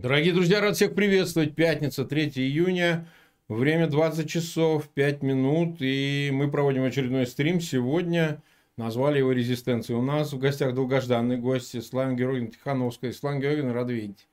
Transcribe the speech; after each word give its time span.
Дорогие 0.00 0.32
друзья, 0.32 0.60
рад 0.60 0.76
всех 0.76 0.94
приветствовать. 0.94 1.56
Пятница, 1.56 2.04
3 2.04 2.28
июня. 2.36 3.08
Время 3.48 3.88
20 3.88 4.30
часов 4.30 4.88
5 4.90 5.22
минут. 5.24 5.78
И 5.80 6.30
мы 6.32 6.48
проводим 6.48 6.84
очередной 6.84 7.26
стрим. 7.26 7.60
Сегодня 7.60 8.40
назвали 8.76 9.18
его 9.18 9.32
«Резистенцией». 9.32 9.98
У 9.98 10.02
нас 10.02 10.32
в 10.32 10.38
гостях 10.38 10.72
долгожданный 10.72 11.36
гость 11.36 11.70
Светлана 11.70 12.12
Георгиевна 12.12 12.52
Тихановская. 12.52 13.10
Светлана 13.10 13.40
Георгиевна, 13.40 13.72
рада 13.72 13.92
видеть. 13.92 14.28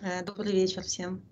Э, 0.00 0.24
добрый 0.24 0.52
вечер 0.52 0.82
всем. 0.82 1.24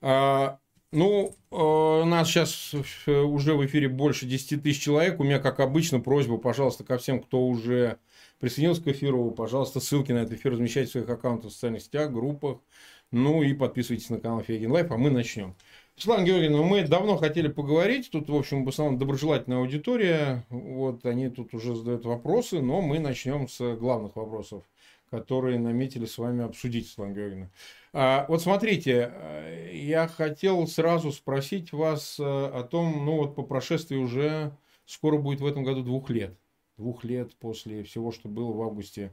А, 0.00 0.58
ну, 0.92 1.36
э, 1.50 1.54
у 1.54 2.06
нас 2.06 2.28
сейчас 2.28 2.72
уже 2.72 3.52
в 3.52 3.66
эфире 3.66 3.90
больше 3.90 4.24
10 4.24 4.62
тысяч 4.62 4.80
человек. 4.80 5.20
У 5.20 5.22
меня, 5.22 5.38
как 5.38 5.60
обычно, 5.60 6.00
просьба, 6.00 6.38
пожалуйста, 6.38 6.82
ко 6.82 6.96
всем, 6.96 7.20
кто 7.20 7.46
уже 7.46 7.98
присоединился 8.38 8.82
к 8.82 8.88
эфиру, 8.88 9.30
пожалуйста, 9.30 9.80
ссылки 9.80 10.12
на 10.12 10.18
этот 10.18 10.34
эфир 10.34 10.52
размещайте 10.52 10.88
в 10.88 10.92
своих 10.92 11.08
аккаунтах 11.08 11.50
в 11.50 11.54
социальных 11.54 11.82
сетях, 11.82 12.12
группах. 12.12 12.58
Ну 13.12 13.42
и 13.42 13.54
подписывайтесь 13.54 14.10
на 14.10 14.18
канал 14.18 14.42
Фейгин 14.42 14.70
Live, 14.72 14.90
а 14.90 14.96
мы 14.96 15.10
начнем. 15.10 15.54
Светлана 15.96 16.24
Георгиевна, 16.24 16.62
мы 16.62 16.82
давно 16.82 17.16
хотели 17.16 17.48
поговорить. 17.48 18.10
Тут, 18.10 18.28
в 18.28 18.34
общем, 18.34 18.64
в 18.64 18.68
основном 18.68 18.98
доброжелательная 18.98 19.58
аудитория. 19.58 20.44
Вот 20.50 21.06
они 21.06 21.30
тут 21.30 21.54
уже 21.54 21.74
задают 21.74 22.04
вопросы, 22.04 22.60
но 22.60 22.82
мы 22.82 22.98
начнем 22.98 23.48
с 23.48 23.76
главных 23.76 24.16
вопросов, 24.16 24.64
которые 25.10 25.58
наметили 25.58 26.04
с 26.04 26.18
вами 26.18 26.44
обсудить, 26.44 26.88
Светлана 26.88 27.14
Георгиевна. 27.14 27.50
А, 27.92 28.26
вот 28.28 28.42
смотрите, 28.42 29.12
я 29.72 30.08
хотел 30.08 30.66
сразу 30.66 31.12
спросить 31.12 31.72
вас 31.72 32.18
э, 32.18 32.22
о 32.22 32.62
том, 32.64 33.06
ну 33.06 33.16
вот 33.16 33.34
по 33.34 33.42
прошествии 33.42 33.96
уже 33.96 34.54
скоро 34.84 35.16
будет 35.16 35.40
в 35.40 35.46
этом 35.46 35.64
году 35.64 35.82
двух 35.82 36.10
лет 36.10 36.36
двух 36.76 37.04
лет 37.04 37.34
после 37.36 37.82
всего, 37.82 38.12
что 38.12 38.28
было 38.28 38.52
в 38.52 38.62
августе 38.62 39.12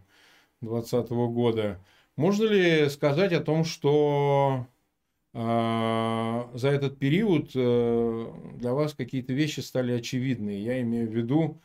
2020 0.62 1.12
года. 1.34 1.80
Можно 2.16 2.46
ли 2.46 2.90
сказать 2.90 3.34
о 3.34 3.42
том, 3.42 3.66
что 3.66 4.68
э, 5.34 6.44
за 6.54 6.70
этот 6.70 7.00
период 7.00 7.52
э, 7.56 8.34
для 8.56 8.74
вас 8.74 8.94
какие-то 8.94 9.34
вещи 9.34 9.62
стали 9.62 9.94
очевидны? 9.94 10.62
Я 10.62 10.82
имею 10.82 11.10
в 11.10 11.14
виду, 11.14 11.60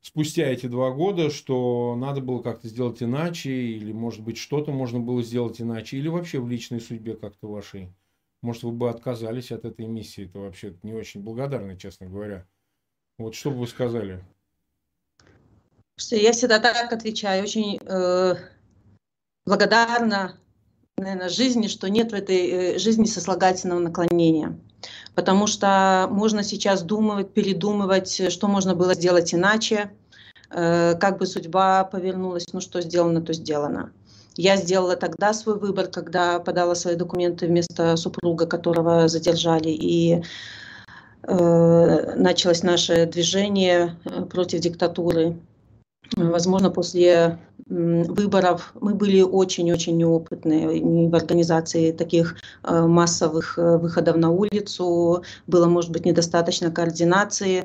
спустя 0.00 0.46
эти 0.46 0.66
два 0.66 0.90
года, 0.90 1.30
что 1.30 1.96
надо 1.96 2.20
было 2.20 2.42
как-то 2.42 2.68
сделать 2.68 3.02
иначе, 3.02 3.50
или, 3.50 3.92
может 3.92 4.22
быть, 4.22 4.38
что-то 4.38 4.72
можно 4.72 5.00
было 5.00 5.22
сделать 5.22 5.60
иначе, 5.60 5.98
или 5.98 6.08
вообще 6.08 6.40
в 6.40 6.48
личной 6.48 6.80
судьбе 6.80 7.14
как-то 7.16 7.48
вашей. 7.48 7.92
Может, 8.40 8.62
вы 8.64 8.72
бы 8.72 8.90
отказались 8.90 9.52
от 9.52 9.64
этой 9.64 9.86
миссии, 9.86 10.26
это 10.26 10.38
вообще 10.38 10.76
не 10.82 10.92
очень 10.92 11.22
благодарны, 11.22 11.78
честно 11.78 12.06
говоря. 12.06 12.46
Вот 13.16 13.34
что 13.34 13.50
бы 13.50 13.60
вы 13.60 13.66
сказали? 13.66 14.22
Что 15.96 16.16
я 16.16 16.32
всегда 16.32 16.58
так 16.58 16.92
отвечаю, 16.92 17.44
очень 17.44 17.78
э, 17.80 18.34
благодарна, 19.46 20.36
наверное, 20.96 21.28
жизни, 21.28 21.68
что 21.68 21.88
нет 21.88 22.10
в 22.10 22.14
этой 22.14 22.48
э, 22.48 22.78
жизни 22.78 23.04
сослагательного 23.04 23.78
наклонения. 23.78 24.58
Потому 25.14 25.46
что 25.46 26.08
можно 26.10 26.42
сейчас 26.42 26.82
думать, 26.82 27.32
передумывать, 27.32 28.32
что 28.32 28.48
можно 28.48 28.74
было 28.74 28.94
сделать 28.94 29.32
иначе, 29.32 29.92
э, 30.50 30.96
как 30.98 31.18
бы 31.18 31.26
судьба 31.26 31.84
повернулась, 31.84 32.46
ну 32.52 32.60
что 32.60 32.80
сделано, 32.82 33.22
то 33.22 33.32
сделано. 33.32 33.92
Я 34.36 34.56
сделала 34.56 34.96
тогда 34.96 35.32
свой 35.32 35.60
выбор, 35.60 35.86
когда 35.86 36.40
подала 36.40 36.74
свои 36.74 36.96
документы 36.96 37.46
вместо 37.46 37.96
супруга, 37.96 38.46
которого 38.46 39.06
задержали, 39.06 39.68
и 39.68 40.24
э, 41.22 42.14
началось 42.16 42.64
наше 42.64 43.06
движение 43.06 43.96
э, 44.04 44.22
против 44.22 44.58
диктатуры 44.58 45.36
Возможно, 46.16 46.70
после 46.70 47.38
выборов 47.66 48.72
мы 48.80 48.94
были 48.94 49.22
очень-очень 49.22 49.96
неопытные 49.96 51.08
в 51.08 51.14
организации 51.14 51.92
таких 51.92 52.36
э, 52.62 52.86
массовых 52.86 53.58
э, 53.58 53.78
выходов 53.78 54.16
на 54.16 54.30
улицу. 54.30 55.22
Было, 55.46 55.66
может 55.66 55.90
быть, 55.90 56.04
недостаточно 56.04 56.70
координации. 56.70 57.64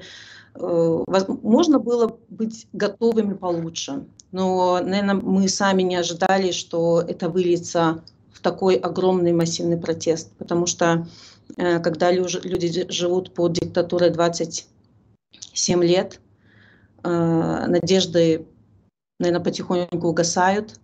Э, 0.56 1.04
можно 1.44 1.80
было 1.80 2.18
быть 2.30 2.68
готовыми 2.72 3.34
получше. 3.34 4.06
Но, 4.32 4.80
наверное, 4.82 5.16
мы 5.16 5.48
сами 5.50 5.82
не 5.82 5.98
ожидали, 5.98 6.52
что 6.52 7.04
это 7.06 7.30
выльется 7.30 8.02
в 8.32 8.42
такой 8.42 8.76
огромный 8.76 9.34
массивный 9.34 9.78
протест. 9.78 10.32
Потому 10.38 10.66
что 10.66 11.08
когда 11.58 12.12
люди 12.12 12.86
живут 12.92 13.34
под 13.34 13.54
диктатурой 13.54 14.12
27 14.12 15.84
лет, 15.84 16.22
надежды, 17.04 18.46
наверное, 19.20 19.44
потихоньку 19.44 20.08
угасают. 20.08 20.80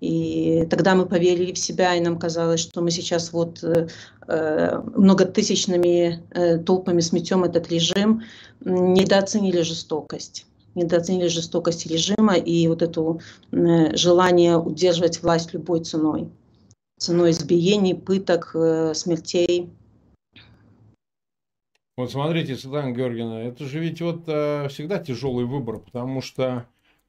И 0.00 0.66
тогда 0.70 0.94
мы 0.94 1.04
поверили 1.04 1.52
в 1.52 1.58
себя, 1.58 1.94
и 1.94 2.00
нам 2.00 2.18
казалось, 2.18 2.60
что 2.60 2.80
мы 2.80 2.90
сейчас 2.90 3.34
вот 3.34 3.62
э, 3.62 3.88
э 4.28 4.78
многотысячными 4.96 6.22
э, 6.30 6.58
толпами 6.58 7.00
сметем 7.00 7.44
этот 7.44 7.70
режим, 7.70 8.22
недооценили 8.64 9.60
жестокость 9.60 10.46
недооценили 10.74 11.28
жестокость 11.28 11.86
режима 11.86 12.34
и 12.34 12.68
вот 12.68 12.82
это 12.82 13.18
э, 13.52 13.96
желание 13.96 14.56
удерживать 14.56 15.22
власть 15.22 15.52
любой 15.52 15.84
ценой. 15.84 16.28
Ценой 16.98 17.30
избиений, 17.32 17.94
пыток, 17.94 18.52
э, 18.54 18.92
смертей. 18.94 19.70
Вот 21.96 22.10
смотрите, 22.10 22.56
Светлана 22.56 22.92
Георгиевна, 22.92 23.42
это 23.42 23.64
же 23.66 23.78
ведь 23.78 24.00
вот 24.00 24.24
а, 24.26 24.68
всегда 24.68 24.98
тяжелый 24.98 25.44
выбор, 25.44 25.80
потому 25.80 26.22
что 26.22 26.66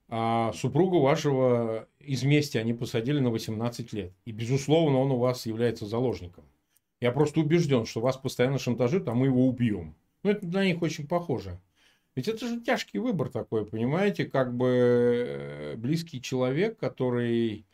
а, 0.09 0.51
супругу 0.53 0.99
вашего 0.99 1.87
из 1.99 2.23
мести 2.23 2.57
они 2.57 2.73
посадили 2.73 3.19
на 3.19 3.29
18 3.29 3.93
лет. 3.93 4.11
И, 4.25 4.31
безусловно, 4.31 4.99
он 4.99 5.11
у 5.11 5.17
вас 5.17 5.45
является 5.45 5.85
заложником. 5.85 6.43
Я 6.99 7.11
просто 7.11 7.39
убежден, 7.39 7.85
что 7.85 8.01
вас 8.01 8.17
постоянно 8.17 8.59
шантажируют, 8.59 9.07
а 9.07 9.13
мы 9.13 9.27
его 9.27 9.47
убьем. 9.47 9.95
Ну, 10.23 10.31
это 10.31 10.45
для 10.45 10.65
них 10.65 10.81
очень 10.81 11.07
похоже. 11.07 11.59
Ведь 12.13 12.27
это 12.27 12.45
же 12.45 12.59
тяжкий 12.59 12.99
выбор 12.99 13.29
такой, 13.29 13.65
понимаете, 13.65 14.25
как 14.25 14.53
бы 14.55 14.67
э, 14.67 15.75
близкий 15.77 16.21
человек, 16.21 16.77
который, 16.77 17.65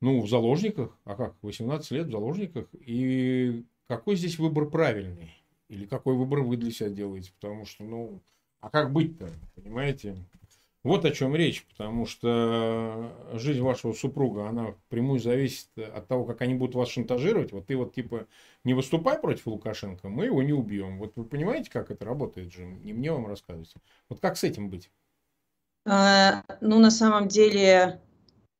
ну, 0.00 0.20
в 0.20 0.28
заложниках, 0.28 0.96
а 1.04 1.16
как, 1.16 1.34
18 1.42 1.90
лет 1.90 2.06
в 2.06 2.10
заложниках, 2.12 2.68
и 2.72 3.64
какой 3.88 4.14
здесь 4.14 4.38
выбор 4.38 4.70
правильный? 4.70 5.43
Или 5.68 5.86
какой 5.86 6.14
выбор 6.14 6.40
вы 6.40 6.56
для 6.56 6.70
себя 6.70 6.90
делаете? 6.90 7.32
Потому 7.40 7.64
что, 7.64 7.84
ну, 7.84 8.22
а 8.60 8.70
как 8.70 8.92
быть-то, 8.92 9.28
понимаете? 9.54 10.16
Вот 10.82 11.06
о 11.06 11.10
чем 11.10 11.34
речь, 11.34 11.64
потому 11.64 12.04
что 12.04 13.10
жизнь 13.32 13.62
вашего 13.62 13.94
супруга, 13.94 14.48
она 14.48 14.74
прямую 14.90 15.18
зависит 15.18 15.68
от 15.78 16.06
того, 16.08 16.26
как 16.26 16.42
они 16.42 16.54
будут 16.54 16.74
вас 16.74 16.90
шантажировать. 16.90 17.52
Вот 17.52 17.66
ты 17.66 17.76
вот 17.76 17.94
типа 17.94 18.26
не 18.64 18.74
выступай 18.74 19.18
против 19.18 19.46
Лукашенко, 19.46 20.10
мы 20.10 20.26
его 20.26 20.42
не 20.42 20.52
убьем. 20.52 20.98
Вот 20.98 21.12
вы 21.16 21.24
понимаете, 21.24 21.70
как 21.70 21.90
это 21.90 22.04
работает 22.04 22.52
же? 22.52 22.66
Не 22.66 22.92
мне 22.92 23.10
вам 23.10 23.26
рассказывать. 23.26 23.72
Вот 24.10 24.20
как 24.20 24.36
с 24.36 24.44
этим 24.44 24.68
быть? 24.68 24.90
А, 25.86 26.42
ну, 26.60 26.78
на 26.78 26.90
самом 26.90 27.28
деле, 27.28 28.02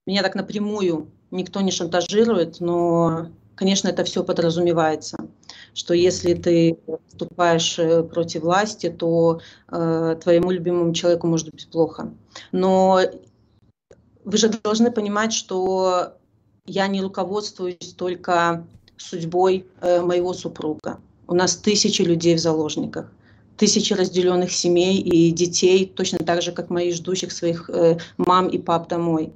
меня 0.07 0.23
так 0.23 0.35
напрямую 0.35 1.11
никто 1.31 1.61
не 1.61 1.71
шантажирует, 1.71 2.61
но 2.61 3.31
конечно, 3.55 3.89
это 3.89 4.05
все 4.05 4.25
подразумевается, 4.25 5.17
что 5.75 5.95
если 5.95 6.35
ты 6.35 6.79
вступаешь 7.09 7.79
э, 7.79 8.03
против 8.03 8.43
власти, 8.43 8.89
то 8.89 9.41
э, 9.71 10.17
твоему 10.23 10.51
любимому 10.51 10.93
человеку 10.95 11.27
может 11.27 11.51
быть 11.51 11.69
плохо. 11.71 12.13
Но 12.53 13.01
вы 14.25 14.37
же 14.39 14.49
должны 14.49 14.91
понимать, 14.91 15.33
что 15.33 16.15
я 16.67 16.87
не 16.87 17.03
руководствуюсь 17.03 17.95
только 17.97 18.67
судьбой 18.97 19.67
э, 19.81 20.01
моего 20.01 20.33
супруга. 20.33 21.01
У 21.27 21.35
нас 21.35 21.57
тысячи 21.57 22.03
людей 22.03 22.37
в 22.37 22.41
заложниках 22.41 23.11
тысячи 23.57 23.93
разделенных 23.93 24.53
семей 24.53 24.99
и 24.99 25.31
детей, 25.31 25.87
точно 25.87 26.19
так 26.19 26.43
же, 26.43 26.53
как 26.53 26.71
мои 26.71 26.93
ждущих 26.93 27.33
своих 27.33 27.71
э, 27.71 27.99
мам 28.17 28.49
и 28.49 28.59
пап 28.59 28.89
домой. 28.89 29.33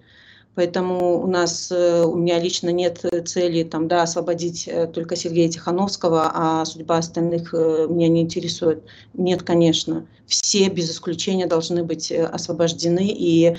Поэтому 0.58 1.22
у 1.22 1.28
нас, 1.28 1.70
э, 1.70 2.02
у 2.02 2.16
меня 2.16 2.40
лично 2.40 2.70
нет 2.70 3.04
цели 3.26 3.62
там, 3.62 3.86
да, 3.86 4.02
освободить 4.02 4.66
э, 4.66 4.88
только 4.88 5.14
Сергея 5.14 5.48
Тихановского, 5.48 6.32
а 6.34 6.64
судьба 6.64 6.96
остальных 6.98 7.54
э, 7.54 7.86
меня 7.88 8.08
не 8.08 8.22
интересует. 8.22 8.82
Нет, 9.14 9.44
конечно. 9.44 10.04
Все 10.26 10.68
без 10.68 10.90
исключения 10.90 11.46
должны 11.46 11.84
быть 11.84 12.10
освобождены. 12.10 13.06
И 13.08 13.56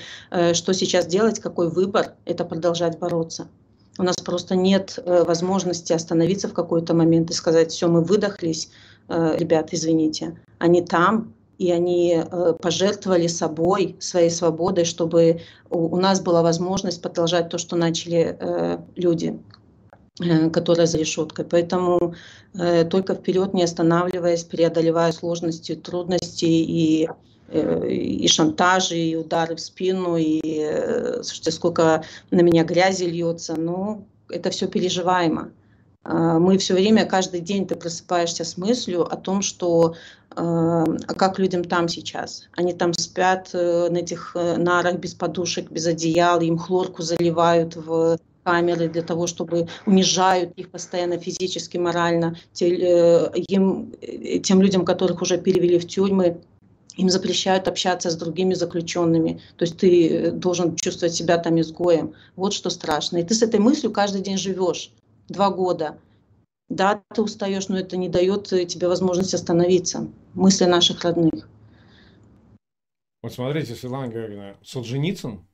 что 0.51 0.73
сейчас 0.73 1.07
делать, 1.07 1.39
какой 1.39 1.69
выбор, 1.69 2.15
это 2.25 2.43
продолжать 2.43 2.99
бороться. 2.99 3.47
У 3.97 4.03
нас 4.03 4.17
просто 4.17 4.57
нет 4.57 4.99
возможности 5.05 5.93
остановиться 5.93 6.49
в 6.49 6.53
какой-то 6.53 6.93
момент 6.93 7.31
и 7.31 7.33
сказать, 7.33 7.71
все, 7.71 7.87
мы 7.87 8.03
выдохлись, 8.03 8.71
ребят, 9.07 9.69
извините. 9.71 10.37
Они 10.59 10.81
там, 10.81 11.33
и 11.59 11.71
они 11.71 12.15
э, 12.15 12.53
пожертвовали 12.59 13.27
собой, 13.27 13.97
своей 13.99 14.31
свободой, 14.31 14.85
чтобы 14.85 15.41
у 15.69 15.97
нас 15.97 16.21
была 16.21 16.41
возможность 16.41 17.01
продолжать 17.01 17.49
то, 17.49 17.57
что 17.57 17.75
начали 17.75 18.37
э, 18.39 18.77
люди, 18.95 19.37
э, 20.21 20.49
которые 20.51 20.87
за 20.87 20.97
решеткой. 20.97 21.45
Поэтому 21.45 22.15
только 22.89 23.13
вперед, 23.13 23.53
не 23.53 23.63
останавливаясь, 23.63 24.43
преодолевая 24.43 25.11
сложности, 25.11 25.75
трудности 25.75 26.45
и 26.45 27.07
и 27.51 28.27
шантажи, 28.27 28.95
и 28.95 29.15
удары 29.15 29.55
в 29.55 29.59
спину, 29.59 30.17
и 30.17 30.39
слушайте, 31.23 31.49
сколько 31.49 32.03
на 32.29 32.41
меня 32.41 32.63
грязи 32.63 33.05
льется. 33.05 33.55
Ну, 33.55 34.05
это 34.29 34.51
все 34.51 34.67
переживаемо. 34.67 35.49
А, 36.03 36.39
мы 36.39 36.57
все 36.57 36.73
время, 36.73 37.05
каждый 37.05 37.41
день 37.41 37.67
ты 37.67 37.75
просыпаешься 37.75 38.43
с 38.43 38.57
мыслью 38.57 39.03
о 39.03 39.15
том, 39.15 39.41
что 39.41 39.95
а 40.35 41.13
как 41.17 41.39
людям 41.39 41.63
там 41.63 41.87
сейчас. 41.87 42.47
Они 42.55 42.73
там 42.73 42.93
спят 42.93 43.49
э, 43.53 43.89
на 43.89 43.97
этих 43.97 44.31
э, 44.35 44.57
нарах 44.57 44.95
без 44.97 45.13
подушек, 45.13 45.71
без 45.71 45.87
одеял, 45.87 46.39
им 46.41 46.57
хлорку 46.57 47.01
заливают 47.01 47.75
в 47.75 48.17
камеры 48.43 48.87
для 48.87 49.01
того, 49.01 49.27
чтобы 49.27 49.67
унижают 49.85 50.53
их 50.55 50.69
постоянно 50.69 51.17
физически, 51.17 51.77
морально. 51.77 52.37
Э, 52.61 53.31
им, 53.35 53.91
тем 54.43 54.61
людям, 54.61 54.85
которых 54.85 55.21
уже 55.21 55.37
перевели 55.37 55.79
в 55.79 55.87
тюрьмы, 55.87 56.39
им 56.95 57.09
запрещают 57.09 57.67
общаться 57.67 58.09
с 58.09 58.15
другими 58.15 58.53
заключенными. 58.53 59.41
То 59.57 59.63
есть 59.63 59.77
ты 59.77 60.31
должен 60.31 60.75
чувствовать 60.75 61.15
себя 61.15 61.37
там 61.37 61.59
изгоем. 61.59 62.13
Вот 62.35 62.53
что 62.53 62.69
страшно. 62.69 63.17
И 63.17 63.23
ты 63.23 63.33
с 63.33 63.41
этой 63.41 63.59
мыслью 63.59 63.91
каждый 63.91 64.21
день 64.21 64.37
живешь 64.37 64.91
два 65.29 65.49
года. 65.49 65.97
Да, 66.69 67.03
ты 67.13 67.21
устаешь, 67.23 67.67
но 67.67 67.79
это 67.79 67.97
не 67.97 68.09
дает 68.09 68.45
тебе 68.45 68.87
возможности 68.87 69.35
остановиться. 69.35 70.07
Мысли 70.35 70.65
наших 70.65 71.03
родных. 71.03 71.49
Вот 73.21 73.33
смотрите, 73.33 73.75
Светлана 73.75 74.07
Георгиевна, 74.07 74.55
Солженицын, 74.63 75.45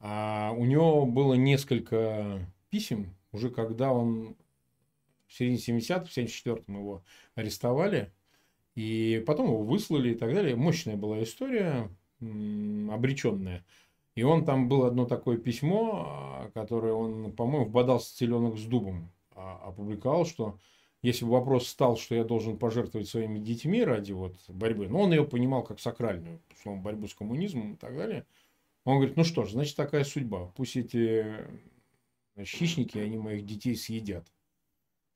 а 0.00 0.52
у 0.56 0.64
него 0.64 1.06
было 1.06 1.34
несколько 1.34 2.50
писем, 2.70 3.14
уже 3.32 3.50
когда 3.50 3.92
он 3.92 4.36
в 5.26 5.34
середине 5.34 5.78
70-х, 5.78 6.04
в 6.04 6.16
74-м 6.16 6.78
его 6.78 7.04
арестовали, 7.34 8.12
и 8.74 9.22
потом 9.26 9.46
его 9.46 9.62
выслали 9.62 10.12
и 10.12 10.14
так 10.14 10.34
далее. 10.34 10.56
Мощная 10.56 10.96
была 10.96 11.22
история, 11.22 11.90
обреченная. 12.20 13.64
И 14.14 14.22
он 14.22 14.44
там 14.44 14.68
был 14.68 14.84
одно 14.84 15.04
такое 15.04 15.36
письмо, 15.36 16.06
а, 16.06 16.50
которое 16.54 16.94
он, 16.94 17.32
по-моему, 17.32 17.66
вбодался 17.66 18.16
теленок 18.16 18.56
с 18.56 18.64
дубом, 18.64 19.10
опубликовал, 19.36 20.26
что 20.26 20.58
если 21.02 21.24
бы 21.24 21.32
вопрос 21.32 21.68
стал, 21.68 21.96
что 21.96 22.14
я 22.14 22.24
должен 22.24 22.58
пожертвовать 22.58 23.08
своими 23.08 23.38
детьми 23.38 23.84
ради 23.84 24.12
вот 24.12 24.34
борьбы, 24.48 24.88
но 24.88 25.02
он 25.02 25.12
ее 25.12 25.24
понимал 25.24 25.62
как 25.62 25.78
сакральную, 25.78 26.40
словом, 26.62 26.82
борьбу 26.82 27.06
с 27.06 27.14
коммунизмом 27.14 27.74
и 27.74 27.76
так 27.76 27.96
далее, 27.96 28.26
он 28.84 28.96
говорит, 28.96 29.16
ну 29.16 29.24
что 29.24 29.44
ж, 29.44 29.52
значит 29.52 29.76
такая 29.76 30.04
судьба, 30.04 30.46
пусть 30.56 30.76
эти 30.76 31.26
хищники, 32.40 32.98
они 32.98 33.18
моих 33.18 33.44
детей 33.44 33.76
съедят. 33.76 34.24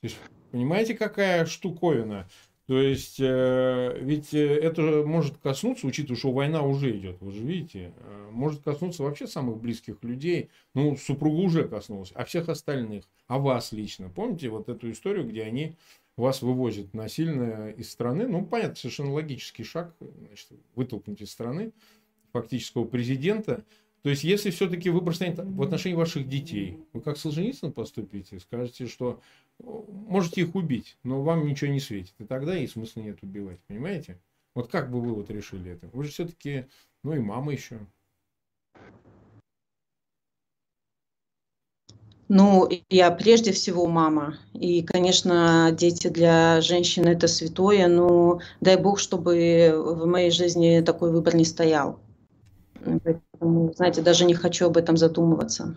То 0.01 0.07
есть, 0.07 0.17
понимаете, 0.51 0.95
какая 0.95 1.45
штуковина? 1.45 2.29
То 2.71 2.81
есть, 2.81 3.17
э, 3.19 3.99
ведь 4.01 4.33
э, 4.33 4.47
это 4.47 5.03
может 5.05 5.39
коснуться, 5.39 5.89
учитывая, 5.89 6.17
что 6.17 6.31
война 6.31 6.63
уже 6.63 6.97
идет, 6.97 7.17
вы 7.21 7.33
же 7.33 7.41
видите, 7.41 7.93
э, 7.97 8.29
может 8.31 8.63
коснуться 8.63 9.03
вообще 9.03 9.27
самых 9.27 9.57
близких 9.57 9.97
людей. 10.05 10.51
Ну, 10.75 10.97
супругу 10.97 11.43
уже 11.43 11.67
коснулась, 11.67 12.13
а 12.15 12.25
всех 12.25 12.49
остальных, 12.49 13.03
а 13.27 13.41
вас 13.41 13.73
лично. 13.73 14.09
Помните 14.09 14.51
вот 14.51 14.69
эту 14.69 14.89
историю, 14.93 15.27
где 15.27 15.43
они 15.43 15.75
вас 16.17 16.43
вывозят 16.43 16.95
насильно 16.95 17.71
из 17.71 17.91
страны? 17.91 18.29
Ну, 18.29 18.47
понятно, 18.47 18.77
совершенно 18.77 19.15
логический 19.15 19.65
шаг, 19.65 19.93
значит, 19.99 20.47
вытолкнуть 20.77 21.23
из 21.23 21.33
страны 21.33 21.73
фактического 22.33 22.85
президента. 22.85 23.65
То 24.03 24.09
есть, 24.09 24.25
если 24.25 24.51
все-таки 24.51 24.89
выбор 24.89 25.15
станет 25.15 25.39
в 25.39 25.63
отношении 25.63 25.97
ваших 25.97 26.27
детей, 26.29 26.79
вы 26.93 27.03
как 27.03 27.19
Солженицын 27.19 27.73
поступите, 27.73 28.41
скажете, 28.41 28.87
что 28.87 29.21
можете 29.59 30.41
их 30.41 30.55
убить, 30.55 30.97
но 31.03 31.23
вам 31.23 31.47
ничего 31.47 31.71
не 31.71 31.81
светит. 31.81 32.15
И 32.19 32.25
тогда 32.25 32.57
и 32.57 32.67
смысла 32.67 33.01
нет 33.01 33.19
убивать, 33.23 33.59
понимаете? 33.67 34.19
Вот 34.55 34.71
как 34.71 34.91
бы 34.91 35.01
вы 35.01 35.15
вот 35.15 35.31
решили 35.31 35.73
это? 35.73 35.89
Вы 35.93 36.05
же 36.05 36.11
все-таки, 36.11 36.67
ну 37.05 37.15
и 37.15 37.19
мама 37.19 37.53
еще. 37.53 37.79
Ну, 42.33 42.69
я 42.89 43.11
прежде 43.11 43.51
всего 43.51 43.87
мама. 43.89 44.39
И, 44.55 44.83
конечно, 44.83 45.75
дети 45.77 46.09
для 46.09 46.61
женщины 46.61 47.09
это 47.09 47.27
святое, 47.27 47.89
но 47.89 48.41
дай 48.61 48.77
бог, 48.77 49.01
чтобы 49.01 49.73
в 49.75 50.07
моей 50.07 50.31
жизни 50.31 50.81
такой 50.81 51.11
выбор 51.11 51.35
не 51.35 51.45
стоял. 51.45 51.99
Знаете, 53.41 54.03
даже 54.03 54.25
не 54.25 54.35
хочу 54.35 54.67
об 54.67 54.77
этом 54.77 54.97
задумываться. 54.97 55.75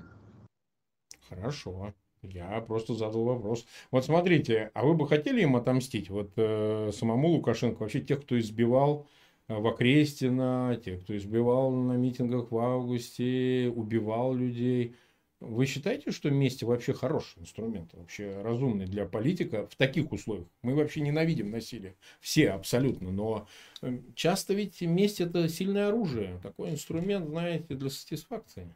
Хорошо. 1.29 1.93
Я 2.21 2.61
просто 2.61 2.93
задал 2.93 3.23
вопрос. 3.25 3.65
Вот 3.91 4.05
смотрите, 4.05 4.71
а 4.73 4.85
вы 4.85 4.93
бы 4.93 5.07
хотели 5.07 5.41
им 5.41 5.55
отомстить? 5.55 6.09
Вот 6.09 6.31
э, 6.37 6.91
самому 6.93 7.29
Лукашенко, 7.29 7.81
вообще 7.81 7.99
тех, 7.99 8.21
кто 8.21 8.39
избивал 8.39 9.07
э, 9.47 9.57
в 9.57 9.67
Окрестина, 9.67 10.79
тех, 10.83 11.03
кто 11.03 11.17
избивал 11.17 11.71
на 11.71 11.93
митингах 11.93 12.51
в 12.51 12.57
августе, 12.57 13.71
убивал 13.75 14.33
людей. 14.33 14.95
Вы 15.45 15.65
считаете, 15.65 16.11
что 16.11 16.29
месть 16.29 16.63
вообще 16.63 16.93
хороший 16.93 17.39
инструмент, 17.39 17.89
вообще 17.93 18.41
разумный 18.41 18.85
для 18.85 19.05
политика 19.05 19.67
в 19.67 19.75
таких 19.75 20.13
условиях? 20.13 20.47
Мы 20.61 20.73
вообще 20.73 21.01
ненавидим 21.01 21.51
насилие. 21.51 21.95
Все 22.21 22.51
абсолютно. 22.51 23.11
Но 23.11 23.45
э, 23.81 23.99
часто 24.15 24.53
ведь 24.53 24.79
месть 24.79 25.19
это 25.19 25.49
сильное 25.49 25.89
оружие. 25.89 26.39
Такой 26.41 26.69
инструмент, 26.69 27.27
знаете, 27.27 27.75
для 27.75 27.89
сатисфакции. 27.89 28.73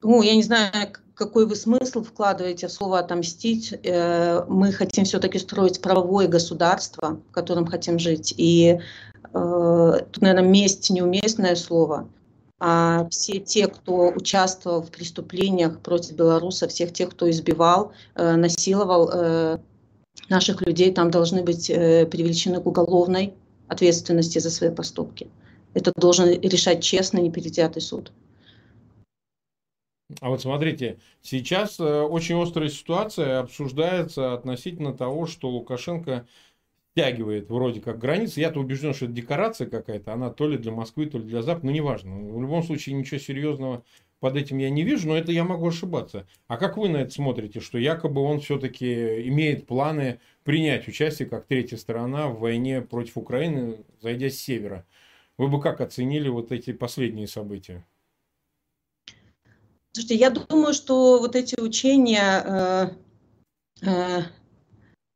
Ну, 0.00 0.22
я 0.22 0.34
не 0.34 0.42
знаю, 0.42 0.72
какой 1.14 1.46
вы 1.46 1.54
смысл 1.54 2.02
вкладываете 2.02 2.68
в 2.68 2.72
слово 2.72 3.00
«отомстить». 3.00 3.74
Э, 3.84 4.46
мы 4.48 4.72
хотим 4.72 5.04
все-таки 5.04 5.38
строить 5.38 5.82
правовое 5.82 6.26
государство, 6.26 7.20
в 7.28 7.32
котором 7.32 7.66
хотим 7.66 7.98
жить. 7.98 8.32
И 8.38 8.80
э, 9.34 9.92
тут, 10.10 10.22
наверное, 10.22 10.48
месть 10.48 10.88
неуместное 10.88 11.54
слово– 11.54 12.08
а 12.60 13.08
все 13.08 13.40
те, 13.40 13.66
кто 13.68 14.10
участвовал 14.10 14.82
в 14.82 14.90
преступлениях 14.90 15.80
против 15.80 16.12
белорусов, 16.12 16.70
всех 16.70 16.92
тех, 16.92 17.10
кто 17.10 17.28
избивал, 17.30 17.92
э, 18.14 18.36
насиловал 18.36 19.10
э, 19.10 19.58
наших 20.28 20.60
людей, 20.60 20.92
там 20.92 21.10
должны 21.10 21.42
быть 21.42 21.70
э, 21.70 22.04
привлечены 22.04 22.60
к 22.60 22.66
уголовной 22.66 23.32
ответственности 23.66 24.38
за 24.40 24.50
свои 24.50 24.70
поступки. 24.70 25.30
Это 25.72 25.90
должен 25.96 26.28
решать 26.28 26.82
честный, 26.82 27.22
непредвзятый 27.22 27.80
суд. 27.80 28.12
А 30.20 30.28
вот 30.28 30.42
смотрите, 30.42 30.98
сейчас 31.22 31.78
очень 31.78 32.42
острая 32.42 32.68
ситуация 32.68 33.38
обсуждается 33.38 34.34
относительно 34.34 34.92
того, 34.92 35.26
что 35.26 35.48
Лукашенко 35.48 36.26
стягивает 36.92 37.48
вроде 37.50 37.80
как 37.80 37.98
границы. 37.98 38.40
Я-то 38.40 38.60
убежден, 38.60 38.94
что 38.94 39.06
это 39.06 39.14
декорация 39.14 39.68
какая-то, 39.68 40.12
она 40.12 40.30
то 40.30 40.48
ли 40.48 40.58
для 40.58 40.72
Москвы, 40.72 41.06
то 41.06 41.18
ли 41.18 41.24
для 41.24 41.42
Запада, 41.42 41.66
ну 41.66 41.72
неважно. 41.72 42.16
В 42.16 42.40
любом 42.40 42.62
случае 42.62 42.96
ничего 42.96 43.18
серьезного 43.18 43.84
под 44.18 44.36
этим 44.36 44.58
я 44.58 44.68
не 44.70 44.82
вижу, 44.82 45.08
но 45.08 45.16
это 45.16 45.32
я 45.32 45.44
могу 45.44 45.68
ошибаться. 45.68 46.26
А 46.46 46.56
как 46.58 46.76
вы 46.76 46.88
на 46.88 46.98
это 46.98 47.10
смотрите, 47.10 47.60
что 47.60 47.78
якобы 47.78 48.20
он 48.20 48.40
все-таки 48.40 49.28
имеет 49.28 49.66
планы 49.66 50.20
принять 50.44 50.86
участие 50.88 51.28
как 51.28 51.46
третья 51.46 51.76
сторона 51.76 52.28
в 52.28 52.40
войне 52.40 52.82
против 52.82 53.16
Украины, 53.16 53.78
зайдя 54.00 54.28
с 54.28 54.34
севера? 54.34 54.86
Вы 55.38 55.48
бы 55.48 55.60
как 55.60 55.80
оценили 55.80 56.28
вот 56.28 56.52
эти 56.52 56.72
последние 56.72 57.26
события? 57.26 57.86
Слушайте, 59.92 60.16
я 60.16 60.30
думаю, 60.30 60.74
что 60.74 61.18
вот 61.18 61.34
эти 61.34 61.58
учения 61.58 62.44
э, 62.44 62.90
э, 63.86 64.22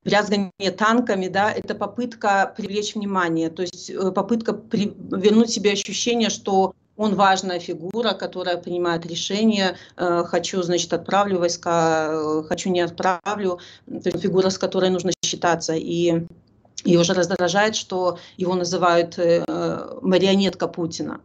брязгание 0.04 0.70
танками, 0.76 1.28
да, 1.28 1.52
это 1.52 1.74
попытка 1.74 2.52
привлечь 2.56 2.94
внимание, 2.94 3.50
то 3.50 3.62
есть 3.62 3.90
э, 3.90 4.12
попытка 4.12 4.52
при, 4.52 4.94
вернуть 5.10 5.50
себе 5.50 5.72
ощущение, 5.72 6.30
что 6.30 6.74
он 6.96 7.16
важная 7.16 7.58
фигура, 7.58 8.12
которая 8.12 8.56
принимает 8.56 9.04
решения. 9.06 9.76
Э, 9.96 10.24
хочу, 10.24 10.62
значит, 10.62 10.92
отправлю 10.92 11.38
войска, 11.38 12.08
э, 12.10 12.42
хочу 12.48 12.70
не 12.70 12.82
отправлю. 12.82 13.58
То 13.86 14.10
есть 14.10 14.20
фигура, 14.20 14.50
с 14.50 14.58
которой 14.58 14.90
нужно 14.90 15.12
считаться. 15.24 15.74
И 15.74 16.26
и 16.84 16.98
уже 16.98 17.14
раздражает, 17.14 17.76
что 17.76 18.18
его 18.36 18.54
называют 18.54 19.16
марионетка 19.16 20.68
Путина. 20.68 21.20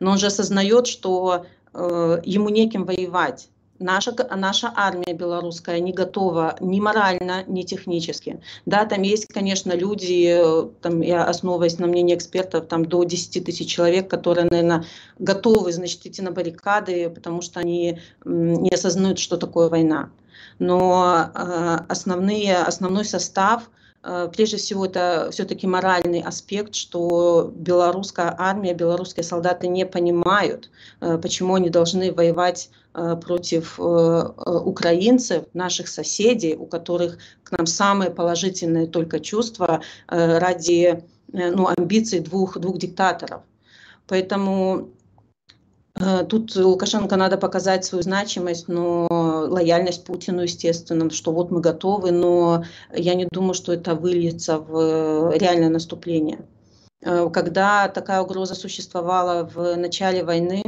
Но 0.00 0.12
он 0.12 0.18
же 0.18 0.28
осознает, 0.28 0.86
что 0.86 1.44
ему 1.74 2.48
неким 2.48 2.86
воевать 2.86 3.48
наша, 3.82 4.14
наша 4.36 4.72
армия 4.74 5.12
белорусская 5.12 5.80
не 5.80 5.92
готова 5.92 6.56
ни 6.60 6.80
морально, 6.80 7.44
ни 7.46 7.62
технически. 7.62 8.40
Да, 8.66 8.84
там 8.84 9.02
есть, 9.02 9.26
конечно, 9.26 9.72
люди, 9.72 10.26
э, 10.28 10.68
там, 10.80 11.00
я 11.00 11.24
основываясь 11.24 11.78
на 11.78 11.86
мнении 11.86 12.14
экспертов, 12.14 12.66
там 12.66 12.84
до 12.84 13.04
10 13.04 13.44
тысяч 13.44 13.70
человек, 13.70 14.08
которые, 14.08 14.46
наверное, 14.50 14.84
готовы, 15.18 15.72
значит, 15.72 16.06
идти 16.06 16.22
на 16.22 16.30
баррикады, 16.30 17.10
потому 17.10 17.42
что 17.42 17.60
они 17.60 17.98
не 18.24 18.70
осознают, 18.70 19.18
что 19.18 19.36
такое 19.36 19.68
война. 19.68 20.10
Но 20.58 21.30
э, 21.34 21.78
основные, 21.88 22.56
основной 22.58 23.04
состав– 23.04 23.70
прежде 24.02 24.56
всего, 24.56 24.86
это 24.86 25.28
все-таки 25.30 25.66
моральный 25.66 26.20
аспект, 26.20 26.74
что 26.74 27.52
белорусская 27.54 28.34
армия, 28.36 28.74
белорусские 28.74 29.22
солдаты 29.22 29.68
не 29.68 29.86
понимают, 29.86 30.70
э, 31.00 31.18
почему 31.18 31.54
они 31.54 31.70
должны 31.70 32.12
воевать 32.12 32.70
э, 32.94 33.16
против 33.22 33.78
украинцев, 33.78 35.44
наших 35.54 35.88
соседей, 35.88 36.54
у 36.56 36.66
которых 36.66 37.18
к 37.44 37.52
нам 37.52 37.66
самые 37.66 38.10
положительные 38.10 38.86
только 38.86 39.20
чувства 39.20 39.82
ради 40.08 41.04
ну, 41.32 41.68
амбиций 41.68 42.20
двух, 42.20 42.58
двух 42.58 42.78
диктаторов. 42.78 43.42
Поэтому 44.06 44.90
Э, 45.01 45.01
тут 46.28 46.56
Лукашенко 46.56 47.16
надо 47.16 47.36
показать 47.36 47.84
свою 47.84 48.02
значимость, 48.02 48.68
но 48.68 49.06
лояльность 49.48 50.04
Путину, 50.04 50.42
естественно, 50.42 51.10
что 51.10 51.32
вот 51.32 51.50
мы 51.50 51.60
готовы, 51.60 52.10
но 52.10 52.64
я 52.94 53.14
не 53.14 53.26
думаю, 53.30 53.54
что 53.54 53.72
это 53.72 53.94
выльется 53.94 54.58
в 54.58 55.36
реальное 55.36 55.68
наступление. 55.68 56.40
Э, 57.02 57.28
когда 57.32 57.88
такая 57.88 58.22
угроза 58.22 58.54
существовала 58.54 59.48
в 59.52 59.76
начале 59.76 60.24
войны, 60.24 60.62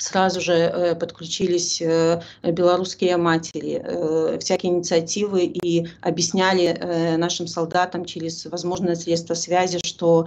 сразу 0.00 0.40
же 0.40 0.54
э, 0.54 0.94
подключились 0.94 1.80
э, 1.80 2.20
белорусские 2.42 3.16
матери, 3.16 3.82
э, 3.84 4.38
всякие 4.40 4.72
инициативы 4.72 5.44
и 5.44 5.88
объясняли 6.00 7.16
нашим 7.16 7.46
солдатам 7.46 8.04
через 8.04 8.46
возможные 8.46 8.96
средства 8.96 9.34
связи, 9.34 9.78
что 9.84 10.26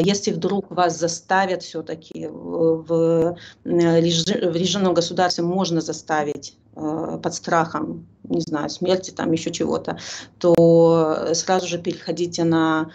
если 0.00 0.32
вдруг 0.32 0.70
вас 0.70 0.98
заставят 0.98 1.62
все-таки 1.62 2.26
в 2.30 3.36
режимном 3.64 4.94
государстве, 4.94 5.44
можно 5.44 5.80
заставить 5.80 6.54
под 6.74 7.34
страхом, 7.34 8.06
не 8.24 8.40
знаю, 8.40 8.70
смерти, 8.70 9.10
там 9.10 9.32
еще 9.32 9.50
чего-то, 9.50 9.98
то 10.38 11.28
сразу 11.34 11.66
же 11.66 11.78
переходите 11.78 12.44
на 12.44 12.90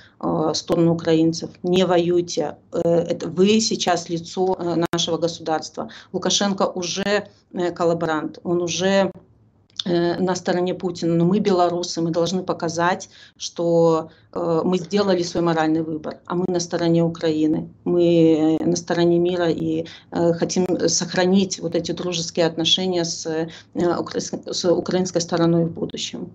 сторону 0.54 0.94
украинцев, 0.94 1.50
не 1.62 1.86
воюйте. 1.86 2.56
Вы 2.72 3.60
сейчас 3.60 4.10
лицо 4.10 4.58
нашего 4.92 5.18
государства. 5.18 5.90
Лукашенко 6.14 6.64
уже 6.64 7.28
э, 7.54 7.72
коллаборант, 7.72 8.40
он 8.44 8.62
уже 8.62 8.88
э, 8.88 9.12
на 9.86 10.36
стороне 10.36 10.74
Путина, 10.74 11.14
но 11.16 11.26
мы 11.26 11.40
белорусы, 11.40 12.02
мы 12.02 12.10
должны 12.10 12.44
показать, 12.44 13.10
что 13.38 14.10
э, 14.34 14.62
мы 14.64 14.80
сделали 14.80 15.22
свой 15.22 15.44
моральный 15.44 15.84
выбор, 15.84 16.18
а 16.26 16.36
мы 16.36 16.46
на 16.48 16.60
стороне 16.60 17.04
Украины, 17.04 17.70
мы 17.84 18.58
на 18.60 18.76
стороне 18.76 19.20
мира 19.20 19.50
и 19.50 19.86
хотим 20.12 20.66
сохранить 20.90 21.60
вот 21.60 21.76
эти 21.76 21.92
дружеские 21.92 22.48
отношения 22.48 23.06
с, 23.06 23.48
с 23.76 24.72
украинской 24.72 25.20
стороной 25.20 25.66
в 25.66 25.72
будущем. 25.72 26.32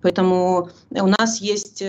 Поэтому 0.00 0.70
у 0.90 1.06
нас 1.06 1.40
есть 1.40 1.82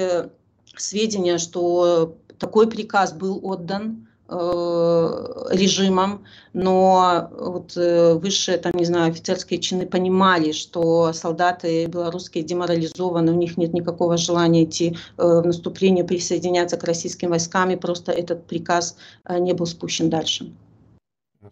сведения, 0.75 1.37
что 1.37 2.15
такой 2.37 2.67
приказ 2.67 3.13
был 3.13 3.39
отдан 3.43 4.04
Э, 4.04 4.04
режимом, 4.27 6.25
но 6.53 7.29
вот 7.31 7.77
э, 7.77 8.15
высшие, 8.15 8.57
там, 8.57 8.71
не 8.75 8.85
знаю, 8.85 9.11
офицерские 9.11 9.59
чины 9.59 9.85
понимали, 9.85 10.51
что 10.51 11.13
солдаты 11.13 11.85
белорусские 11.85 12.43
деморализованы, 12.43 13.31
у 13.31 13.35
них 13.35 13.57
нет 13.57 13.73
никакого 13.73 14.17
желания 14.17 14.63
идти 14.63 14.97
э, 15.17 15.23
в 15.23 15.45
наступление, 15.45 16.03
присоединяться 16.03 16.77
к 16.77 16.83
российским 16.85 17.29
войскам, 17.29 17.69
и 17.69 17.75
просто 17.75 18.11
этот 18.11 18.47
приказ 18.47 18.97
не 19.29 19.53
был 19.53 19.67
спущен 19.67 20.09
дальше. 20.09 20.51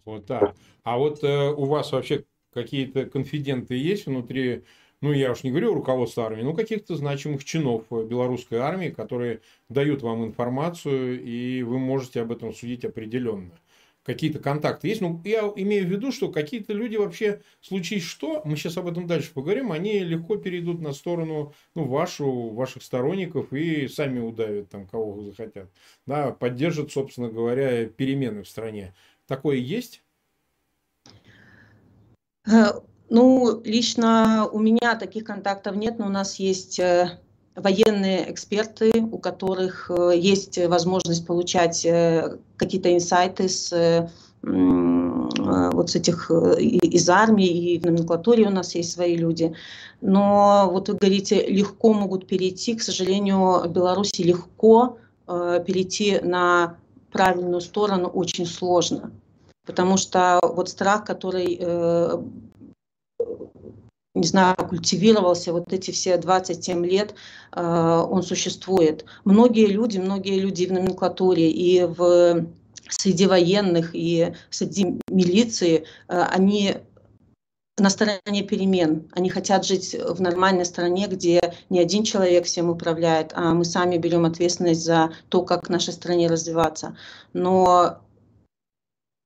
Вот 0.04 0.26
так. 0.26 0.56
А 0.82 0.98
вот 0.98 1.22
у 1.22 1.64
вас 1.66 1.92
вообще 1.92 2.24
какие-то 2.52 3.06
конфиденты 3.06 3.76
есть 3.76 4.06
внутри 4.06 4.64
ну, 5.04 5.12
я 5.12 5.32
уж 5.32 5.42
не 5.42 5.50
говорю 5.50 5.74
руководство 5.74 6.24
армии, 6.24 6.40
но 6.40 6.54
каких-то 6.54 6.96
значимых 6.96 7.44
чинов 7.44 7.84
белорусской 7.90 8.56
армии, 8.56 8.88
которые 8.88 9.42
дают 9.68 10.00
вам 10.00 10.24
информацию, 10.24 11.22
и 11.22 11.62
вы 11.62 11.78
можете 11.78 12.22
об 12.22 12.32
этом 12.32 12.54
судить 12.54 12.86
определенно. 12.86 13.52
Какие-то 14.02 14.38
контакты 14.38 14.88
есть. 14.88 15.02
Ну, 15.02 15.20
я 15.26 15.40
имею 15.56 15.86
в 15.86 15.90
виду, 15.90 16.10
что 16.10 16.32
какие-то 16.32 16.72
люди 16.72 16.96
вообще, 16.96 17.42
случись 17.60 18.02
что, 18.02 18.40
мы 18.46 18.56
сейчас 18.56 18.78
об 18.78 18.88
этом 18.88 19.06
дальше 19.06 19.30
поговорим, 19.34 19.72
они 19.72 19.98
легко 19.98 20.36
перейдут 20.36 20.80
на 20.80 20.94
сторону 20.94 21.52
ну, 21.74 21.84
вашу, 21.84 22.48
ваших 22.48 22.82
сторонников 22.82 23.52
и 23.52 23.88
сами 23.88 24.20
удавят 24.20 24.70
там, 24.70 24.86
кого 24.86 25.20
захотят. 25.20 25.68
Да, 26.06 26.30
поддержат, 26.30 26.92
собственно 26.92 27.28
говоря, 27.28 27.84
перемены 27.84 28.42
в 28.42 28.48
стране. 28.48 28.94
Такое 29.26 29.56
есть? 29.56 30.02
Э, 33.04 33.14
ну, 33.14 33.60
лично 33.64 34.48
у 34.52 34.58
меня 34.58 34.96
таких 34.96 35.24
контактов 35.24 35.76
нет, 35.76 35.98
но 35.98 36.06
у 36.06 36.10
нас 36.10 36.36
есть 36.36 36.78
э, 36.78 37.18
военные 37.54 38.30
эксперты, 38.30 38.92
у 39.12 39.18
которых 39.18 39.90
э, 39.90 40.12
есть 40.16 40.58
возможность 40.66 41.26
получать 41.26 41.84
э, 41.84 42.38
какие-то 42.56 42.94
инсайты 42.94 43.48
с 43.48 44.10
вот 44.46 45.88
с 45.88 45.96
этих 45.96 46.30
из 46.30 47.08
армии 47.08 47.48
и 47.48 47.78
в 47.78 47.86
номенклатуре 47.86 48.46
у 48.46 48.50
нас 48.50 48.74
есть 48.74 48.92
свои 48.92 49.16
люди. 49.16 49.54
Но 50.02 50.68
вот 50.70 50.90
вы 50.90 50.96
говорите, 50.96 51.46
легко 51.46 51.94
могут 51.94 52.26
перейти, 52.26 52.74
к 52.74 52.82
сожалению, 52.82 53.62
в 53.66 53.68
Беларуси 53.68 54.20
легко 54.20 54.98
перейти 55.26 56.20
на 56.22 56.76
правильную 57.10 57.62
сторону 57.62 58.08
очень 58.08 58.44
сложно. 58.44 59.12
Потому 59.64 59.96
что 59.96 60.40
вот 60.42 60.68
страх, 60.68 61.06
который 61.06 61.58
не 64.14 64.26
знаю, 64.26 64.56
культивировался 64.56 65.52
вот 65.52 65.72
эти 65.72 65.90
все 65.90 66.16
27 66.16 66.86
лет, 66.86 67.14
э, 67.52 67.60
он 67.60 68.22
существует. 68.22 69.04
Многие 69.24 69.66
люди, 69.66 69.98
многие 69.98 70.38
люди 70.38 70.66
в 70.66 70.72
номенклатуре 70.72 71.50
и 71.50 71.84
в 71.84 72.46
среди 72.88 73.26
военных, 73.26 73.90
и 73.94 74.34
среди 74.50 75.00
милиции, 75.08 75.84
э, 76.08 76.22
они 76.30 76.76
на 77.76 77.90
стороне 77.90 78.44
перемен. 78.44 79.10
Они 79.12 79.28
хотят 79.30 79.64
жить 79.64 79.96
в 79.98 80.20
нормальной 80.20 80.64
стране, 80.64 81.08
где 81.08 81.54
не 81.70 81.80
один 81.80 82.04
человек 82.04 82.44
всем 82.44 82.70
управляет, 82.70 83.32
а 83.34 83.52
мы 83.52 83.64
сами 83.64 83.98
берем 83.98 84.24
ответственность 84.26 84.84
за 84.84 85.12
то, 85.28 85.42
как 85.42 85.66
в 85.66 85.70
нашей 85.70 85.92
стране 85.92 86.28
развиваться. 86.28 86.96
Но 87.32 87.98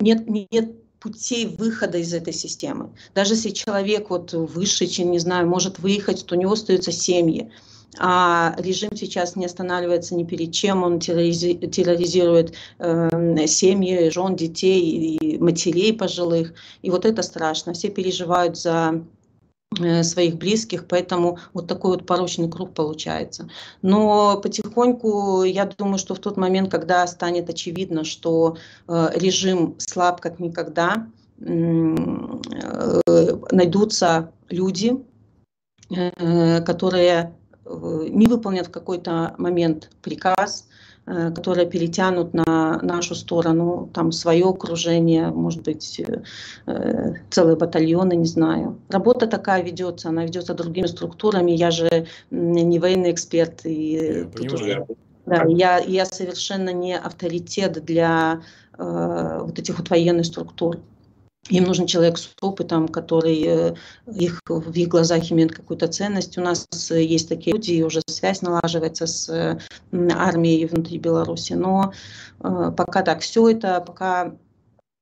нет, 0.01 0.27
нет 0.31 0.71
путей 1.01 1.47
выхода 1.47 1.99
из 1.99 2.13
этой 2.13 2.33
системы. 2.33 2.91
Даже 3.15 3.35
если 3.35 3.51
человек 3.51 4.11
вот 4.11 4.33
высший, 4.33 4.87
чем, 4.87 5.11
не 5.11 5.19
знаю, 5.19 5.49
может 5.49 5.79
выехать, 5.79 6.25
то 6.27 6.35
у 6.35 6.39
него 6.39 6.53
остаются 6.53 6.93
семьи. 6.93 7.51
А 7.99 8.55
режим 8.59 8.95
сейчас 8.95 9.35
не 9.35 9.47
останавливается 9.47 10.15
ни 10.15 10.25
перед 10.25 10.53
чем, 10.53 10.85
он 10.85 11.01
терроризирует 11.01 12.55
э, 12.79 13.47
семьи, 13.47 14.11
жен, 14.11 14.37
детей 14.37 14.81
и 15.17 15.39
матерей 15.39 15.93
пожилых. 15.93 16.53
И 16.83 16.91
вот 16.91 17.07
это 17.07 17.23
страшно. 17.23 17.73
Все 17.73 17.89
переживают 17.89 18.57
за 18.57 19.03
своих 20.03 20.37
близких, 20.37 20.87
поэтому 20.87 21.39
вот 21.53 21.67
такой 21.67 21.93
вот 21.93 22.07
порочный 22.07 22.49
круг 22.49 22.75
получается. 22.75 23.49
Но 23.83 24.41
потихоньку, 24.41 25.43
я 25.45 25.67
думаю, 25.67 25.99
что 25.99 26.15
в 26.15 26.19
тот 26.19 26.37
момент, 26.37 26.71
когда 26.71 27.07
станет 27.07 27.49
очевидно, 27.51 28.05
что 28.05 28.57
э, 28.89 29.11
режим 29.15 29.75
слаб 29.79 30.21
как 30.21 30.41
никогда, 30.41 31.07
э, 31.41 31.45
найдутся 33.53 34.33
люди, 34.49 35.05
которые 36.65 37.35
не 37.65 38.27
выполнят 38.27 38.67
в 38.67 38.71
какой-то 38.71 39.35
момент 39.39 39.91
приказ, 40.03 40.68
Э, 40.68 40.68
которые 41.35 41.67
перетянут 41.67 42.35
на 42.35 42.79
нашу 42.83 43.15
сторону, 43.15 43.89
там 43.95 44.13
свое 44.13 44.47
окружение, 44.47 45.29
может 45.29 45.63
быть, 45.63 46.01
э, 46.67 47.15
целые 47.31 47.57
батальоны, 47.57 48.15
не 48.15 48.27
знаю. 48.27 48.79
Работа 48.89 49.27
такая 49.27 49.63
ведется, 49.63 50.09
она 50.09 50.25
ведется 50.25 50.55
другими 50.55 50.87
структурами. 50.87 51.53
Я 51.53 51.71
же 51.71 52.07
не 52.31 52.79
военный 52.79 53.13
эксперт. 53.13 53.61
И 53.65 54.27
тут 54.37 54.53
уже, 54.53 54.87
да, 55.27 55.45
я, 55.49 55.79
я 55.79 56.07
совершенно 56.07 56.73
не 56.73 56.97
авторитет 56.97 57.85
для 57.85 58.43
э, 58.77 59.39
вот 59.43 59.59
этих 59.59 59.79
вот 59.79 59.91
военных 59.91 60.27
структур. 60.27 60.79
Им 61.49 61.65
нужен 61.65 61.87
человек 61.87 62.19
с 62.19 62.31
опытом, 62.41 62.89
который 62.89 63.43
э, 63.43 63.75
их, 64.07 64.41
в 64.47 64.71
их 64.73 64.89
глазах 64.89 65.33
имеет 65.33 65.55
какую-то 65.55 65.89
ценность. 65.89 66.37
У 66.37 66.43
нас 66.43 66.67
э, 66.91 67.03
есть 67.03 67.29
такие 67.29 67.55
люди, 67.55 67.73
и 67.73 67.83
уже 67.83 68.03
связь 68.07 68.43
налаживается 68.43 69.07
с 69.07 69.29
э, 69.31 69.59
армией 70.13 70.67
внутри 70.67 70.99
Беларуси. 70.99 71.55
Но 71.55 71.93
пока 72.39 73.03
так, 73.03 73.21
все 73.21 73.49
это 73.49 73.81
пока 73.81 74.37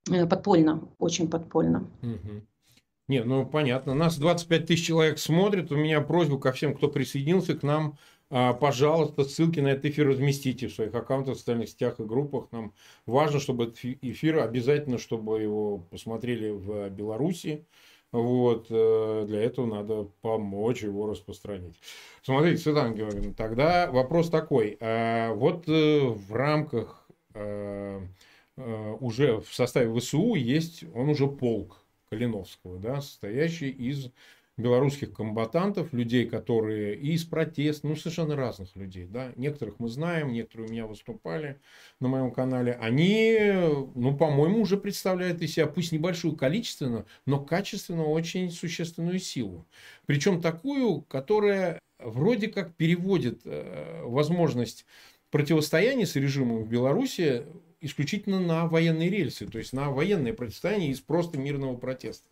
подпольно, 0.07 0.89
очень 0.99 1.29
подпольно. 1.29 1.91
Угу. 2.03 2.47
Не, 3.09 3.23
ну 3.23 3.47
понятно. 3.47 3.95
Нас 3.95 4.17
25 4.17 4.67
тысяч 4.67 4.87
человек 4.87 5.19
смотрит. 5.19 5.71
У 5.71 5.77
меня 5.77 6.01
просьба 6.01 6.39
ко 6.39 6.53
всем, 6.53 6.75
кто 6.75 6.89
присоединился 6.89 7.55
к 7.55 7.63
нам 7.63 7.99
пожалуйста, 8.29 9.25
ссылки 9.25 9.61
на 9.61 9.69
этот 9.69 9.87
эфир 9.87 10.09
разместите 10.09 10.69
в 10.69 10.75
своих 10.75 10.95
аккаунтах, 10.95 11.37
в 11.37 11.39
социальных 11.39 11.69
сетях 11.69 12.01
и 12.01 12.05
группах. 12.05 12.49
Нам 12.53 12.73
важно, 13.07 13.41
чтобы 13.41 13.65
этот 13.65 13.79
эфир, 13.83 14.39
обязательно, 14.39 14.99
чтобы 14.99 15.41
его 15.41 15.79
посмотрели 15.79 16.51
в 16.51 16.91
Беларуси. 16.91 17.67
Вот, 18.13 18.69
э, 18.71 19.25
для 19.27 19.43
этого 19.43 19.67
надо 19.67 20.09
помочь 20.23 20.83
его 20.83 21.07
распространить. 21.07 21.79
Смотрите, 22.23 22.63
Светлана 22.63 22.95
Георгиевна, 22.95 23.35
тогда 23.35 23.91
вопрос 23.91 24.31
такой. 24.31 24.79
А, 24.81 25.35
вот 25.35 25.69
э, 25.69 26.01
в 26.01 26.33
рамках 26.33 27.07
э, 27.35 28.01
уже 29.01 29.41
в 29.41 29.53
составе 29.53 29.93
ВСУ 29.99 30.35
есть, 30.35 30.85
он 30.95 31.11
уже 31.11 31.27
полк 31.27 31.85
Калиновского, 32.09 32.79
да, 32.79 33.03
состоящий 33.03 33.69
из 33.69 34.11
белорусских 34.57 35.13
комбатантов, 35.13 35.93
людей, 35.93 36.27
которые 36.27 36.97
из 36.97 37.25
протеста, 37.25 37.87
ну, 37.87 37.97
совершенно 37.97 38.37
разных 38.37 38.75
людей, 38.75 39.07
да, 39.07 39.33
некоторых 39.37 39.79
мы 39.79 39.89
знаем, 39.89 40.33
некоторые 40.33 40.69
у 40.69 40.73
меня 40.73 40.87
выступали 40.87 41.61
на 42.01 42.09
моем 42.09 42.31
канале, 42.31 42.73
они, 42.81 43.39
ну, 43.95 44.17
по-моему, 44.17 44.63
уже 44.63 44.79
представляют 44.79 45.43
из 45.43 45.53
себя, 45.55 45.67
пусть 45.67 45.93
небольшую 45.93 46.37
количественно, 46.37 47.05
но 47.27 47.39
качественно 47.39 48.05
очень 48.05 48.51
существенную 48.51 49.19
силу. 49.19 49.67
Причем 50.07 50.41
такую, 50.41 51.03
которая 51.03 51.79
вроде 51.99 52.49
как 52.49 52.75
переводит 52.75 53.43
э, 53.45 54.03
возможность 54.05 54.87
противостояния 55.31 56.07
с 56.07 56.17
режимом 56.17 56.63
в 56.63 56.69
Беларуси 56.69 57.43
исключительно 57.81 58.41
на 58.41 58.67
военные 58.67 59.11
рельсы, 59.11 59.47
то 59.47 59.59
есть 59.59 59.73
на 59.75 59.91
военное 59.91 60.33
противостояние 60.33 60.91
из 60.91 61.01
просто 61.01 61.39
мирного 61.39 61.77
протеста. 61.77 62.29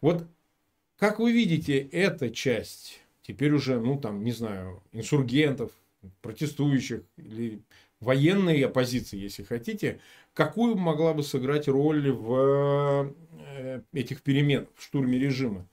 Вот 0.00 0.24
как 0.98 1.20
вы 1.20 1.32
видите, 1.32 1.78
эта 1.78 2.30
часть, 2.30 3.00
теперь 3.22 3.52
уже, 3.52 3.78
ну 3.80 3.98
там, 3.98 4.24
не 4.24 4.32
знаю, 4.32 4.82
инсургентов, 4.92 5.70
протестующих 6.22 7.02
или 7.16 7.62
военной 8.00 8.60
оппозиции, 8.62 9.18
если 9.18 9.44
хотите, 9.44 10.00
какую 10.34 10.76
могла 10.76 11.14
бы 11.14 11.22
сыграть 11.22 11.68
роль 11.68 12.10
в 12.10 13.14
э, 13.34 13.82
этих 13.92 14.22
переменах, 14.22 14.68
в 14.74 14.82
штурме 14.82 15.18
режима? 15.18 15.68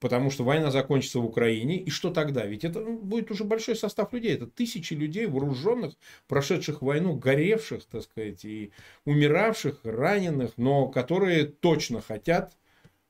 Потому 0.00 0.30
что 0.30 0.42
война 0.42 0.70
закончится 0.72 1.20
в 1.20 1.26
Украине, 1.26 1.76
и 1.78 1.88
что 1.88 2.10
тогда? 2.10 2.44
Ведь 2.44 2.64
это 2.64 2.80
будет 2.80 3.30
уже 3.30 3.44
большой 3.44 3.76
состав 3.76 4.12
людей. 4.12 4.34
Это 4.34 4.48
тысячи 4.48 4.94
людей, 4.94 5.26
вооруженных, 5.26 5.94
прошедших 6.26 6.82
войну, 6.82 7.14
горевших, 7.14 7.84
так 7.84 8.02
сказать, 8.02 8.44
и 8.44 8.72
умиравших, 9.04 9.78
раненых, 9.84 10.54
но 10.56 10.88
которые 10.88 11.44
точно 11.44 12.00
хотят 12.00 12.56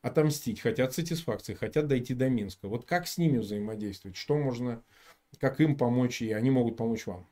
отомстить, 0.03 0.61
хотят 0.61 0.93
сатисфакции, 0.93 1.55
хотят 1.55 1.87
дойти 1.87 2.15
до 2.15 2.29
Минска. 2.29 2.69
Вот 2.69 2.85
как 2.85 3.07
с 3.07 3.19
ними 3.19 3.39
взаимодействовать? 3.39 4.17
Что 4.17 4.37
можно, 4.37 4.83
как 5.39 5.61
им 5.61 5.77
помочь, 5.77 6.21
и 6.21 6.33
они 6.33 6.51
могут 6.51 6.77
помочь 6.77 7.07
вам? 7.07 7.27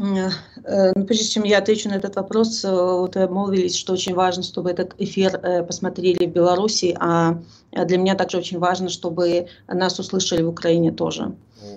Э, 0.00 0.92
ну, 0.94 1.04
прежде 1.04 1.26
чем 1.26 1.44
я 1.44 1.58
отвечу 1.58 1.88
на 1.88 1.94
этот 1.94 2.16
вопрос, 2.16 2.64
э, 2.64 2.70
вот 2.70 3.16
вы 3.16 3.22
обмолвились, 3.22 3.76
что 3.76 3.92
очень 3.92 4.14
важно, 4.14 4.42
чтобы 4.42 4.70
этот 4.70 4.94
эфир 4.98 5.36
э, 5.36 5.62
посмотрели 5.62 6.26
в 6.26 6.32
Беларуси, 6.32 6.96
а 6.98 7.42
для 7.72 7.98
меня 7.98 8.14
также 8.14 8.38
очень 8.38 8.58
важно, 8.58 8.88
чтобы 8.88 9.48
нас 9.68 9.98
услышали 9.98 10.42
в 10.42 10.48
Украине 10.48 10.92
тоже. 10.92 11.34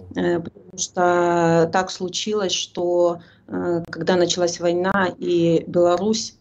Потому 0.09 0.77
что 0.77 1.69
так 1.71 1.91
случилось, 1.91 2.53
что 2.53 3.19
когда 3.47 4.15
началась 4.15 4.59
война 4.59 5.13
и 5.19 5.63
Беларусь 5.67 6.35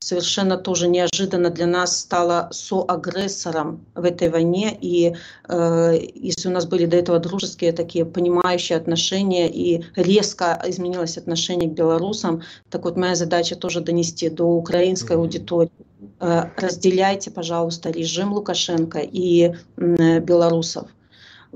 совершенно 0.00 0.56
тоже 0.56 0.88
неожиданно 0.88 1.50
для 1.50 1.66
нас 1.66 1.98
стала 1.98 2.48
соагрессором 2.52 3.84
в 3.94 4.04
этой 4.04 4.30
войне. 4.30 4.76
И 4.80 5.14
э, 5.48 5.98
если 6.14 6.48
у 6.48 6.52
нас 6.52 6.66
были 6.66 6.86
до 6.86 6.96
этого 6.96 7.18
дружеские 7.18 7.72
такие 7.72 8.04
понимающие 8.04 8.78
отношения 8.78 9.48
и 9.48 9.84
резко 9.96 10.60
изменилось 10.66 11.18
отношение 11.18 11.68
к 11.68 11.74
белорусам, 11.74 12.42
так 12.70 12.84
вот 12.84 12.96
моя 12.96 13.14
задача 13.14 13.56
тоже 13.56 13.80
донести 13.80 14.30
до 14.30 14.44
украинской 14.44 15.16
аудитории. 15.16 15.70
Э, 16.18 16.44
разделяйте, 16.56 17.30
пожалуйста, 17.30 17.90
режим 17.90 18.32
Лукашенко 18.32 19.00
и 19.00 19.54
э, 19.76 20.20
белорусов 20.20 20.88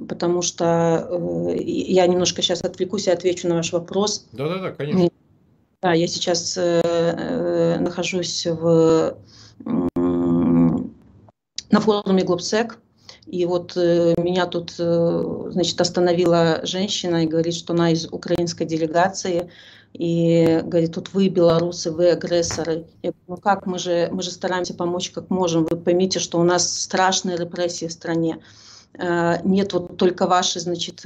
потому 0.09 0.43
что 0.43 1.07
э, 1.09 1.63
я 1.63 2.05
немножко 2.09 2.43
сейчас 2.43 2.63
отвлекусь 2.63 3.07
и 3.07 3.13
отвечу 3.13 3.47
на 3.47 3.55
ваш 3.55 3.73
вопрос. 3.73 4.27
Да-да-да, 4.33 4.73
конечно. 4.73 5.09
Да, 5.81 5.93
я 5.93 6.07
сейчас 6.09 6.57
э, 6.57 6.81
нахожусь 7.85 8.47
в, 8.47 9.17
на 11.71 11.81
форуме 11.81 12.25
Глобсек, 12.25 12.79
и 13.27 13.47
вот 13.47 13.77
э, 13.77 14.15
меня 14.19 14.47
тут, 14.47 14.75
э, 14.79 15.49
значит, 15.51 15.81
остановила 15.81 16.61
женщина 16.65 17.25
и 17.25 17.27
говорит, 17.27 17.55
что 17.55 17.73
она 17.73 17.91
из 17.91 18.07
украинской 18.11 18.67
делегации, 18.67 19.51
и 19.95 20.61
говорит, 20.65 20.95
тут 20.95 21.15
вы 21.15 21.29
белорусы, 21.29 21.91
вы 21.91 22.11
агрессоры. 22.11 22.87
Я 23.03 23.13
говорю, 23.13 23.25
ну 23.29 23.37
как, 23.39 23.67
мы 23.67 23.79
же, 23.79 24.09
мы 24.13 24.23
же 24.23 24.31
стараемся 24.31 24.75
помочь 24.75 25.11
как 25.11 25.31
можем. 25.31 25.65
Вы 25.65 25.77
поймите, 25.77 26.19
что 26.19 26.39
у 26.39 26.43
нас 26.43 26.81
страшные 26.83 27.37
репрессии 27.37 27.87
в 27.87 27.93
стране. 27.93 28.41
Э, 28.99 29.37
нет 29.45 29.73
вот 29.73 29.97
только 29.97 30.27
ваши, 30.27 30.61
значит, 30.61 31.03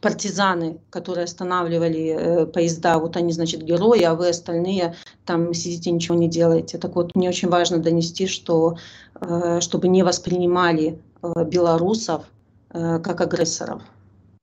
партизаны, 0.00 0.78
которые 0.90 1.24
останавливали 1.24 2.16
э, 2.18 2.46
поезда, 2.46 2.98
вот 2.98 3.16
они, 3.16 3.32
значит, 3.32 3.62
герои, 3.62 4.02
а 4.02 4.14
вы 4.14 4.28
остальные 4.28 4.94
там 5.24 5.52
сидите, 5.54 5.90
ничего 5.90 6.16
не 6.16 6.28
делаете. 6.28 6.78
Так 6.78 6.94
вот, 6.94 7.14
мне 7.14 7.28
очень 7.28 7.48
важно 7.48 7.78
донести, 7.78 8.26
что 8.26 8.76
э, 9.20 9.60
чтобы 9.60 9.88
не 9.88 10.02
воспринимали 10.02 10.98
э, 11.22 11.44
белорусов 11.44 12.24
э, 12.70 12.98
как 13.00 13.20
агрессоров. 13.20 13.82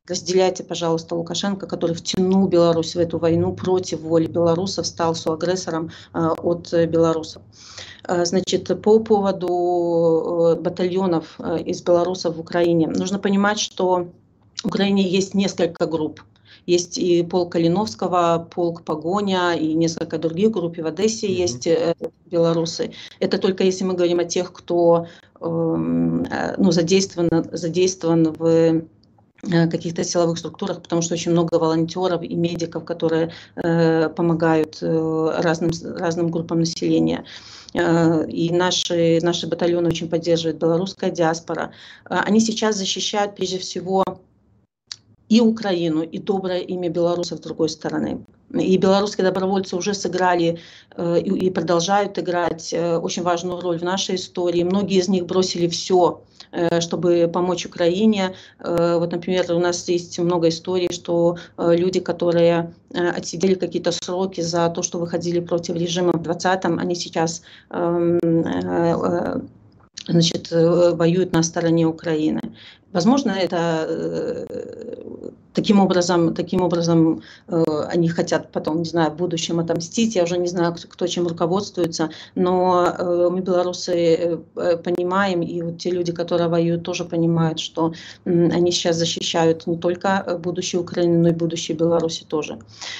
Разделяйте, 0.05 0.65
пожалуйста, 0.65 1.15
Лукашенко, 1.15 1.65
который 1.65 1.95
втянул 1.95 2.47
Беларусь 2.49 2.93
в 2.93 2.99
эту 2.99 3.19
войну 3.19 3.53
против 3.53 4.01
воли 4.01 4.27
белорусов, 4.27 4.85
стал 4.85 5.15
соагрессором 5.15 5.91
э, 6.13 6.19
от 6.19 6.73
белорусов. 6.73 7.41
Э, 8.07 8.25
значит, 8.25 8.81
по 8.81 8.99
поводу 8.99 10.55
э, 10.57 10.61
батальонов 10.61 11.35
э, 11.39 11.59
из 11.61 11.81
белорусов 11.81 12.35
в 12.35 12.39
Украине, 12.39 12.87
нужно 12.87 13.19
понимать, 13.19 13.59
что 13.59 14.09
в 14.63 14.67
Украине 14.67 15.07
есть 15.07 15.33
несколько 15.33 15.85
групп. 15.85 16.21
Есть 16.65 16.97
и 16.97 17.23
полк 17.23 17.51
Калиновского, 17.51 18.47
полк 18.49 18.83
Погоня 18.83 19.53
и 19.53 19.73
несколько 19.73 20.17
других 20.17 20.51
групп. 20.51 20.77
И 20.77 20.81
в 20.81 20.87
Одессе 20.87 21.27
mm-hmm. 21.27 21.41
есть 21.41 21.67
э, 21.67 21.95
белорусы. 22.31 22.93
Это 23.19 23.37
только 23.37 23.65
если 23.65 23.83
мы 23.83 23.93
говорим 23.93 24.19
о 24.19 24.23
тех, 24.25 24.53
кто 24.53 25.07
эм, 25.41 26.23
э, 26.23 26.55
ну, 26.57 26.71
задействован, 26.71 27.49
задействован 27.51 28.31
в 28.31 28.45
э, 28.45 29.67
каких-то 29.67 30.05
силовых 30.05 30.37
структурах, 30.37 30.81
потому 30.81 31.01
что 31.01 31.15
очень 31.15 31.31
много 31.31 31.55
волонтеров 31.55 32.23
и 32.23 32.33
медиков, 32.33 32.85
которые 32.85 33.33
э, 33.55 34.07
помогают 34.07 34.77
э, 34.81 35.35
разным, 35.39 35.71
разным 35.97 36.31
группам 36.31 36.59
населения. 36.59 37.25
Э, 37.73 38.25
и 38.29 38.53
наши, 38.53 39.19
наши 39.21 39.47
батальоны 39.47 39.89
очень 39.89 40.09
поддерживает 40.09 40.59
белорусская 40.59 41.11
диаспора. 41.11 41.71
Они 42.05 42.39
сейчас 42.39 42.77
защищают 42.77 43.35
прежде 43.35 43.57
всего 43.57 44.05
и 45.33 45.41
Украину, 45.41 46.03
и 46.03 46.19
доброе 46.19 46.59
имя 46.59 46.89
белорусов 46.89 47.39
с 47.39 47.41
другой 47.41 47.69
стороны. 47.69 48.19
И 48.53 48.77
белорусские 48.77 49.25
добровольцы 49.25 49.75
уже 49.75 49.95
сыграли 49.95 50.59
э, 50.95 51.19
и, 51.21 51.49
продолжают 51.49 52.19
играть 52.19 52.71
э, 52.71 52.97
очень 52.97 53.23
важную 53.23 53.59
роль 53.59 53.79
в 53.79 53.83
нашей 53.83 54.15
истории. 54.15 54.61
Многие 54.61 54.99
из 54.99 55.09
них 55.09 55.25
бросили 55.25 55.67
все, 55.67 56.21
э, 56.51 56.81
чтобы 56.81 57.27
помочь 57.33 57.65
Украине. 57.65 58.35
Вот, 58.59 59.11
например, 59.11 59.51
у 59.53 59.59
нас 59.59 59.89
есть 59.89 60.19
много 60.19 60.49
историй, 60.49 60.93
что 60.93 61.37
люди, 61.57 61.99
которые 61.99 62.71
отсидели 62.91 63.55
какие-то 63.55 63.91
сроки 63.91 64.41
за 64.41 64.69
то, 64.69 64.83
что 64.83 64.99
выходили 64.99 65.39
против 65.39 65.75
режима 65.75 66.11
в 66.11 66.21
20-м, 66.21 66.77
они 66.77 66.93
сейчас 66.93 67.41
эм, 67.71 68.19
значит, 70.07 70.51
э, 70.51 70.91
воюют 70.95 71.33
на 71.33 71.43
стороне 71.43 71.87
Украины. 71.87 72.41
Возможно, 72.93 73.31
это 73.31 73.87
э, 73.89 74.45
таким 75.53 75.79
образом, 75.79 76.35
таким 76.35 76.61
образом 76.61 77.23
э, 77.47 77.63
они 77.87 78.07
хотят 78.07 78.51
потом, 78.51 78.79
не 78.79 78.85
знаю, 78.85 79.11
в 79.11 79.15
будущем 79.15 79.59
отомстить. 79.59 80.15
Я 80.15 80.23
уже 80.23 80.37
не 80.37 80.47
знаю, 80.47 80.73
кто, 80.73 80.87
кто 80.87 81.07
чем 81.07 81.27
руководствуется, 81.27 82.09
но 82.35 82.85
э, 82.85 83.29
мы, 83.31 83.41
белорусы, 83.41 84.39
э, 84.55 84.77
понимаем, 84.77 85.41
и 85.41 85.61
вот 85.63 85.79
те 85.79 85.89
люди, 85.89 86.11
которые 86.11 86.49
воюют, 86.49 86.83
тоже 86.83 87.05
понимают, 87.05 87.59
что 87.59 87.93
э, 88.25 88.49
они 88.49 88.71
сейчас 88.71 88.97
защищают 88.97 89.65
не 89.65 89.77
только 89.77 90.39
будущее 90.43 90.79
Украины, 90.81 91.17
но 91.17 91.29
и 91.29 91.33
будущее 91.33 91.75
Беларуси 91.75 92.25
тоже. 92.27 92.59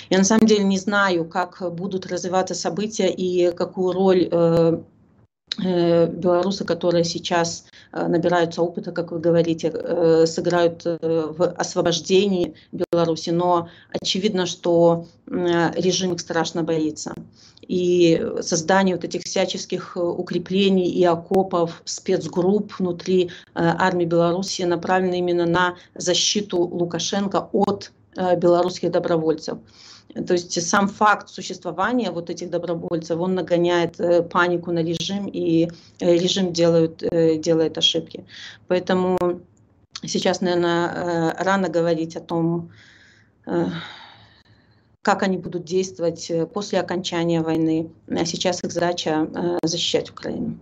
Я 0.10 0.18
на 0.18 0.24
самом 0.24 0.48
деле 0.48 0.64
не 0.64 0.80
знаю, 0.80 1.26
как 1.26 1.62
будут 1.76 2.08
развиваться 2.08 2.56
события 2.56 3.12
и 3.12 3.52
какую 3.52 3.94
роль 3.94 4.28
э, 4.32 4.80
белорусы, 5.58 6.66
которые 6.66 7.04
сейчас 7.04 7.66
э, 7.92 8.08
набираются 8.08 8.62
опыта, 8.62 8.92
как 8.92 9.12
вы 9.12 9.20
говорите, 9.20 9.72
э, 9.74 10.26
сыграют 10.26 10.84
в 10.84 11.54
освобождении 11.58 12.56
Беларуси, 12.72 13.30
но 13.30 13.70
очевидно, 13.92 14.46
что 14.46 15.06
режим 15.28 16.14
их 16.14 16.20
страшно 16.20 16.64
боится. 16.64 17.14
И 17.62 18.22
создание 18.42 18.96
вот 18.96 19.06
этих 19.06 19.24
всяческих 19.24 19.96
укреплений 19.96 20.90
и 20.90 21.04
окопов, 21.06 21.82
спецгрупп 21.86 22.80
внутри 22.80 23.32
армии 23.56 24.06
Беларуси 24.06 24.64
направлено 24.64 25.16
именно 25.16 25.46
на 25.46 25.76
защиту 25.96 26.58
Лукашенко 26.60 27.50
от 27.54 27.92
белорусских 28.38 28.92
добровольцев. 28.92 29.60
То 30.14 30.34
есть 30.34 30.62
сам 30.62 30.88
факт 30.88 31.30
существования 31.30 32.12
вот 32.12 32.30
этих 32.30 32.50
добровольцев, 32.50 33.20
он 33.20 33.34
нагоняет 33.34 34.00
э, 34.00 34.22
панику 34.22 34.72
на 34.72 34.84
режим, 34.84 35.28
и 35.28 35.70
э, 36.00 36.14
режим 36.14 36.54
делает, 36.54 37.02
э, 37.02 37.38
делает 37.38 37.78
ошибки. 37.78 38.24
Поэтому 38.68 39.18
сейчас, 40.04 40.42
наверное, 40.42 41.34
рано 41.40 41.70
говорить 41.70 42.16
о 42.16 42.22
том, 42.22 42.72
как 45.02 45.24
они 45.24 45.38
будут 45.38 45.66
действовать 45.66 46.32
после 46.54 46.80
окончания 46.80 47.42
войны. 47.42 47.90
А 48.08 48.26
сейчас 48.26 48.64
их 48.64 48.72
задача 48.72 49.60
защищать 49.64 50.10
Украину. 50.10 50.58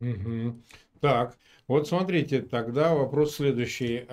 Угу. 0.00 0.56
Так, 1.00 1.36
вот 1.68 1.88
смотрите, 1.88 2.42
тогда 2.42 2.94
вопрос 2.94 3.36
следующий. 3.36 4.06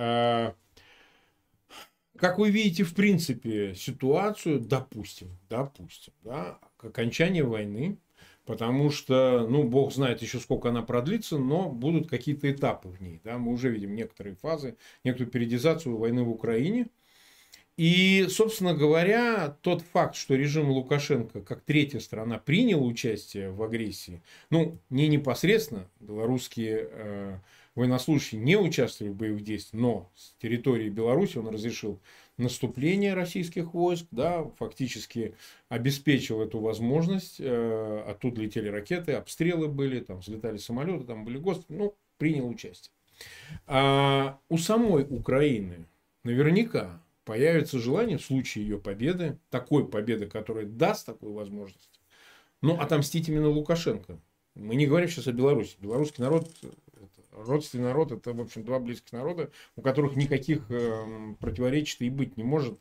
Как 2.24 2.38
вы 2.40 2.52
видите, 2.52 2.86
в 2.86 2.94
принципе, 2.94 3.76
ситуацию, 3.76 4.62
допустим, 4.62 5.38
допустим, 5.50 6.14
да, 6.24 6.58
к 6.78 6.86
окончанию 6.86 7.50
войны, 7.50 7.98
потому 8.46 8.92
что, 8.92 9.46
ну, 9.46 9.64
бог 9.64 9.92
знает 9.92 10.22
еще 10.22 10.40
сколько 10.40 10.70
она 10.70 10.84
продлится, 10.84 11.38
но 11.38 11.70
будут 11.70 12.10
какие-то 12.10 12.50
этапы 12.50 12.88
в 12.88 13.02
ней, 13.02 13.20
да, 13.26 13.38
мы 13.38 13.52
уже 13.52 13.70
видим 13.70 13.94
некоторые 13.94 14.38
фазы, 14.38 14.78
некоторую 15.04 15.34
периодизацию 15.34 15.98
войны 15.98 16.24
в 16.24 16.30
Украине, 16.30 16.88
и, 17.76 18.28
собственно 18.30 18.74
говоря, 18.74 19.58
тот 19.62 19.82
факт, 19.82 20.16
что 20.16 20.36
режим 20.36 20.70
Лукашенко, 20.70 21.42
как 21.42 21.60
третья 21.64 22.00
страна, 22.00 22.38
принял 22.38 22.86
участие 22.86 23.52
в 23.52 23.62
агрессии, 23.62 24.22
ну, 24.50 24.80
не 24.90 25.10
непосредственно, 25.10 25.90
белорусские 26.00 26.88
э, 26.90 27.40
военнослужащие 27.76 28.42
не 28.42 28.56
участвовали 28.56 29.12
в 29.12 29.16
боевых 29.16 29.44
действиях, 29.44 29.82
но 29.82 30.12
с 30.16 30.34
территории 30.42 30.90
Беларуси 30.90 31.38
он 31.38 31.48
разрешил 31.48 32.00
наступление 32.38 33.14
российских 33.14 33.74
войск, 33.74 34.06
да, 34.12 34.46
фактически 34.58 35.36
обеспечил 35.70 36.42
эту 36.42 36.60
возможность, 36.60 37.38
э, 37.40 38.04
оттуда 38.08 38.42
летели 38.42 38.68
ракеты, 38.68 39.14
обстрелы 39.14 39.68
были, 39.68 40.00
там 40.00 40.20
взлетали 40.20 40.58
самолеты, 40.58 41.06
там 41.06 41.26
были 41.26 41.38
ГОСТ, 41.38 41.66
ну, 41.70 41.96
принял 42.18 42.48
участие. 42.48 42.92
А 43.68 44.40
у 44.50 44.58
самой 44.58 45.04
Украины 45.04 45.86
наверняка 46.24 47.02
появится 47.26 47.80
желание 47.80 48.18
в 48.18 48.26
случае 48.26 48.66
ее 48.66 48.80
победы, 48.80 49.38
такой 49.50 49.88
победы, 49.88 50.28
которая 50.28 50.66
даст 50.66 51.06
такую 51.06 51.34
возможность, 51.34 52.02
ну, 52.62 52.80
отомстить 52.80 53.30
именно 53.30 53.50
Лукашенко. 53.50 54.20
Мы 54.56 54.76
не 54.76 54.86
говорим 54.86 55.10
сейчас 55.10 55.28
о 55.28 55.32
Беларуси. 55.32 55.76
Белорусский 55.80 56.24
народ 56.24 56.50
родственный 57.36 57.86
народ 57.86 58.12
это, 58.12 58.34
в 58.34 58.41
общем, 58.41 58.63
два 58.63 58.80
близких 58.80 59.12
народа, 59.12 59.52
у 59.76 59.82
которых 59.82 60.15
никаких 60.15 60.69
э, 60.69 61.36
противоречий 61.39 62.06
и 62.06 62.10
быть 62.10 62.38
не 62.38 62.43
может. 62.43 62.80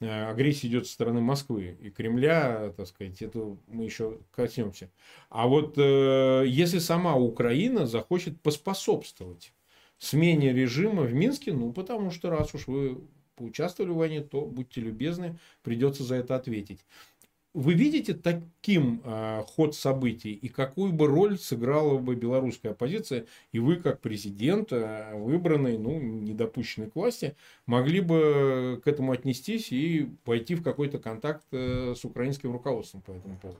Э, 0.00 0.30
агрессия 0.30 0.68
идет 0.68 0.86
со 0.86 0.94
стороны 0.94 1.20
Москвы 1.20 1.76
и 1.80 1.90
Кремля, 1.90 2.72
так 2.76 2.86
сказать, 2.86 3.20
это 3.22 3.56
мы 3.66 3.84
еще 3.84 4.18
коснемся. 4.30 4.90
А 5.28 5.46
вот 5.46 5.74
э, 5.76 6.44
если 6.46 6.78
сама 6.78 7.16
Украина 7.16 7.86
захочет 7.86 8.40
поспособствовать 8.40 9.52
смене 9.98 10.52
режима 10.52 11.02
в 11.02 11.12
Минске, 11.12 11.52
ну, 11.52 11.72
потому 11.72 12.10
что 12.10 12.30
раз 12.30 12.54
уж 12.54 12.66
вы 12.66 13.02
поучаствовали 13.36 13.90
в 13.92 13.96
войне, 13.96 14.20
то 14.22 14.46
будьте 14.46 14.80
любезны, 14.80 15.38
придется 15.62 16.02
за 16.02 16.16
это 16.16 16.36
ответить. 16.36 16.84
Вы 17.52 17.74
видите 17.74 18.14
таким 18.14 19.02
э, 19.04 19.42
ход 19.44 19.74
событий 19.74 20.32
и 20.32 20.48
какую 20.48 20.92
бы 20.92 21.08
роль 21.08 21.36
сыграла 21.36 21.98
бы 21.98 22.14
белорусская 22.14 22.70
оппозиция, 22.70 23.26
и 23.50 23.58
вы 23.58 23.76
как 23.76 24.00
президент, 24.00 24.72
э, 24.72 25.16
выбранный, 25.16 25.76
ну, 25.76 25.98
не 26.00 26.32
допущенный 26.32 26.88
к 26.88 26.94
власти, 26.94 27.34
могли 27.66 28.00
бы 28.00 28.80
к 28.84 28.86
этому 28.86 29.10
отнестись 29.10 29.72
и 29.72 30.08
пойти 30.24 30.54
в 30.54 30.62
какой-то 30.62 31.00
контакт 31.00 31.44
э, 31.50 31.94
с 31.96 32.04
украинским 32.04 32.52
руководством 32.52 33.00
по 33.00 33.10
этому 33.10 33.36
поводу? 33.36 33.58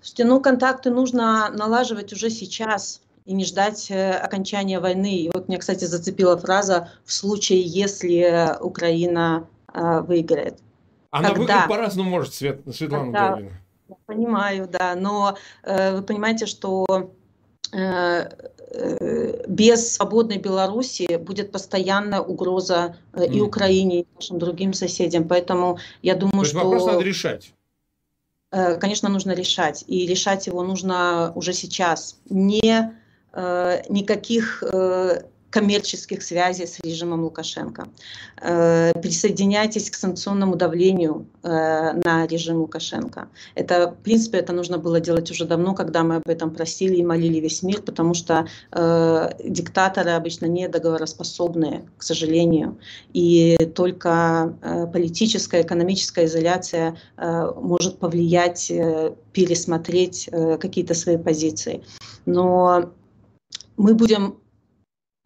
Слушайте, 0.00 0.24
ну, 0.24 0.40
контакты 0.40 0.90
нужно 0.90 1.50
налаживать 1.50 2.12
уже 2.12 2.28
сейчас 2.28 3.02
и 3.24 3.32
не 3.32 3.44
ждать 3.44 3.88
э, 3.90 4.12
окончания 4.12 4.80
войны. 4.80 5.16
И 5.16 5.30
вот 5.32 5.46
меня, 5.46 5.58
кстати, 5.58 5.84
зацепила 5.84 6.36
фраза 6.36 6.90
«в 7.04 7.12
случае, 7.12 7.60
если 7.60 8.56
Украина 8.60 9.46
э, 9.72 10.00
выиграет». 10.00 10.58
Она 11.10 11.28
Когда? 11.28 11.40
выглядит 11.40 11.68
по-разному 11.68 12.10
может, 12.10 12.34
Свет, 12.34 12.62
Светлана 12.72 13.04
Когда... 13.04 13.28
Гаврина. 13.30 13.60
Понимаю, 14.06 14.68
да, 14.68 14.94
но 14.94 15.36
э, 15.62 15.96
вы 15.96 16.02
понимаете, 16.02 16.46
что 16.46 16.84
э, 17.72 17.78
э, 17.78 19.44
без 19.48 19.94
свободной 19.94 20.38
Беларуси 20.38 21.16
будет 21.16 21.52
постоянная 21.52 22.20
угроза 22.20 22.96
э, 23.12 23.26
и 23.26 23.40
Украине, 23.40 24.00
и 24.00 24.06
нашим 24.14 24.38
другим 24.38 24.72
соседям. 24.72 25.28
Поэтому 25.28 25.78
я 26.02 26.14
думаю, 26.16 26.32
То 26.32 26.42
есть 26.42 26.50
что... 26.50 26.64
вопрос 26.64 26.86
надо 26.86 27.00
решать. 27.00 27.52
Конечно, 28.50 29.08
нужно 29.08 29.32
решать. 29.32 29.84
И 29.86 30.06
решать 30.06 30.46
его 30.46 30.62
нужно 30.62 31.32
уже 31.34 31.52
сейчас. 31.52 32.18
Не 32.30 32.96
никаких 33.34 34.62
коммерческих 35.56 36.22
связей 36.22 36.66
с 36.66 36.80
режимом 36.80 37.22
Лукашенко. 37.22 37.88
Э, 38.42 38.92
присоединяйтесь 39.00 39.90
к 39.90 39.94
санкционному 39.94 40.54
давлению 40.54 41.26
э, 41.42 41.48
на 42.04 42.26
режим 42.26 42.58
Лукашенко. 42.58 43.28
Это, 43.54 43.90
в 43.90 44.02
принципе, 44.02 44.36
это 44.36 44.52
нужно 44.52 44.76
было 44.76 45.00
делать 45.00 45.30
уже 45.30 45.46
давно, 45.46 45.74
когда 45.74 46.02
мы 46.02 46.16
об 46.16 46.28
этом 46.28 46.50
просили 46.50 46.96
и 46.96 47.02
молили 47.02 47.40
весь 47.40 47.62
мир, 47.62 47.80
потому 47.80 48.12
что 48.12 48.46
э, 48.72 49.30
диктаторы 49.44 50.10
обычно 50.10 50.44
не 50.44 50.68
договороспособные, 50.68 51.88
к 51.96 52.02
сожалению. 52.02 52.76
И 53.14 53.56
только 53.74 54.52
политическая, 54.92 55.62
экономическая 55.62 56.26
изоляция 56.26 56.96
может 57.16 57.98
повлиять, 57.98 58.70
пересмотреть 59.32 60.28
какие-то 60.60 60.94
свои 60.94 61.16
позиции. 61.16 61.82
Но 62.26 62.92
мы 63.78 63.94
будем 63.94 64.36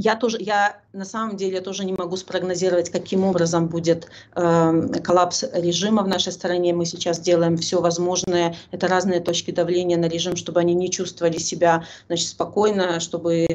я 0.00 0.16
тоже, 0.16 0.38
я 0.40 0.80
на 0.94 1.04
самом 1.04 1.36
деле 1.36 1.60
тоже 1.60 1.84
не 1.84 1.92
могу 1.92 2.16
спрогнозировать, 2.16 2.88
каким 2.88 3.22
образом 3.22 3.68
будет 3.68 4.08
э, 4.34 5.00
коллапс 5.04 5.44
режима 5.52 6.02
в 6.02 6.08
нашей 6.08 6.32
стране. 6.32 6.72
Мы 6.72 6.86
сейчас 6.86 7.20
делаем 7.20 7.58
все 7.58 7.82
возможное. 7.82 8.56
Это 8.70 8.88
разные 8.88 9.20
точки 9.20 9.50
давления 9.50 9.98
на 9.98 10.08
режим, 10.08 10.36
чтобы 10.36 10.60
они 10.60 10.72
не 10.72 10.90
чувствовали 10.90 11.36
себя 11.36 11.84
значит, 12.06 12.28
спокойно, 12.28 12.98
чтобы 12.98 13.46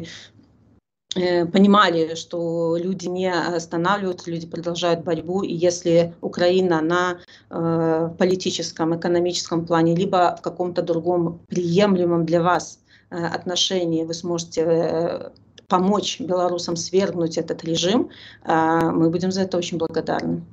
э, 1.15 1.45
понимали, 1.47 2.13
что 2.13 2.77
люди 2.77 3.07
не 3.07 3.33
останавливаются, 3.33 4.29
люди 4.29 4.45
продолжают 4.45 5.03
борьбу. 5.03 5.41
И 5.41 5.51
если 5.51 6.13
Украина 6.21 6.79
на 6.81 7.17
э, 7.49 8.09
политическом, 8.19 8.95
экономическом 8.95 9.65
плане, 9.65 9.95
либо 9.95 10.35
в 10.37 10.43
каком-то 10.43 10.83
другом 10.83 11.39
приемлемом 11.47 12.23
для 12.23 12.43
вас 12.43 12.81
э, 13.09 13.15
отношении 13.15 14.03
вы 14.03 14.13
сможете 14.13 14.61
э, 14.61 15.29
помочь 15.67 16.19
белорусам 16.19 16.75
свергнуть 16.75 17.37
этот 17.37 17.63
режим, 17.63 18.09
а, 18.43 18.91
мы 18.91 19.09
будем 19.09 19.31
за 19.31 19.41
это 19.41 19.57
очень 19.57 19.77
благодарны. 19.77 20.43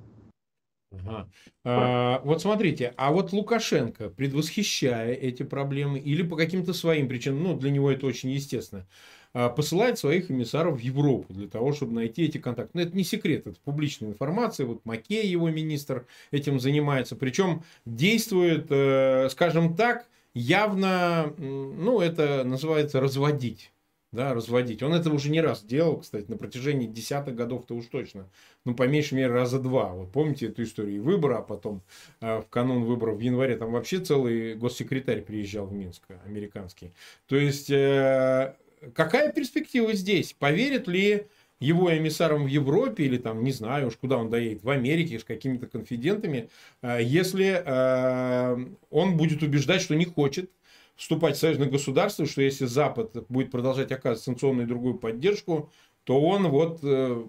Ага. 0.92 1.28
А, 1.64 2.20
вот 2.24 2.42
смотрите, 2.42 2.92
а 2.96 3.12
вот 3.12 3.32
Лукашенко, 3.32 4.10
предвосхищая 4.10 5.14
эти 5.14 5.42
проблемы 5.42 5.98
или 5.98 6.22
по 6.22 6.36
каким-то 6.36 6.72
своим 6.72 7.08
причинам, 7.08 7.42
ну, 7.42 7.56
для 7.56 7.70
него 7.70 7.90
это 7.90 8.06
очень 8.06 8.30
естественно, 8.30 8.86
а, 9.32 9.48
посылает 9.48 9.98
своих 9.98 10.30
эмиссаров 10.30 10.78
в 10.78 10.82
Европу 10.82 11.32
для 11.32 11.48
того, 11.48 11.72
чтобы 11.72 11.94
найти 11.94 12.24
эти 12.24 12.38
контакты. 12.38 12.72
Но 12.74 12.82
это 12.82 12.96
не 12.96 13.04
секрет, 13.04 13.46
это 13.46 13.58
публичная 13.64 14.10
информация. 14.10 14.66
Вот 14.66 14.84
Макей, 14.84 15.26
его 15.26 15.48
министр, 15.48 16.06
этим 16.30 16.60
занимается. 16.60 17.16
Причем 17.16 17.62
действует, 17.86 18.66
э, 18.70 19.28
скажем 19.30 19.74
так, 19.74 20.06
явно, 20.34 21.32
ну, 21.38 22.00
это 22.00 22.44
называется 22.44 23.00
разводить 23.00 23.71
да, 24.12 24.34
разводить. 24.34 24.82
Он 24.82 24.92
это 24.92 25.10
уже 25.10 25.30
не 25.30 25.40
раз 25.40 25.64
делал, 25.64 25.98
кстати, 25.98 26.26
на 26.28 26.36
протяжении 26.36 26.86
десятых 26.86 27.34
годов-то 27.34 27.74
уж 27.74 27.86
точно. 27.86 28.28
Ну, 28.64 28.74
по 28.74 28.86
меньшей 28.86 29.14
мере, 29.14 29.32
раза 29.32 29.58
два. 29.58 29.92
Вот 29.92 30.12
помните 30.12 30.48
эту 30.48 30.62
историю 30.62 31.02
выбора, 31.02 31.38
а 31.38 31.42
потом 31.42 31.82
э, 32.20 32.40
в 32.40 32.48
канун 32.48 32.84
выборов 32.84 33.16
в 33.16 33.20
январе 33.20 33.56
там 33.56 33.72
вообще 33.72 34.00
целый 34.00 34.54
госсекретарь 34.54 35.22
приезжал 35.22 35.66
в 35.66 35.72
Минск, 35.72 36.02
американский. 36.26 36.92
То 37.26 37.36
есть, 37.36 37.70
э, 37.70 38.54
какая 38.94 39.32
перспектива 39.32 39.94
здесь? 39.94 40.34
Поверят 40.38 40.88
ли 40.88 41.26
его 41.58 41.96
эмиссарам 41.96 42.44
в 42.44 42.48
Европе 42.48 43.04
или 43.04 43.16
там, 43.16 43.42
не 43.42 43.52
знаю 43.52 43.86
уж 43.86 43.96
куда 43.96 44.18
он 44.18 44.28
доедет, 44.28 44.62
в 44.62 44.68
Америке 44.68 45.18
с 45.18 45.24
какими-то 45.24 45.66
конфидентами, 45.68 46.50
э, 46.82 46.98
если 47.02 47.62
э, 47.64 48.66
он 48.90 49.16
будет 49.16 49.42
убеждать, 49.42 49.80
что 49.80 49.94
не 49.94 50.04
хочет 50.04 50.50
вступать 50.96 51.36
в 51.36 51.40
союзное 51.40 51.68
государство, 51.68 52.26
что 52.26 52.42
если 52.42 52.66
Запад 52.66 53.26
будет 53.28 53.50
продолжать 53.50 53.92
оказывать 53.92 54.22
санкционную 54.22 54.66
и 54.66 54.68
другую 54.68 54.94
поддержку, 54.94 55.70
то 56.04 56.20
он 56.20 56.48
вот 56.48 56.80
э, 56.82 57.24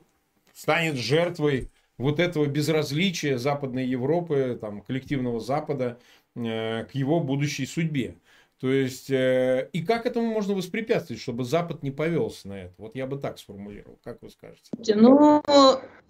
станет 0.53 0.95
жертвой 0.95 1.69
вот 1.97 2.19
этого 2.19 2.45
безразличия 2.45 3.37
Западной 3.37 3.85
Европы, 3.85 4.57
там, 4.59 4.81
коллективного 4.81 5.39
Запада 5.39 5.99
э, 6.35 6.85
к 6.85 6.95
его 6.95 7.19
будущей 7.19 7.65
судьбе. 7.65 8.15
То 8.59 8.71
есть, 8.71 9.09
э, 9.09 9.69
и 9.73 9.83
как 9.83 10.05
этому 10.05 10.27
можно 10.27 10.53
воспрепятствовать, 10.53 11.21
чтобы 11.21 11.43
Запад 11.43 11.83
не 11.83 11.91
повелся 11.91 12.47
на 12.47 12.53
это? 12.53 12.73
Вот 12.77 12.95
я 12.95 13.07
бы 13.07 13.17
так 13.17 13.37
сформулировал. 13.37 13.99
Как 14.03 14.21
вы 14.21 14.29
скажете? 14.29 14.69
Ну, 14.95 15.43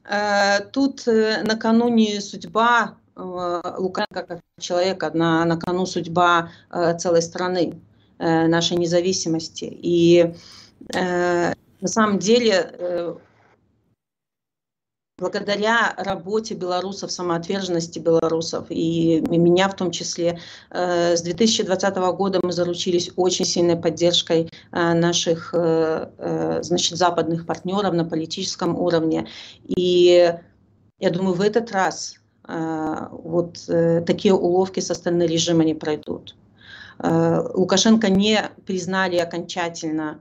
э, 0.04 0.60
тут 0.72 1.08
э, 1.08 1.42
накануне 1.44 2.22
судьба 2.22 2.98
Лукашенко 3.16 4.24
как 4.24 4.40
человека, 4.60 5.12
на, 5.14 5.46
на 5.46 5.58
кону 5.58 5.86
судьба 5.86 6.50
э, 6.72 6.98
целой 6.98 7.22
страны, 7.22 7.80
э, 8.18 8.48
нашей 8.48 8.78
независимости. 8.78 9.66
И 9.66 10.34
на 10.94 11.88
самом 11.88 12.20
деле 12.20 13.18
благодаря 15.18 15.94
работе 15.96 16.56
белорусов, 16.56 17.10
самоотверженности 17.10 18.00
белорусов 18.00 18.66
и 18.70 19.22
меня 19.22 19.70
в 19.70 19.78
том 19.78 19.92
числе, 19.92 20.40
с 20.70 21.22
2020 21.22 21.96
года 22.18 22.42
мы 22.44 22.52
заручились 22.52 23.12
очень 23.16 23.46
сильной 23.46 23.78
поддержкой 23.78 24.50
наших 24.74 25.54
значит, 25.54 26.98
западных 26.98 27.46
партнеров 27.46 27.94
на 27.94 28.04
политическом 28.04 28.78
уровне. 28.78 29.30
И 29.66 30.36
я 31.00 31.10
думаю, 31.10 31.36
в 31.36 31.42
этот 31.42 31.72
раз 31.72 32.20
вот 32.48 33.60
такие 34.06 34.34
уловки 34.34 34.80
со 34.82 34.94
стороны 34.94 35.24
режима 35.24 35.64
не 35.64 35.74
пройдут. 35.74 36.36
Лукашенко 37.00 38.10
не 38.10 38.50
признали 38.66 39.18
окончательно 39.18 40.20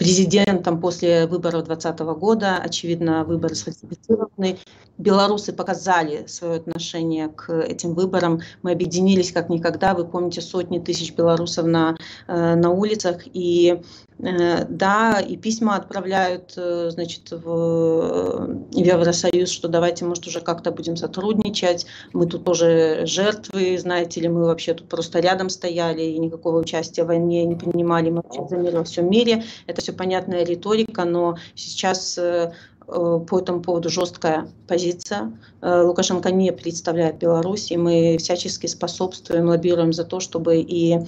президентом 0.00 0.80
после 0.80 1.26
выборов 1.26 1.64
2020 1.64 2.00
года. 2.18 2.56
Очевидно, 2.56 3.22
выборы 3.22 3.54
сфальсифицированы. 3.54 4.56
Белорусы 4.96 5.52
показали 5.52 6.26
свое 6.26 6.56
отношение 6.56 7.28
к 7.28 7.52
этим 7.52 7.92
выборам. 7.92 8.40
Мы 8.62 8.72
объединились 8.72 9.30
как 9.30 9.50
никогда. 9.50 9.92
Вы 9.92 10.06
помните 10.06 10.40
сотни 10.40 10.78
тысяч 10.78 11.12
белорусов 11.12 11.66
на, 11.66 11.96
э, 12.28 12.54
на 12.54 12.70
улицах. 12.70 13.20
И 13.26 13.82
Э, 14.22 14.64
да, 14.68 15.20
и 15.20 15.36
письма 15.36 15.76
отправляют, 15.76 16.52
э, 16.56 16.90
значит, 16.90 17.30
в, 17.30 18.58
Евросоюз, 18.72 19.50
что 19.50 19.68
давайте, 19.68 20.04
может, 20.04 20.26
уже 20.26 20.40
как-то 20.40 20.70
будем 20.70 20.96
сотрудничать. 20.96 21.86
Мы 22.12 22.26
тут 22.26 22.44
тоже 22.44 23.02
жертвы, 23.06 23.78
знаете 23.78 24.20
ли, 24.20 24.28
мы 24.28 24.44
вообще 24.44 24.74
тут 24.74 24.88
просто 24.88 25.20
рядом 25.20 25.48
стояли 25.48 26.02
и 26.02 26.18
никакого 26.18 26.58
участия 26.58 27.04
в 27.04 27.06
войне 27.06 27.44
не 27.44 27.54
принимали, 27.54 28.10
мы 28.10 28.22
вообще 28.22 28.46
за 28.48 28.56
мир 28.56 28.76
во 28.76 28.84
всем 28.84 29.10
мире. 29.10 29.44
Это 29.66 29.80
все 29.80 29.89
понятная 29.92 30.44
риторика, 30.44 31.04
но 31.04 31.36
сейчас 31.54 32.18
э, 32.18 32.52
по 32.86 33.38
этому 33.38 33.60
поводу 33.60 33.88
жесткая 33.88 34.48
позиция. 34.66 35.32
Лукашенко 35.62 36.32
не 36.32 36.52
представляет 36.52 37.18
Беларусь, 37.18 37.70
и 37.70 37.76
мы 37.76 38.16
всячески 38.18 38.66
способствуем, 38.66 39.46
лоббируем 39.46 39.92
за 39.92 40.04
то, 40.04 40.18
чтобы 40.18 40.56
и 40.56 40.98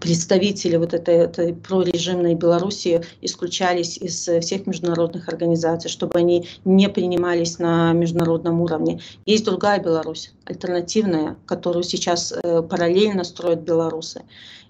представители 0.00 0.76
вот 0.76 0.94
этой, 0.94 1.14
этой 1.16 1.54
прорежимной 1.54 2.34
Белоруссии 2.34 3.02
исключались 3.20 3.96
из 3.98 4.28
всех 4.28 4.66
международных 4.66 5.28
организаций, 5.28 5.90
чтобы 5.90 6.18
они 6.18 6.48
не 6.64 6.88
принимались 6.88 7.58
на 7.58 7.92
международном 7.92 8.60
уровне. 8.60 9.00
Есть 9.26 9.44
другая 9.44 9.80
Беларусь, 9.80 10.32
альтернативная, 10.44 11.36
которую 11.46 11.82
сейчас 11.82 12.32
э, 12.32 12.62
параллельно 12.62 13.24
строят 13.24 13.60
белорусы. 13.60 14.22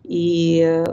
И 0.05 0.61
э, 0.61 0.85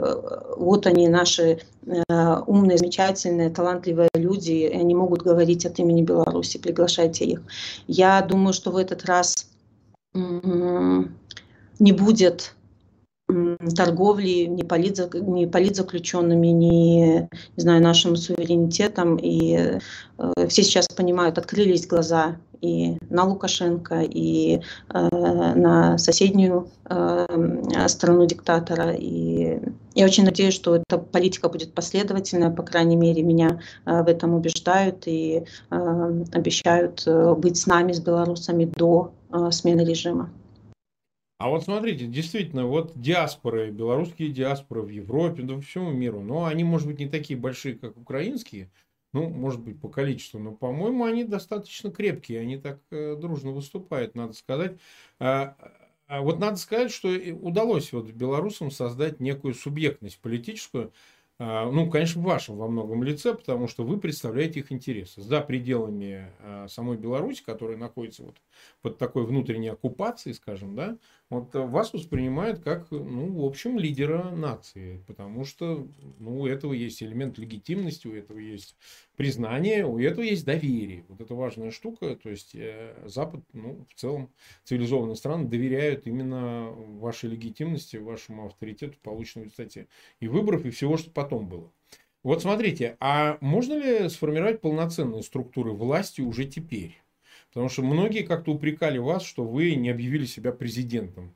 вот 0.56 0.86
они, 0.86 1.08
наши 1.08 1.60
э, 1.86 2.02
умные, 2.46 2.78
замечательные, 2.78 3.50
талантливые 3.50 4.08
люди, 4.14 4.52
и 4.52 4.74
они 4.74 4.94
могут 4.94 5.22
говорить 5.22 5.66
от 5.66 5.78
имени 5.78 6.02
Беларуси, 6.02 6.58
приглашайте 6.58 7.24
их. 7.26 7.42
Я 7.86 8.22
думаю, 8.22 8.52
что 8.52 8.70
в 8.70 8.76
этот 8.76 9.04
раз 9.04 9.48
не 10.14 11.92
будет 11.92 12.54
торговли 13.74 14.46
ни, 14.46 14.62
политзак, 14.62 15.14
ни 15.14 15.46
политзаключенными, 15.46 16.48
ни, 16.48 17.20
не 17.22 17.28
знаю, 17.56 17.82
нашим 17.82 18.16
суверенитетом. 18.16 19.16
И 19.16 19.56
э, 19.56 20.48
все 20.48 20.62
сейчас 20.62 20.88
понимают, 20.88 21.38
открылись 21.38 21.86
глаза 21.86 22.36
и 22.62 22.96
на 23.10 23.24
Лукашенко, 23.24 24.02
и 24.02 24.60
э, 24.88 25.08
на 25.10 25.98
соседнюю 25.98 26.68
э, 26.88 27.26
страну 27.88 28.24
диктатора. 28.24 28.92
И 28.92 29.58
я 29.94 30.04
очень 30.06 30.24
надеюсь, 30.24 30.54
что 30.54 30.76
эта 30.76 30.98
политика 30.98 31.48
будет 31.48 31.74
последовательная, 31.74 32.50
по 32.50 32.62
крайней 32.62 32.96
мере, 32.96 33.22
меня 33.22 33.60
э, 33.84 34.02
в 34.02 34.08
этом 34.08 34.34
убеждают 34.34 35.06
и 35.06 35.44
э, 35.70 36.24
обещают 36.32 37.02
э, 37.06 37.34
быть 37.34 37.56
с 37.56 37.66
нами, 37.66 37.92
с 37.92 38.00
белорусами 38.00 38.64
до 38.64 39.12
э, 39.30 39.50
смены 39.50 39.82
режима. 39.84 40.30
А 41.38 41.48
вот 41.48 41.64
смотрите, 41.64 42.06
действительно, 42.06 42.66
вот 42.66 42.92
диаспоры, 42.94 43.72
белорусские 43.72 44.28
диаспоры 44.28 44.82
в 44.82 44.88
Европе, 44.90 45.42
да, 45.42 45.54
по 45.56 45.60
всему 45.60 45.90
миру, 45.90 46.20
но 46.20 46.44
они, 46.44 46.62
может 46.62 46.86
быть, 46.86 47.00
не 47.00 47.08
такие 47.08 47.36
большие, 47.36 47.74
как 47.74 47.96
украинские, 47.96 48.70
ну, 49.12 49.28
может 49.28 49.60
быть, 49.60 49.80
по 49.80 49.88
количеству, 49.88 50.38
но, 50.38 50.52
по-моему, 50.52 51.04
они 51.04 51.24
достаточно 51.24 51.90
крепкие, 51.90 52.40
они 52.40 52.56
так 52.56 52.80
э, 52.90 53.16
дружно 53.16 53.52
выступают, 53.52 54.14
надо 54.14 54.32
сказать. 54.32 54.78
А, 55.18 55.56
а 56.06 56.20
вот 56.22 56.38
надо 56.38 56.56
сказать, 56.56 56.90
что 56.90 57.08
удалось 57.40 57.92
вот 57.92 58.10
белорусам 58.10 58.70
создать 58.70 59.20
некую 59.20 59.54
субъектность 59.54 60.20
политическую, 60.20 60.92
а, 61.38 61.68
ну, 61.70 61.90
конечно, 61.90 62.20
в 62.20 62.24
вашем 62.24 62.56
во 62.56 62.68
многом 62.68 63.02
лице, 63.02 63.34
потому 63.34 63.66
что 63.66 63.84
вы 63.84 63.98
представляете 63.98 64.60
их 64.60 64.70
интересы 64.70 65.22
за 65.22 65.40
пределами 65.40 66.30
а, 66.38 66.68
самой 66.68 66.96
Беларуси, 66.98 67.42
которая 67.42 67.76
находится 67.76 68.22
вот 68.22 68.36
под 68.80 68.98
такой 68.98 69.26
внутренней 69.26 69.70
оккупацией, 69.70 70.34
скажем, 70.34 70.76
да, 70.76 70.98
вот 71.32 71.54
вас 71.54 71.92
воспринимают 71.92 72.60
как, 72.60 72.90
ну, 72.90 73.32
в 73.40 73.44
общем, 73.44 73.78
лидера 73.78 74.30
нации, 74.30 75.02
потому 75.06 75.44
что, 75.44 75.88
ну, 76.18 76.40
у 76.40 76.46
этого 76.46 76.72
есть 76.74 77.02
элемент 77.02 77.38
легитимности, 77.38 78.06
у 78.06 78.14
этого 78.14 78.38
есть 78.38 78.76
признание, 79.16 79.86
у 79.86 79.98
этого 79.98 80.24
есть 80.24 80.44
доверие. 80.44 81.04
Вот 81.08 81.20
это 81.20 81.34
важная 81.34 81.70
штука, 81.70 82.16
то 82.16 82.28
есть 82.28 82.54
э, 82.54 82.94
Запад, 83.06 83.40
ну, 83.52 83.86
в 83.88 83.98
целом, 83.98 84.30
цивилизованные 84.64 85.16
страны 85.16 85.48
доверяют 85.48 86.06
именно 86.06 86.70
вашей 86.70 87.30
легитимности, 87.30 87.96
вашему 87.96 88.46
авторитету, 88.46 88.98
полученному, 89.02 89.50
кстати, 89.50 89.88
и 90.20 90.28
выборов, 90.28 90.66
и 90.66 90.70
всего, 90.70 90.96
что 90.98 91.10
потом 91.10 91.48
было. 91.48 91.72
Вот 92.22 92.42
смотрите, 92.42 92.96
а 93.00 93.38
можно 93.40 93.74
ли 93.74 94.08
сформировать 94.08 94.60
полноценные 94.60 95.22
структуры 95.22 95.72
власти 95.72 96.20
уже 96.20 96.44
теперь? 96.44 97.02
Потому 97.52 97.68
что 97.68 97.82
многие 97.82 98.22
как-то 98.22 98.52
упрекали 98.52 98.98
вас, 98.98 99.24
что 99.24 99.44
вы 99.44 99.74
не 99.74 99.90
объявили 99.90 100.24
себя 100.24 100.52
президентом. 100.52 101.34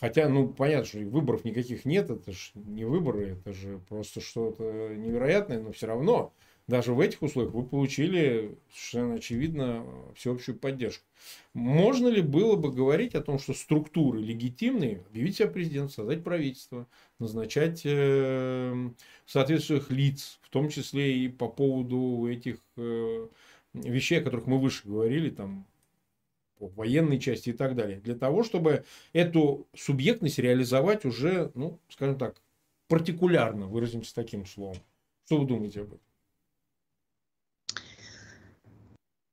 Хотя, 0.00 0.28
ну, 0.28 0.48
понятно, 0.48 0.84
что 0.84 0.98
выборов 0.98 1.44
никаких 1.44 1.84
нет, 1.84 2.08
это 2.08 2.30
же 2.32 2.38
не 2.54 2.84
выборы, 2.84 3.30
это 3.32 3.52
же 3.52 3.80
просто 3.88 4.20
что-то 4.20 4.94
невероятное, 4.94 5.60
но 5.60 5.72
все 5.72 5.88
равно, 5.88 6.32
даже 6.68 6.92
в 6.92 7.00
этих 7.00 7.22
условиях 7.22 7.52
вы 7.52 7.64
получили 7.64 8.56
совершенно 8.72 9.14
очевидно 9.14 9.84
всеобщую 10.14 10.56
поддержку. 10.56 11.04
Можно 11.52 12.08
ли 12.08 12.22
было 12.22 12.54
бы 12.54 12.70
говорить 12.70 13.16
о 13.16 13.22
том, 13.22 13.40
что 13.40 13.54
структуры 13.54 14.20
легитимные, 14.20 15.04
объявить 15.10 15.38
себя 15.38 15.48
президентом, 15.48 15.90
создать 15.90 16.22
правительство, 16.22 16.86
назначать 17.18 17.82
э, 17.84 18.90
соответствующих 19.26 19.90
лиц, 19.90 20.38
в 20.42 20.50
том 20.50 20.68
числе 20.68 21.24
и 21.24 21.28
по 21.28 21.48
поводу 21.48 22.28
этих 22.30 22.58
э, 22.76 23.26
вещей, 23.74 24.20
о 24.20 24.24
которых 24.24 24.46
мы 24.46 24.58
выше 24.58 24.88
говорили, 24.88 25.30
там, 25.30 25.66
по 26.58 26.68
военной 26.68 27.18
части 27.18 27.50
и 27.50 27.52
так 27.52 27.76
далее, 27.76 28.00
для 28.00 28.14
того, 28.14 28.42
чтобы 28.42 28.84
эту 29.12 29.68
субъектность 29.74 30.38
реализовать 30.38 31.04
уже, 31.04 31.52
ну, 31.54 31.78
скажем 31.88 32.18
так, 32.18 32.42
партикулярно, 32.88 33.66
выразимся 33.66 34.14
таким 34.14 34.46
словом. 34.46 34.78
Что 35.26 35.38
вы 35.38 35.46
думаете 35.46 35.82
об 35.82 35.88
этом? 35.88 36.00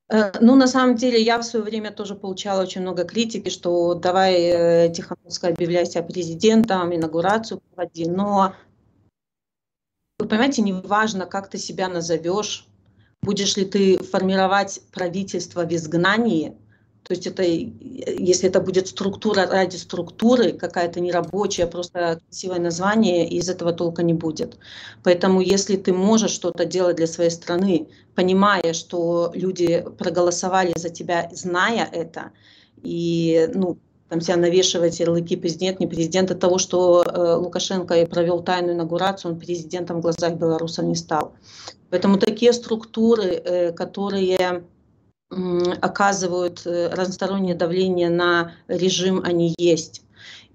Э, 0.08 0.32
ну, 0.40 0.56
на 0.56 0.68
самом 0.68 0.96
деле, 0.96 1.22
я 1.22 1.40
в 1.40 1.44
свое 1.44 1.66
время 1.66 1.92
тоже 1.92 2.16
получала 2.16 2.62
очень 2.62 2.82
много 2.82 3.06
критики, 3.06 3.50
что 3.50 3.96
давай 3.96 4.36
э, 4.36 4.94
Тихановская 4.94 5.54
объявляйся 5.54 6.04
президентом, 6.04 6.94
инаугурацию 6.94 7.60
проводи. 7.60 8.08
Но, 8.08 8.54
вы 10.20 10.28
понимаете, 10.28 10.62
не 10.62 10.74
важно, 10.74 11.26
как 11.26 11.50
ты 11.50 11.58
себя 11.58 11.88
назовешь, 11.88 12.68
будешь 13.26 13.58
ли 13.58 13.66
ты 13.66 13.98
формировать 13.98 14.82
правительство 14.92 15.66
в 15.66 15.74
изгнании, 15.74 16.54
то 17.04 17.14
есть 17.14 17.28
это, 17.28 17.44
если 17.44 18.50
это 18.50 18.60
будет 18.60 18.88
структура 18.88 19.46
ради 19.46 19.76
структуры, 19.76 20.54
какая-то 20.54 21.00
нерабочая, 21.00 21.68
просто 21.68 22.20
красивое 22.28 22.60
название, 22.60 23.30
из 23.30 23.48
этого 23.48 23.74
толка 23.74 24.02
не 24.02 24.14
будет. 24.14 24.58
Поэтому 25.04 25.40
если 25.42 25.76
ты 25.76 25.94
можешь 25.94 26.32
что-то 26.32 26.66
делать 26.66 26.96
для 26.96 27.06
своей 27.06 27.30
страны, 27.30 27.88
понимая, 28.16 28.74
что 28.74 29.32
люди 29.36 29.86
проголосовали 30.00 30.74
за 30.76 30.90
тебя, 30.90 31.30
зная 31.32 31.88
это, 31.92 32.32
и 32.82 33.50
ну, 33.54 33.78
там 34.10 34.22
себя 34.22 34.38
навешивать 34.38 35.00
ярлыки 35.00 35.36
президент, 35.36 35.80
не 35.80 35.88
президент, 35.88 36.32
от 36.32 36.40
того, 36.40 36.58
что 36.58 37.04
э, 37.04 37.36
Лукашенко 37.36 37.96
и 37.96 38.06
провел 38.06 38.44
тайную 38.44 38.76
инаугурацию, 38.76 39.32
он 39.32 39.40
президентом 39.40 39.98
в 39.98 40.02
глазах 40.02 40.36
белорусов 40.36 40.86
не 40.86 40.96
стал. 40.96 41.34
Поэтому 41.90 42.18
такие 42.18 42.54
структуры, 42.54 43.24
э, 43.24 43.72
которые 43.72 44.64
оказывают 45.82 46.62
э, 46.66 46.90
разностороннее 46.90 47.56
давление 47.56 48.10
на 48.10 48.54
режим, 48.68 49.22
они 49.24 49.56
есть. 49.58 50.05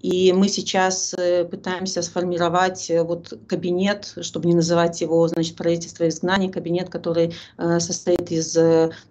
И 0.00 0.32
мы 0.32 0.48
сейчас 0.48 1.14
э, 1.16 1.44
пытаемся 1.44 2.02
сформировать 2.02 2.90
э, 2.90 3.02
вот 3.02 3.32
кабинет, 3.46 4.14
чтобы 4.22 4.48
не 4.48 4.54
называть 4.54 5.00
его, 5.00 5.26
значит, 5.28 5.56
правительство 5.56 6.08
изгнания, 6.08 6.50
кабинет, 6.50 6.88
который 6.88 7.34
состоит 7.56 8.30
из 8.30 8.52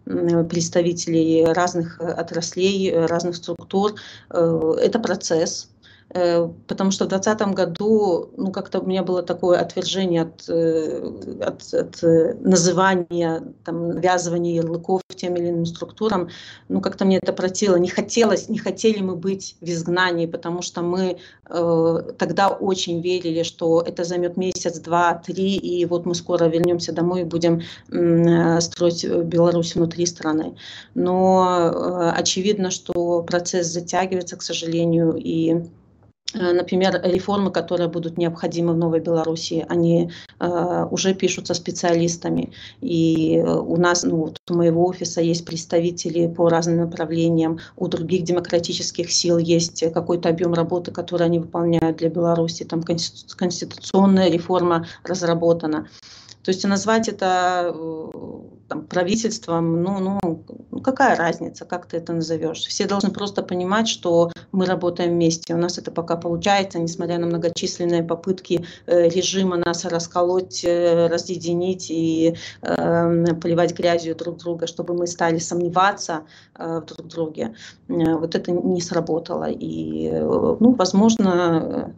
представителей 0.05 1.45
разных 1.45 1.99
отраслей, 1.99 3.05
разных 3.05 3.35
структур. 3.35 3.95
Это 4.29 4.99
процесс. 4.99 5.69
Э, 6.13 6.49
потому 6.67 6.91
что 6.91 7.05
в 7.05 7.09
2020 7.09 7.55
году, 7.55 8.29
ну, 8.37 8.51
как-то 8.51 8.79
у 8.79 8.85
меня 8.85 9.03
было 9.03 9.21
такое 9.21 9.59
отвержение 9.59 10.23
от, 10.23 10.49
э, 10.49 11.11
от, 11.41 11.73
от 11.73 12.03
э, 12.03 12.33
называния, 12.41 13.43
там, 13.63 13.89
навязывания 13.89 14.55
ярлыков 14.55 15.01
тем 15.19 15.35
или 15.35 15.49
иным 15.49 15.65
структурам. 15.65 16.29
Ну, 16.69 16.81
как-то 16.81 17.05
мне 17.05 17.17
это 17.17 17.33
противило. 17.33 17.75
Не 17.75 17.89
хотелось, 17.89 18.49
не 18.49 18.57
хотели 18.57 19.01
мы 19.01 19.15
быть 19.15 19.55
в 19.61 19.65
изгнании, 19.65 20.25
потому 20.25 20.61
что 20.61 20.81
мы 20.81 21.17
э, 21.49 22.01
тогда 22.17 22.49
очень 22.49 23.01
верили, 23.01 23.43
что 23.43 23.81
это 23.81 24.03
займет 24.03 24.37
месяц, 24.37 24.79
два, 24.79 25.13
три, 25.13 25.57
и 25.57 25.85
вот 25.85 26.05
мы 26.05 26.15
скоро 26.15 26.45
вернемся 26.45 26.93
домой 26.93 27.21
и 27.21 27.25
будем 27.25 27.61
э, 27.91 28.61
строить 28.61 29.05
Беларусь 29.05 29.75
внутри 29.75 30.05
страны. 30.05 30.55
Но 30.95 31.71
э, 31.73 32.11
очевидно, 32.17 32.71
что 32.71 33.23
процесс 33.23 33.67
затягивается, 33.67 34.37
к 34.37 34.41
сожалению, 34.41 35.15
и 35.17 35.65
например, 36.33 37.01
реформы, 37.03 37.51
которые 37.51 37.89
будут 37.89 38.17
необходимы 38.17 38.73
в 38.73 38.77
Новой 38.77 38.99
Беларуси, 38.99 39.65
они 39.67 40.11
э, 40.39 40.85
уже 40.91 41.13
пишутся 41.13 41.53
специалистами. 41.53 42.51
И 42.81 43.37
э, 43.37 43.43
у 43.43 43.77
нас, 43.77 44.03
ну, 44.03 44.17
вот 44.17 44.39
у 44.49 44.53
моего 44.53 44.85
офиса 44.85 45.21
есть 45.21 45.45
представители 45.45 46.27
по 46.27 46.49
разным 46.49 46.77
направлениям, 46.77 47.59
у 47.75 47.87
других 47.87 48.23
демократических 48.23 49.11
сил 49.11 49.37
есть 49.37 49.83
какой-то 49.93 50.29
объем 50.29 50.53
работы, 50.53 50.91
который 50.91 51.25
они 51.25 51.39
выполняют 51.39 51.97
для 51.97 52.09
Беларуси, 52.09 52.63
там 52.63 52.83
конституционная 52.83 54.29
реформа 54.29 54.85
разработана. 55.03 55.87
То 56.43 56.51
есть 56.51 56.65
назвать 56.65 57.09
это 57.09 57.73
э, 57.75 58.09
там, 58.69 58.85
правительством, 58.87 59.83
ну, 59.83 59.99
ну, 59.99 60.43
ну, 60.71 60.81
какая 60.81 61.15
разница, 61.15 61.65
как 61.65 61.85
ты 61.87 61.97
это 61.97 62.13
назовешь? 62.13 62.59
Все 62.59 62.87
должны 62.87 63.11
просто 63.11 63.43
понимать, 63.43 63.89
что 63.89 64.31
мы 64.51 64.65
работаем 64.65 65.11
вместе. 65.11 65.53
У 65.53 65.57
нас 65.57 65.77
это 65.77 65.91
пока 65.91 66.15
получается, 66.15 66.79
несмотря 66.79 67.17
на 67.17 67.27
многочисленные 67.27 68.03
попытки 68.03 68.65
э, 68.85 69.09
режима 69.09 69.57
нас 69.57 69.83
расколоть, 69.85 70.63
э, 70.63 71.07
разъединить 71.07 71.87
и 71.89 72.35
э, 72.61 73.35
поливать 73.41 73.77
грязью 73.77 74.15
друг 74.15 74.37
друга, 74.37 74.67
чтобы 74.67 74.93
мы 74.93 75.07
стали 75.07 75.39
сомневаться 75.39 76.21
э, 76.57 76.81
в 76.81 76.85
друг 76.85 77.07
друге. 77.07 77.55
Э, 77.89 78.15
вот 78.15 78.35
это 78.35 78.51
не 78.51 78.81
сработало. 78.81 79.49
И, 79.49 80.07
э, 80.07 80.55
ну, 80.59 80.71
возможно, 80.73 81.93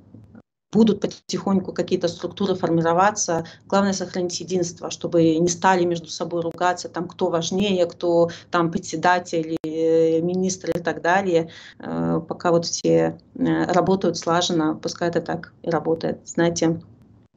будут 0.72 1.02
потихоньку 1.02 1.74
какие-то 1.74 2.08
структуры 2.08 2.56
формироваться. 2.56 3.46
Главное 3.68 3.94
сохранить 3.94 4.40
единство, 4.40 4.90
чтобы 4.90 5.36
не 5.36 5.48
стали 5.50 5.84
между 5.84 6.08
собой 6.08 6.42
ругаться, 6.42 6.90
там, 6.90 7.08
кто 7.08 7.30
важнее, 7.30 7.86
кто 7.86 8.30
там 8.50 8.72
председатель, 8.72 9.58
э, 9.64 10.22
министр 10.22 10.72
и 10.78 10.80
так 10.80 11.02
далее. 11.02 11.50
Э, 11.80 12.22
пока 12.28 12.52
вот 12.52 12.66
все 12.66 13.18
э, 13.36 13.66
работают 13.74 14.18
слаженно, 14.18 14.76
пускай 14.76 15.10
это 15.10 15.22
так 15.22 15.54
и 15.62 15.70
работает. 15.70 16.20
Знаете, 16.26 16.82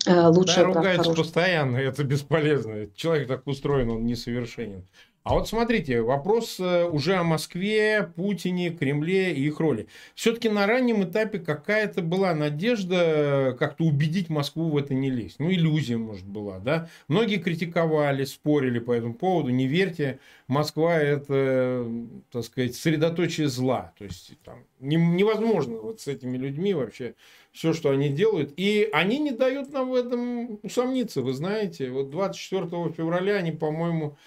лучше... 0.07 0.61
Да, 0.61 0.65
ругаются 0.65 1.13
постоянно, 1.13 1.77
это 1.79 2.05
бесполезно. 2.05 2.89
Человек 2.95 3.27
так 3.27 3.47
устроен, 3.47 3.91
он 3.91 4.07
несовершенен. 4.07 4.87
А 5.25 5.33
вот 5.33 5.49
смотрите, 5.49 6.03
вопрос 6.03 6.61
э, 6.61 6.85
уже 6.85 7.15
о 7.15 7.25
Москве, 7.25 8.13
Путине, 8.15 8.69
Кремле 8.69 9.33
и 9.33 9.47
их 9.47 9.59
роли. 9.59 9.87
Все-таки 10.15 10.51
на 10.51 10.67
раннем 10.67 11.03
этапе 11.03 11.39
какая-то 11.39 12.03
была 12.03 12.35
надежда 12.35 13.57
как-то 13.59 13.85
убедить 13.85 14.29
Москву 14.29 14.69
в 14.69 14.77
это 14.77 14.93
не 14.93 15.09
лезть. 15.09 15.37
Ну, 15.39 15.51
иллюзия, 15.51 15.97
может, 15.97 16.27
была, 16.27 16.59
да? 16.59 16.91
Многие 17.09 17.39
критиковали, 17.39 18.25
спорили 18.25 18.81
по 18.81 18.93
этому 18.93 19.15
поводу. 19.15 19.49
Не 19.49 19.67
верьте, 19.67 20.19
Москва– 20.47 20.95
это, 21.01 21.91
так 22.31 22.45
сказать, 22.45 22.75
средоточие 22.75 23.49
зла. 23.49 23.95
То 23.97 24.05
есть, 24.05 24.35
там, 24.45 24.59
невозможно 24.79 25.77
вот 25.77 26.03
с 26.03 26.07
этими 26.07 26.37
людьми 26.37 26.75
вообще 26.75 27.15
все, 27.51 27.73
что 27.73 27.91
они 27.91 28.11
делают. 28.11 28.53
И 28.59 28.91
они 28.93 29.19
не 29.21 29.31
дают 29.31 29.73
нам 29.73 29.89
в 29.89 29.95
этом 29.95 30.59
усомниться, 30.63 31.23
вы 31.23 31.33
знаете. 31.33 31.89
Вот 31.89 32.11
24 32.11 32.93
февраля 32.93 33.37
они, 33.37 33.53
по-моему, 33.53 34.19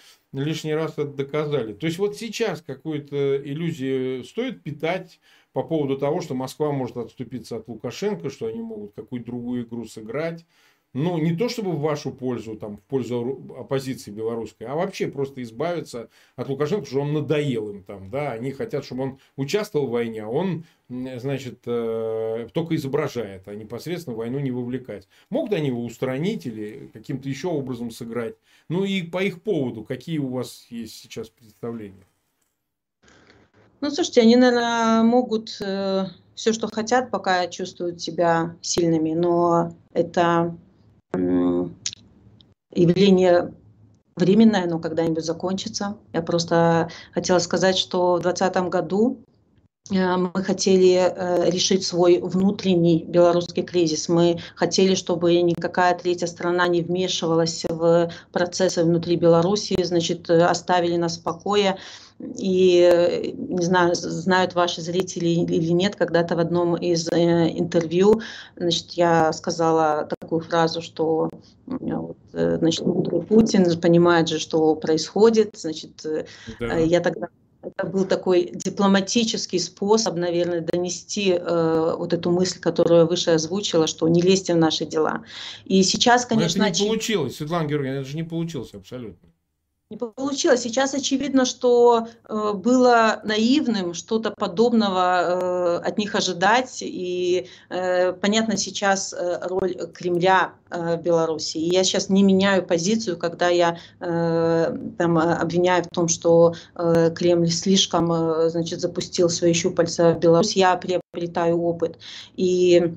лишний 0.42 0.74
раз 0.74 0.92
это 0.92 1.06
доказали. 1.06 1.72
То 1.72 1.86
есть 1.86 1.98
вот 1.98 2.16
сейчас 2.16 2.62
какую-то 2.62 3.36
иллюзию 3.36 4.24
стоит 4.24 4.62
питать 4.62 5.20
по 5.52 5.62
поводу 5.62 5.98
того, 5.98 6.20
что 6.20 6.34
Москва 6.34 6.72
может 6.72 6.96
отступиться 6.96 7.56
от 7.56 7.68
Лукашенко, 7.68 8.30
что 8.30 8.46
они 8.46 8.60
могут 8.60 8.94
какую-то 8.94 9.26
другую 9.26 9.64
игру 9.64 9.84
сыграть 9.84 10.46
ну, 10.94 11.18
не 11.18 11.36
то 11.36 11.48
чтобы 11.48 11.72
в 11.72 11.80
вашу 11.80 12.10
пользу, 12.10 12.56
там, 12.56 12.78
в 12.78 12.82
пользу 12.82 13.46
оппозиции 13.58 14.10
белорусской, 14.10 14.66
а 14.66 14.74
вообще 14.74 15.08
просто 15.08 15.42
избавиться 15.42 16.08
от 16.34 16.48
Лукашенко, 16.48 16.84
потому 16.84 16.86
что 16.86 17.00
он 17.00 17.12
надоел 17.12 17.68
им 17.70 17.82
там, 17.82 18.10
да, 18.10 18.32
они 18.32 18.52
хотят, 18.52 18.84
чтобы 18.84 19.02
он 19.02 19.18
участвовал 19.36 19.86
в 19.86 19.90
войне, 19.90 20.22
а 20.22 20.28
он, 20.28 20.64
значит, 20.88 21.60
э, 21.66 22.48
только 22.52 22.74
изображает, 22.76 23.46
а 23.48 23.54
непосредственно 23.54 24.16
войну 24.16 24.38
не 24.38 24.50
вовлекать. 24.50 25.08
Могут 25.30 25.52
они 25.52 25.68
его 25.68 25.84
устранить 25.84 26.46
или 26.46 26.90
каким-то 26.92 27.28
еще 27.28 27.48
образом 27.48 27.90
сыграть? 27.90 28.36
Ну 28.68 28.84
и 28.84 29.02
по 29.02 29.22
их 29.22 29.42
поводу, 29.42 29.84
какие 29.84 30.18
у 30.18 30.28
вас 30.28 30.66
есть 30.70 30.94
сейчас 30.94 31.28
представления? 31.28 32.06
Ну, 33.80 33.90
слушайте, 33.90 34.22
они, 34.22 34.34
наверное, 34.36 35.02
могут 35.02 35.56
э, 35.60 36.06
все, 36.34 36.52
что 36.52 36.66
хотят, 36.66 37.10
пока 37.10 37.46
чувствуют 37.46 38.00
себя 38.00 38.56
сильными, 38.60 39.12
но 39.12 39.76
это 39.92 40.56
явление 42.74 43.52
временное, 44.16 44.66
но 44.66 44.78
когда-нибудь 44.78 45.24
закончится. 45.24 45.96
Я 46.12 46.22
просто 46.22 46.90
хотела 47.12 47.38
сказать, 47.38 47.78
что 47.78 48.16
в 48.16 48.22
2020 48.22 48.68
году 48.68 49.18
э, 49.90 50.16
мы 50.16 50.42
хотели 50.42 50.96
э, 50.96 51.50
решить 51.50 51.86
свой 51.86 52.18
внутренний 52.20 53.04
белорусский 53.04 53.62
кризис. 53.62 54.08
Мы 54.08 54.40
хотели, 54.56 54.94
чтобы 54.94 55.40
никакая 55.40 55.96
третья 55.96 56.26
страна 56.26 56.66
не 56.68 56.82
вмешивалась 56.82 57.64
в 57.68 58.10
процессы 58.32 58.84
внутри 58.84 59.16
Беларуси, 59.16 59.82
значит, 59.82 60.28
оставили 60.28 60.96
нас 60.96 61.18
в 61.18 61.22
покое. 61.22 61.78
И 62.20 63.34
не 63.36 63.64
знаю, 63.64 63.94
знают 63.94 64.54
ваши 64.54 64.80
зрители 64.80 65.28
или 65.28 65.70
нет, 65.70 65.94
когда-то 65.94 66.34
в 66.34 66.40
одном 66.40 66.74
из 66.76 67.08
э, 67.12 67.48
интервью, 67.56 68.20
значит, 68.56 68.92
я 68.92 69.32
сказала 69.32 70.08
такую 70.18 70.40
фразу, 70.40 70.82
что 70.82 71.30
вот, 71.66 72.16
э, 72.32 72.56
значит, 72.58 72.84
Путин 73.28 73.80
понимает 73.80 74.28
же, 74.28 74.40
что 74.40 74.74
происходит, 74.74 75.50
значит, 75.56 76.04
э, 76.04 76.26
да. 76.58 76.76
я 76.78 77.00
тогда 77.00 77.28
это 77.62 77.86
был 77.86 78.04
такой 78.04 78.50
дипломатический 78.52 79.58
способ, 79.58 80.16
наверное, 80.16 80.60
донести 80.60 81.32
э, 81.32 81.94
вот 81.96 82.12
эту 82.12 82.30
мысль, 82.30 82.58
которую 82.58 83.00
я 83.00 83.06
выше 83.06 83.30
озвучила, 83.30 83.86
что 83.86 84.08
не 84.08 84.22
лезьте 84.22 84.54
в 84.54 84.58
наши 84.58 84.86
дела. 84.86 85.24
И 85.64 85.82
сейчас, 85.82 86.24
конечно... 86.24 86.62
Но 86.62 86.68
это 86.68 86.80
не 86.80 86.88
получилось, 86.88 87.36
Светлана 87.36 87.66
Георгиевна, 87.66 88.00
это 88.00 88.08
же 88.08 88.16
не 88.16 88.24
получилось 88.24 88.74
абсолютно 88.74 89.28
не 89.90 89.96
получилось. 89.96 90.60
Сейчас 90.60 90.92
очевидно, 90.92 91.46
что 91.46 92.08
э, 92.28 92.52
было 92.52 93.22
наивным 93.24 93.94
что-то 93.94 94.32
подобного 94.32 95.80
э, 95.80 95.88
от 95.88 95.96
них 95.96 96.14
ожидать. 96.14 96.80
И 96.82 97.48
э, 97.70 98.12
понятно 98.12 98.58
сейчас 98.58 99.14
э, 99.14 99.38
роль 99.44 99.74
Кремля 99.94 100.52
э, 100.68 100.96
в 100.96 101.02
Беларуси. 101.02 101.56
И 101.56 101.72
я 101.72 101.84
сейчас 101.84 102.10
не 102.10 102.22
меняю 102.22 102.66
позицию, 102.66 103.16
когда 103.16 103.48
я 103.48 103.78
э, 104.00 104.76
там, 104.98 105.16
обвиняю 105.16 105.84
в 105.84 105.88
том, 105.88 106.08
что 106.08 106.54
э, 106.74 107.10
Кремль 107.14 107.48
слишком 107.48 108.12
э, 108.12 108.50
значит, 108.50 108.82
запустил 108.82 109.30
свои 109.30 109.54
щупальца 109.54 110.12
в 110.12 110.18
Беларусь. 110.18 110.54
Я 110.54 110.76
приобретаю 110.76 111.62
опыт. 111.62 111.98
И 112.36 112.92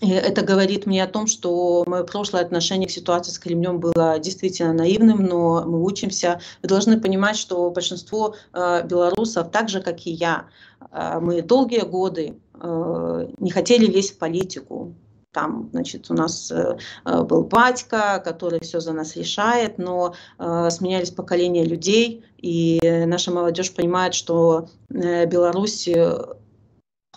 это 0.00 0.42
говорит 0.42 0.86
мне 0.86 1.02
о 1.02 1.08
том, 1.08 1.26
что 1.26 1.84
мое 1.86 2.04
прошлое 2.04 2.42
отношение 2.42 2.88
к 2.88 2.92
ситуации 2.92 3.32
с 3.32 3.38
Кремлем 3.38 3.80
было 3.80 4.18
действительно 4.18 4.72
наивным, 4.72 5.24
но 5.24 5.64
мы 5.66 5.82
учимся. 5.82 6.40
Вы 6.62 6.68
должны 6.68 7.00
понимать, 7.00 7.36
что 7.36 7.70
большинство 7.70 8.34
э, 8.52 8.86
белорусов, 8.86 9.50
так 9.50 9.68
же 9.68 9.80
как 9.80 10.06
и 10.06 10.10
я, 10.10 10.46
э, 10.92 11.18
мы 11.20 11.42
долгие 11.42 11.84
годы 11.84 12.38
э, 12.54 13.28
не 13.38 13.50
хотели 13.50 13.86
лезть 13.86 14.14
в 14.14 14.18
политику. 14.18 14.94
Там, 15.32 15.68
значит, 15.72 16.10
у 16.10 16.14
нас 16.14 16.50
э, 16.50 16.78
э 17.04 17.22
был 17.22 17.44
батька, 17.44 18.20
который 18.24 18.60
все 18.60 18.80
за 18.80 18.92
нас 18.92 19.16
решает, 19.16 19.78
но 19.78 20.14
э, 20.38 20.68
сменялись 20.70 21.10
поколения 21.10 21.64
людей, 21.64 22.24
и 22.38 22.80
наша 23.06 23.30
молодежь 23.30 23.74
понимает, 23.74 24.14
что 24.14 24.68
э, 24.90 25.26
Беларусь 25.26 25.88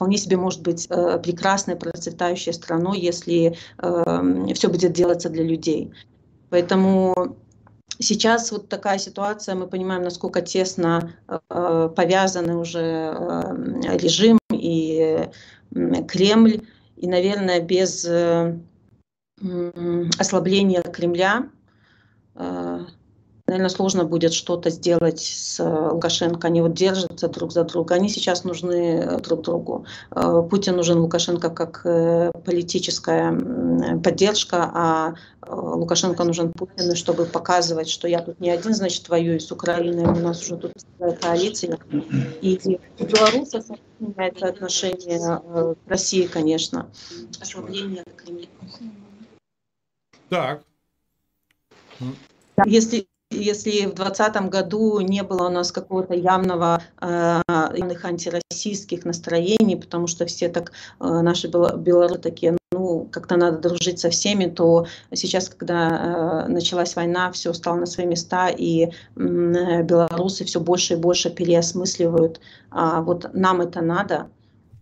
вполне 0.02 0.18
себе 0.18 0.36
может 0.36 0.64
быть 0.64 0.88
э, 0.90 1.20
прекрасной, 1.20 1.76
процветающей 1.76 2.52
страной, 2.54 3.00
если 3.00 3.56
э, 3.78 4.54
все 4.56 4.68
будет 4.68 4.94
делаться 4.94 5.30
для 5.30 5.44
людей. 5.44 5.94
Поэтому 6.50 7.38
сейчас 8.00 8.52
вот 8.52 8.68
такая 8.68 8.98
ситуация, 8.98 9.54
мы 9.54 9.68
понимаем, 9.68 10.02
насколько 10.02 10.42
тесно 10.42 11.14
э, 11.28 11.90
повязаны 11.96 12.58
уже 12.58 13.14
режим 14.00 14.40
и 14.52 15.30
Кремль, 16.08 16.62
и, 16.98 17.08
наверное, 17.08 17.60
без 17.60 18.04
ослабления 20.18 20.82
Кремля 20.82 21.48
наверное, 23.52 23.70
сложно 23.70 24.06
будет 24.06 24.34
что-то 24.34 24.70
сделать 24.70 25.20
с 25.20 25.60
э, 25.60 25.90
Лукашенко. 25.92 26.48
Они 26.48 26.62
вот 26.62 26.74
держатся 26.74 27.28
друг 27.28 27.52
за 27.52 27.66
друга. 27.66 27.96
Они 27.96 28.08
сейчас 28.08 28.46
нужны 28.46 29.00
э, 29.00 29.20
друг 29.20 29.42
другу. 29.42 29.86
Э, 30.12 30.42
Путин 30.50 30.78
нужен 30.78 31.00
Лукашенко 31.00 31.50
как 31.50 31.84
политическая 32.46 33.34
поддержка, 34.02 34.72
а 34.74 35.14
Лукашенко 35.48 36.24
нужен 36.24 36.54
Путину, 36.54 36.96
чтобы 36.96 37.26
показывать, 37.26 37.90
что 37.90 38.08
я 38.08 38.22
тут 38.22 38.40
не 38.40 38.50
один, 38.50 38.74
значит, 38.74 39.10
воюю 39.10 39.40
с 39.40 39.52
Украиной, 39.52 40.06
у 40.06 40.20
нас 40.20 40.44
уже 40.44 40.58
тут 40.58 40.72
коалиция. 41.22 41.78
И 42.42 42.80
у 43.00 43.06
белорусов 43.06 43.66
меняется 44.00 44.48
отношение 44.48 45.20
к 45.20 45.90
России, 45.90 46.28
конечно. 46.28 46.88
Так. 50.30 50.64
Если 52.66 53.08
если 53.32 53.86
в 53.86 53.96
2020 53.96 54.50
году 54.50 55.00
не 55.00 55.24
было 55.24 55.48
у 55.48 55.50
нас 55.50 55.72
какого-то 55.72 56.14
явного 56.14 56.82
э, 57.00 57.42
явных 58.02 58.06
антироссийских 58.06 59.06
настроений, 59.06 59.76
потому 59.76 60.08
что 60.08 60.26
все 60.26 60.50
так, 60.50 60.72
э, 61.00 61.22
наши 61.22 61.48
белорусы 61.48 62.20
такие, 62.20 62.58
ну, 62.72 63.08
как-то 63.12 63.38
надо 63.38 63.70
дружить 63.70 64.00
со 64.00 64.10
всеми, 64.10 64.46
то 64.46 64.88
сейчас, 65.14 65.50
когда 65.50 66.46
э, 66.46 66.52
началась 66.52 66.96
война, 66.96 67.32
все 67.32 67.54
стало 67.54 67.78
на 67.78 67.86
свои 67.86 68.06
места, 68.06 68.50
и 68.50 68.86
э, 68.86 68.92
белорусы 69.16 70.46
все 70.46 70.60
больше 70.60 70.94
и 70.94 70.98
больше 70.98 71.30
переосмысливают, 71.30 72.40
а 72.70 73.02
вот 73.02 73.30
нам 73.34 73.62
это 73.62 73.82
надо, 73.82 74.28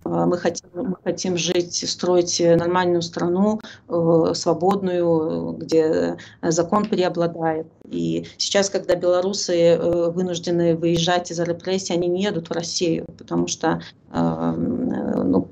мы 0.09 0.37
хотим, 0.37 0.69
мы 0.73 0.95
хотим 1.03 1.37
жить, 1.37 1.89
строить 1.89 2.41
нормальную 2.41 3.01
страну, 3.01 3.59
э, 3.87 4.31
свободную, 4.33 5.53
где 5.53 6.17
закон 6.41 6.85
преобладает. 6.85 7.67
И 7.89 8.27
сейчас, 8.37 8.69
когда 8.69 8.95
белорусы 8.95 9.55
э, 9.57 10.09
вынуждены 10.11 10.75
выезжать 10.75 11.31
из-за 11.31 11.43
репрессий, 11.43 11.93
они 11.93 12.07
не 12.07 12.23
едут 12.23 12.49
в 12.49 12.53
Россию, 12.53 13.05
потому 13.17 13.47
что 13.47 13.81
э, 14.11 14.53
ну, 14.55 15.47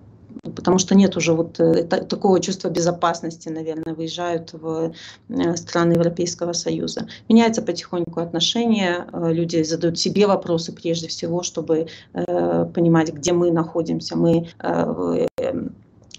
потому 0.55 0.77
что 0.77 0.95
нет 0.95 1.15
уже 1.17 1.33
вот 1.33 1.59
э, 1.59 1.83
такого 1.83 2.39
чувства 2.39 2.69
безопасности, 2.69 3.49
наверное, 3.49 3.93
выезжают 3.93 4.53
в 4.53 4.93
э, 5.29 5.55
страны 5.55 5.93
Европейского 5.93 6.53
Союза. 6.53 7.07
Меняется 7.29 7.61
потихоньку 7.61 8.19
отношение, 8.19 9.05
э, 9.11 9.33
люди 9.33 9.63
задают 9.63 9.99
себе 9.99 10.27
вопросы 10.27 10.71
прежде 10.71 11.07
всего, 11.07 11.43
чтобы 11.43 11.87
понимать, 12.13 13.13
где 13.13 13.33
мы 13.33 13.51
находимся. 13.51 14.17
Мы 14.17 14.49
в 14.59 15.27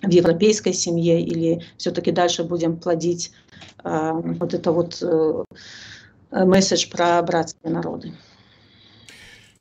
европейской 0.03 0.73
семье 0.73 1.21
или 1.21 1.63
все-таки 1.77 2.13
дальше 2.13 2.45
будем 2.45 2.77
плодить 2.77 3.33
вот 3.85 4.55
это 4.55 4.73
вот 4.73 5.03
месседж 6.31 6.89
про 6.91 7.23
братские 7.23 7.73
народы. 7.73 8.13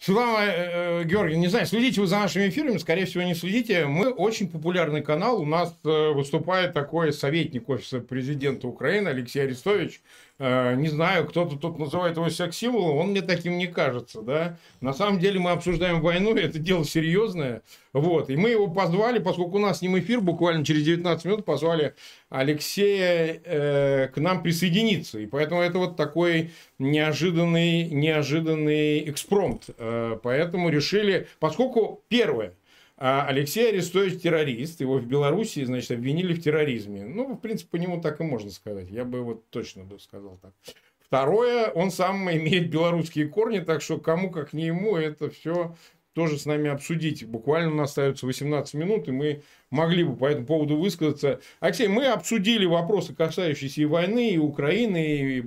Светлана 0.08 0.46
э, 0.46 1.02
э, 1.02 1.04
Георгиевна, 1.04 1.42
не 1.42 1.48
знаю, 1.50 1.66
следите 1.66 2.00
вы 2.00 2.08
за 2.08 2.20
нашими 2.20 2.48
эфирами, 2.48 2.78
скорее 2.78 3.04
всего, 3.04 3.24
не 3.24 3.36
следите. 3.36 3.88
Мы 3.88 4.10
очень 4.10 4.48
популярный 4.48 5.02
канал. 5.02 5.42
У 5.42 5.46
нас 5.46 5.78
э, 5.84 6.12
выступает 6.14 6.74
такой 6.74 7.12
советник 7.12 7.68
офиса 7.68 8.00
президента 8.00 8.70
Украины 8.70 9.10
Алексей 9.10 9.42
Арестович. 9.44 10.00
Э, 10.40 10.76
не 10.76 10.88
знаю, 10.88 11.26
кто-то 11.26 11.56
тут 11.56 11.80
называет 11.80 12.16
его 12.16 12.30
секс-символом, 12.30 12.98
он 12.98 13.08
мне 13.10 13.22
таким 13.22 13.58
не 13.58 13.66
кажется, 13.66 14.22
да. 14.22 14.58
На 14.82 14.94
самом 14.94 15.20
деле 15.20 15.40
мы 15.40 15.50
обсуждаем 15.50 16.00
войну, 16.00 16.36
это 16.36 16.60
дело 16.60 16.86
серьезное, 16.86 17.64
вот. 17.92 18.30
И 18.30 18.36
мы 18.36 18.50
его 18.50 18.68
позвали, 18.68 19.18
поскольку 19.18 19.58
у 19.58 19.60
нас 19.60 19.80
с 19.80 19.82
ним 19.82 19.98
эфир, 19.98 20.22
буквально 20.22 20.64
через 20.64 20.84
19 20.84 21.26
минут 21.26 21.46
позвали 21.46 21.96
Алексея 22.30 23.42
э, 23.44 24.08
к 24.14 24.18
нам 24.18 24.44
присоединиться. 24.44 25.18
И 25.20 25.26
поэтому 25.26 25.62
это 25.62 25.80
вот 25.80 25.98
такой 25.98 26.52
неожиданный, 26.78 27.90
неожиданный 27.90 29.10
экспромт. 29.10 29.72
Э, 29.80 30.20
поэтому 30.22 30.70
решили, 30.70 31.28
поскольку 31.40 32.04
первое– 32.10 32.54
а 32.98 33.28
Алексей 33.28 33.70
Арестович 33.70 34.22
террорист, 34.22 34.82
его 34.82 34.98
в 34.98 35.06
Белоруссии, 35.06 35.64
значит, 35.64 35.92
обвинили 35.92 36.34
в 36.34 36.42
терроризме. 36.42 37.06
Ну, 37.06 37.36
в 37.36 37.38
принципе, 37.38 37.78
по 37.78 37.82
нему 37.82 38.02
так 38.02 38.20
и 38.20 38.24
можно 38.24 38.50
сказать. 38.50 38.90
Я 38.90 39.06
бы 39.06 39.22
вот 39.22 39.48
точно 39.52 39.84
бы 39.84 40.00
сказал 40.00 40.40
так. 40.42 40.54
Второе, 41.00 41.68
он 41.68 41.92
сам 41.92 42.30
имеет 42.36 42.72
белорусские 42.72 43.28
корни, 43.28 43.60
так 43.60 43.84
что 43.84 44.00
кому 44.00 44.32
как 44.32 44.52
не 44.52 44.66
ему 44.66 44.98
это 44.98 45.30
все 45.30 45.76
тоже 46.14 46.40
с 46.40 46.48
нами 46.48 46.72
обсудить. 46.72 47.24
Буквально 47.28 47.72
у 47.72 47.76
нас 47.76 47.92
остается 47.92 48.26
18 48.26 48.74
минут, 48.74 49.08
и 49.08 49.12
мы 49.12 49.44
могли 49.70 50.04
бы 50.04 50.16
по 50.16 50.26
этому 50.26 50.48
поводу 50.48 50.76
высказаться. 50.76 51.40
Алексей, 51.60 51.88
мы 51.88 52.08
обсудили 52.08 52.66
вопросы, 52.66 53.14
касающиеся 53.14 53.84
и 53.84 53.86
войны, 53.86 54.32
и 54.32 54.40
Украины, 54.40 55.06
и 55.06 55.44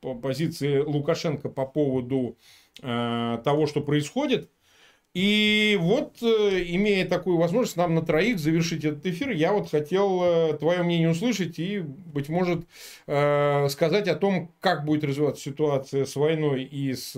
позиции 0.00 0.78
Лукашенко 0.78 1.48
по 1.48 1.66
поводу 1.66 2.38
э, 2.80 3.38
того, 3.42 3.66
что 3.66 3.80
происходит. 3.80 4.48
И 5.14 5.76
вот, 5.78 6.22
э, 6.22 6.64
имея 6.68 7.06
такую 7.06 7.36
возможность 7.36 7.76
нам 7.76 7.94
на 7.94 8.00
троих 8.00 8.38
завершить 8.38 8.82
этот 8.84 9.04
эфир, 9.04 9.28
я 9.30 9.52
вот 9.52 9.70
хотел 9.70 10.22
э, 10.22 10.56
твое 10.56 10.82
мнение 10.82 11.10
услышать 11.10 11.58
и, 11.58 11.80
быть 11.80 12.30
может, 12.30 12.66
э, 13.06 13.68
сказать 13.68 14.08
о 14.08 14.14
том, 14.14 14.54
как 14.60 14.86
будет 14.86 15.04
развиваться 15.04 15.42
ситуация 15.42 16.06
с 16.06 16.16
войной 16.16 16.64
и 16.64 16.94
с 16.94 17.12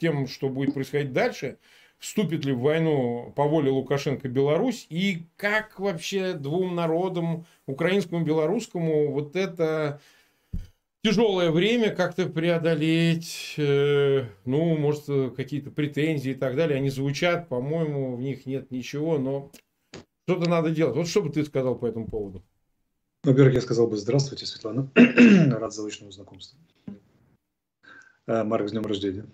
тем, 0.00 0.26
что 0.26 0.48
будет 0.48 0.74
происходить 0.74 1.12
дальше. 1.12 1.58
Вступит 2.00 2.44
ли 2.44 2.52
в 2.52 2.58
войну 2.58 3.32
по 3.36 3.44
воле 3.44 3.70
Лукашенко 3.70 4.26
Беларусь 4.28 4.86
и 4.90 5.26
как 5.36 5.78
вообще 5.78 6.32
двум 6.32 6.74
народам, 6.74 7.46
украинскому 7.66 8.22
и 8.22 8.24
белорусскому, 8.24 9.12
вот 9.12 9.36
это 9.36 10.00
тяжелое 11.02 11.50
время 11.50 11.94
как-то 11.94 12.26
преодолеть, 12.26 13.54
э, 13.56 14.24
ну, 14.44 14.76
может, 14.76 15.34
какие-то 15.36 15.70
претензии 15.70 16.32
и 16.32 16.34
так 16.34 16.56
далее, 16.56 16.78
они 16.78 16.90
звучат, 16.90 17.48
по-моему, 17.48 18.16
в 18.16 18.20
них 18.20 18.46
нет 18.46 18.70
ничего, 18.70 19.18
но 19.18 19.50
что-то 20.26 20.48
надо 20.48 20.70
делать. 20.70 20.96
Вот 20.96 21.08
что 21.08 21.22
бы 21.22 21.30
ты 21.30 21.44
сказал 21.44 21.74
по 21.74 21.86
этому 21.86 22.06
поводу? 22.06 22.42
Во-первых, 23.24 23.54
я 23.54 23.60
сказал 23.60 23.86
бы 23.86 23.96
здравствуйте, 23.96 24.46
Светлана. 24.46 24.88
Рад 24.94 25.72
заочному 25.72 26.12
знакомству. 26.12 26.58
А, 28.26 28.44
Марк, 28.44 28.68
с 28.68 28.72
днем 28.72 28.86
рождения. 28.86 29.26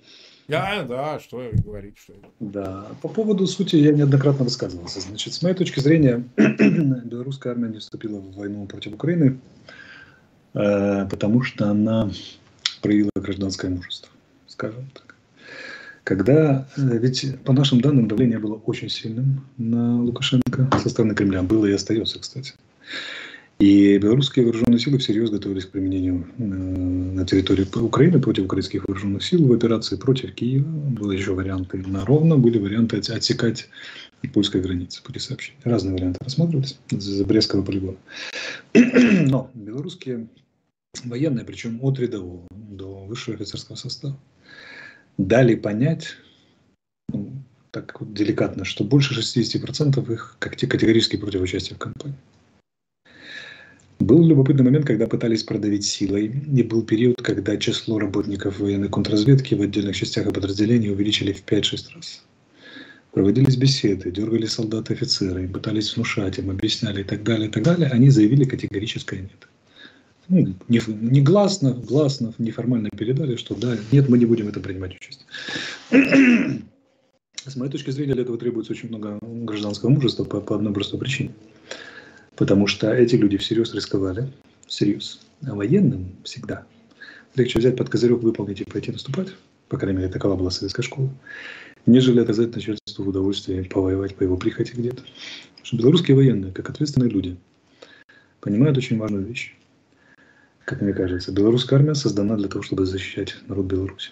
Да, 0.46 0.82
да, 0.82 1.20
что 1.20 1.50
говорить, 1.52 1.98
что. 1.98 2.14
Да, 2.40 2.86
по 3.02 3.08
поводу 3.08 3.46
сути 3.46 3.76
я 3.76 3.92
неоднократно 3.92 4.44
высказывался. 4.44 5.00
Значит, 5.00 5.34
с 5.34 5.42
моей 5.42 5.54
точки 5.54 5.80
зрения, 5.80 6.24
белорусская 6.36 7.50
армия 7.50 7.68
не 7.68 7.78
вступила 7.78 8.18
в 8.18 8.34
войну 8.34 8.66
против 8.66 8.94
Украины 8.94 9.38
Э, 9.68 9.77
потому 10.58 11.42
что 11.42 11.70
она 11.70 12.10
проявила 12.82 13.10
гражданское 13.14 13.68
мужество, 13.68 14.10
скажем 14.46 14.90
так. 14.94 15.14
Когда, 16.08 16.66
э, 16.76 16.98
ведь 16.98 17.26
по 17.44 17.52
нашим 17.52 17.82
данным 17.82 18.08
давление 18.08 18.38
было 18.38 18.54
очень 18.64 18.88
сильным 18.88 19.44
на 19.58 20.02
Лукашенко 20.02 20.70
со 20.82 20.88
стороны 20.88 21.14
Кремля, 21.14 21.42
было 21.42 21.66
и 21.66 21.72
остается, 21.72 22.18
кстати. 22.18 22.54
И 23.58 23.98
белорусские 23.98 24.46
вооруженные 24.46 24.78
силы 24.78 24.98
всерьез 24.98 25.30
готовились 25.30 25.66
к 25.66 25.70
применению 25.70 26.26
э, 26.38 26.42
на 26.42 27.26
территории 27.26 27.66
Украины 27.78 28.20
против 28.20 28.46
украинских 28.46 28.88
вооруженных 28.88 29.22
сил 29.22 29.46
в 29.46 29.52
операции 29.52 29.96
против 29.96 30.32
Киева. 30.32 30.66
Были 30.66 31.18
еще 31.18 31.34
варианты 31.34 31.76
на 31.86 32.06
ровно, 32.06 32.38
были 32.38 32.58
варианты 32.58 32.96
отсекать 32.96 33.68
польской 34.32 34.62
границы 34.62 35.02
пути 35.02 35.18
сообщения. 35.18 35.60
Разные 35.64 35.92
варианты 35.92 36.18
рассматривались 36.24 36.78
за 36.90 37.24
Брестского 37.24 37.62
полигона. 37.62 37.98
Но 38.72 39.50
белорусские 39.54 40.26
военные, 41.04 41.44
причем 41.44 41.78
от 41.82 41.98
рядового 41.98 42.46
до 42.50 43.04
высшего 43.04 43.36
офицерского 43.36 43.76
состава, 43.76 44.18
дали 45.16 45.54
понять, 45.54 46.16
ну, 47.12 47.32
так 47.70 48.00
вот 48.00 48.14
деликатно, 48.14 48.64
что 48.64 48.84
больше 48.84 49.18
60% 49.18 50.12
их 50.12 50.36
категорически 50.38 51.16
против 51.16 51.42
участия 51.42 51.74
в 51.74 51.78
кампании. 51.78 52.16
Был 53.98 54.24
любопытный 54.24 54.64
момент, 54.64 54.86
когда 54.86 55.08
пытались 55.08 55.42
продавить 55.42 55.84
силой, 55.84 56.26
и 56.26 56.62
был 56.62 56.82
период, 56.82 57.20
когда 57.20 57.56
число 57.56 57.98
работников 57.98 58.60
военной 58.60 58.88
контрразведки 58.88 59.54
в 59.54 59.62
отдельных 59.62 59.96
частях 59.96 60.26
и 60.26 60.32
подразделениях 60.32 60.94
увеличили 60.94 61.32
в 61.32 61.44
5-6 61.44 61.94
раз. 61.94 62.24
Проводились 63.10 63.56
беседы, 63.56 64.12
дергали 64.12 64.46
солдаты 64.46 64.94
офицеры, 64.94 65.48
пытались 65.48 65.96
внушать 65.96 66.38
им, 66.38 66.50
объясняли 66.50 67.00
и 67.00 67.04
так 67.04 67.24
далее, 67.24 67.48
и 67.48 67.50
так 67.50 67.64
далее. 67.64 67.88
Они 67.88 68.10
заявили 68.10 68.44
категорическое 68.44 69.20
нет 69.20 69.48
ну, 70.28 70.54
не, 70.68 70.80
не 70.86 71.22
гласно, 71.22 71.74
неформально 72.38 72.90
передали, 72.90 73.36
что 73.36 73.54
да, 73.54 73.76
нет, 73.92 74.08
мы 74.08 74.18
не 74.18 74.26
будем 74.26 74.48
это 74.48 74.60
принимать 74.60 74.96
участие. 74.96 75.26
С 77.46 77.56
моей 77.56 77.72
точки 77.72 77.90
зрения, 77.90 78.12
для 78.12 78.22
этого 78.24 78.36
требуется 78.36 78.72
очень 78.72 78.88
много 78.88 79.18
гражданского 79.22 79.88
мужества 79.88 80.24
по, 80.24 80.40
по 80.40 80.56
одной 80.56 80.74
простой 80.74 81.00
причине. 81.00 81.30
Потому 82.36 82.66
что 82.66 82.92
эти 82.92 83.16
люди 83.16 83.38
всерьез 83.38 83.74
рисковали, 83.74 84.30
всерьез. 84.66 85.20
А 85.46 85.54
военным 85.54 86.16
всегда 86.24 86.66
легче 87.34 87.58
взять 87.58 87.76
под 87.76 87.88
козырек, 87.88 88.22
выполнить 88.22 88.60
и 88.60 88.64
пойти 88.64 88.92
наступать, 88.92 89.28
по 89.68 89.78
крайней 89.78 89.98
мере, 89.98 90.12
такова 90.12 90.36
была 90.36 90.50
советская 90.50 90.84
школа, 90.84 91.10
нежели 91.86 92.20
оказать 92.20 92.54
начальству 92.54 93.04
в 93.04 93.08
удовольствие 93.08 93.64
повоевать 93.64 94.14
по 94.16 94.24
его 94.24 94.36
прихоти 94.36 94.72
где-то. 94.72 95.02
Потому 95.02 95.64
что 95.64 95.76
белорусские 95.76 96.16
военные, 96.16 96.52
как 96.52 96.68
ответственные 96.68 97.10
люди, 97.10 97.36
понимают 98.40 98.76
очень 98.76 98.98
важную 98.98 99.24
вещь 99.24 99.57
как 100.68 100.82
мне 100.82 100.92
кажется. 100.92 101.32
Белорусская 101.32 101.76
армия 101.76 101.94
создана 101.94 102.36
для 102.36 102.46
того, 102.46 102.62
чтобы 102.62 102.84
защищать 102.84 103.34
народ 103.48 103.64
Беларуси, 103.64 104.10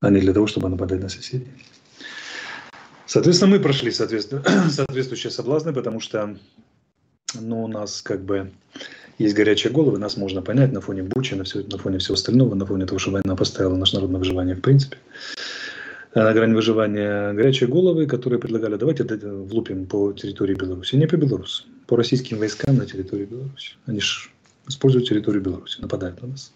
а 0.00 0.10
не 0.10 0.20
для 0.20 0.32
того, 0.32 0.46
чтобы 0.46 0.70
нападать 0.70 1.02
на 1.02 1.10
соседей. 1.10 1.48
Соответственно, 3.04 3.52
мы 3.52 3.60
прошли 3.60 3.90
соответствующие 3.90 5.30
соблазны, 5.30 5.74
потому 5.74 6.00
что 6.00 6.38
ну, 7.38 7.64
у 7.64 7.68
нас 7.68 8.00
как 8.00 8.24
бы 8.24 8.50
есть 9.18 9.34
горячие 9.34 9.72
головы, 9.72 9.98
нас 9.98 10.16
можно 10.16 10.40
понять 10.40 10.72
на 10.72 10.80
фоне 10.80 11.02
Бучи, 11.02 11.34
на, 11.34 11.44
все, 11.44 11.62
на 11.70 11.76
фоне 11.76 11.98
всего 11.98 12.14
остального, 12.14 12.54
на 12.54 12.64
фоне 12.64 12.86
того, 12.86 12.98
что 12.98 13.10
война 13.10 13.36
поставила 13.36 13.76
наш 13.76 13.92
народ 13.92 14.10
на 14.10 14.18
выживание 14.18 14.54
в 14.54 14.62
принципе. 14.62 14.96
Э, 16.14 16.22
на 16.22 16.32
грани 16.32 16.54
выживания 16.54 17.34
горячие 17.34 17.68
головы, 17.68 18.06
которые 18.06 18.40
предлагали, 18.40 18.76
давайте 18.76 19.04
влупим 19.04 19.84
по 19.84 20.14
территории 20.14 20.54
Беларуси. 20.54 20.96
Не 20.96 21.06
по 21.06 21.16
Беларуси, 21.16 21.64
по 21.86 21.96
российским 21.96 22.38
войскам 22.38 22.76
на 22.76 22.86
территории 22.86 23.26
Беларуси. 23.26 23.74
Они 23.84 24.00
же 24.00 24.30
используют 24.68 25.08
территорию 25.08 25.42
Беларуси, 25.42 25.80
нападают 25.80 26.20
на 26.22 26.28
нас. 26.28 26.52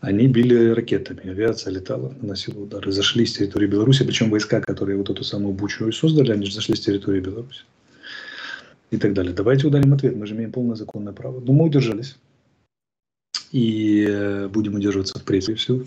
Они 0.00 0.28
били 0.28 0.70
ракетами, 0.70 1.28
авиация 1.28 1.72
летала, 1.72 2.14
наносила 2.22 2.60
удары, 2.60 2.90
зашли 2.90 3.26
с 3.26 3.34
территории 3.34 3.66
Беларуси, 3.66 4.04
причем 4.04 4.30
войска, 4.30 4.60
которые 4.60 4.96
вот 4.96 5.10
эту 5.10 5.24
самую 5.24 5.52
Бучу 5.52 5.88
и 5.88 5.92
создали, 5.92 6.32
они 6.32 6.46
же 6.46 6.54
зашли 6.54 6.74
с 6.74 6.80
территории 6.80 7.20
Беларуси 7.20 7.64
и 8.90 8.96
так 8.96 9.12
далее. 9.12 9.32
Давайте 9.32 9.66
ударим 9.66 9.92
ответ, 9.92 10.16
мы 10.16 10.26
же 10.26 10.34
имеем 10.34 10.52
полное 10.52 10.76
законное 10.76 11.12
право. 11.12 11.40
Но 11.40 11.52
мы 11.52 11.66
удержались. 11.66 12.16
И 13.52 14.04
э, 14.08 14.48
будем 14.48 14.74
удерживаться 14.74 15.18
в 15.18 15.24
прессе 15.24 15.54
все 15.54 15.84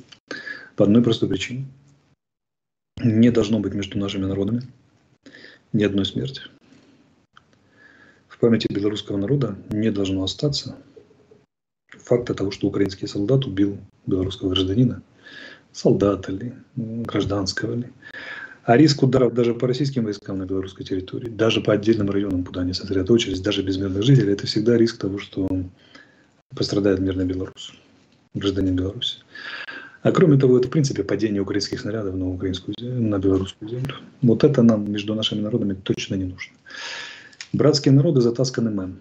по 0.76 0.86
одной 0.86 1.04
простой 1.04 1.30
причине. 1.30 1.66
Не 3.02 3.32
должно 3.32 3.60
быть 3.60 3.74
между 3.74 3.98
нашими 3.98 4.26
народами 4.26 4.62
ни 5.72 5.84
одной 5.84 6.06
смерти. 6.06 6.42
В 8.28 8.38
памяти 8.40 8.68
белорусского 8.72 9.18
народа 9.18 9.58
не 9.70 9.92
должно 9.92 10.24
остаться 10.24 10.78
факта 12.04 12.34
того, 12.34 12.52
что 12.52 12.68
украинский 12.68 13.08
солдат 13.08 13.46
убил 13.46 13.78
белорусского 14.06 14.50
гражданина, 14.50 15.02
солдата 15.72 16.32
ли, 16.32 16.54
гражданского 16.76 17.76
ли. 17.76 17.88
А 18.66 18.78
риск 18.78 19.04
ударов 19.04 19.34
даже 19.34 19.54
по 19.54 19.68
российским 19.68 20.06
войскам 20.06 20.38
на 20.38 20.46
белорусской 20.46 20.86
территории, 20.86 21.30
даже 21.30 21.60
по 21.60 21.74
отдельным 21.74 22.10
районам, 22.10 22.46
куда 22.46 22.62
они 22.62 22.74
сосредоточились, 22.74 23.42
даже 23.42 23.62
без 23.62 23.78
мирных 23.78 24.04
жителей, 24.04 24.34
это 24.34 24.48
всегда 24.48 24.78
риск 24.78 25.00
того, 25.00 25.20
что 25.20 25.50
пострадает 26.56 27.00
мирный 27.00 27.26
белорус, 27.26 27.74
гражданин 28.34 28.76
Беларуси. 28.76 29.18
А 30.02 30.12
кроме 30.12 30.38
того, 30.38 30.58
это 30.58 30.68
в 30.68 30.72
принципе 30.72 31.04
падение 31.04 31.42
украинских 31.42 31.80
снарядов 31.80 32.16
на, 32.16 32.30
украинскую 32.30 32.76
на 32.80 33.20
белорусскую 33.20 33.70
землю. 33.70 33.96
Вот 34.22 34.44
это 34.44 34.62
нам 34.62 34.92
между 34.92 35.16
нашими 35.16 35.40
народами 35.40 35.74
точно 35.74 36.16
не 36.16 36.26
нужно. 36.26 36.54
Братские 37.54 37.94
народы 37.94 38.20
затасканы 38.20 38.70
мем. 38.70 39.00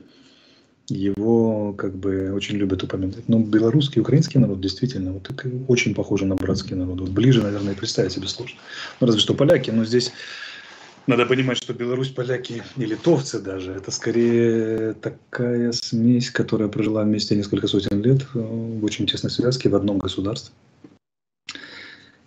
Его 0.92 1.72
как 1.72 1.96
бы 1.96 2.32
очень 2.32 2.56
любят 2.56 2.82
упоминать. 2.82 3.28
Но 3.28 3.38
белорусский 3.38 3.98
и 3.98 4.00
украинский 4.00 4.38
народ 4.38 4.60
действительно 4.60 5.12
вот 5.12 5.30
очень 5.68 5.94
похожи 5.94 6.26
на 6.26 6.34
братские 6.34 6.76
народы. 6.76 7.02
Вот 7.02 7.10
ближе, 7.10 7.42
наверное, 7.42 7.74
представить 7.74 8.12
себе 8.12 8.28
сложно. 8.28 8.58
Ну, 9.00 9.06
разве 9.06 9.20
что 9.20 9.34
поляки, 9.34 9.70
но 9.70 9.84
здесь 9.84 10.12
надо 11.06 11.26
понимать, 11.26 11.56
что 11.56 11.74
Беларусь, 11.74 12.10
поляки 12.10 12.62
и 12.76 12.84
литовцы 12.84 13.40
даже, 13.40 13.72
это 13.72 13.90
скорее 13.90 14.94
такая 14.94 15.72
смесь, 15.72 16.30
которая 16.30 16.68
прожила 16.68 17.02
вместе 17.02 17.34
несколько 17.34 17.66
сотен 17.66 18.00
лет 18.02 18.22
э, 18.34 18.38
в 18.38 18.84
очень 18.84 19.06
тесной 19.06 19.30
связке 19.30 19.68
в 19.68 19.74
одном 19.74 19.98
государстве. 19.98 20.54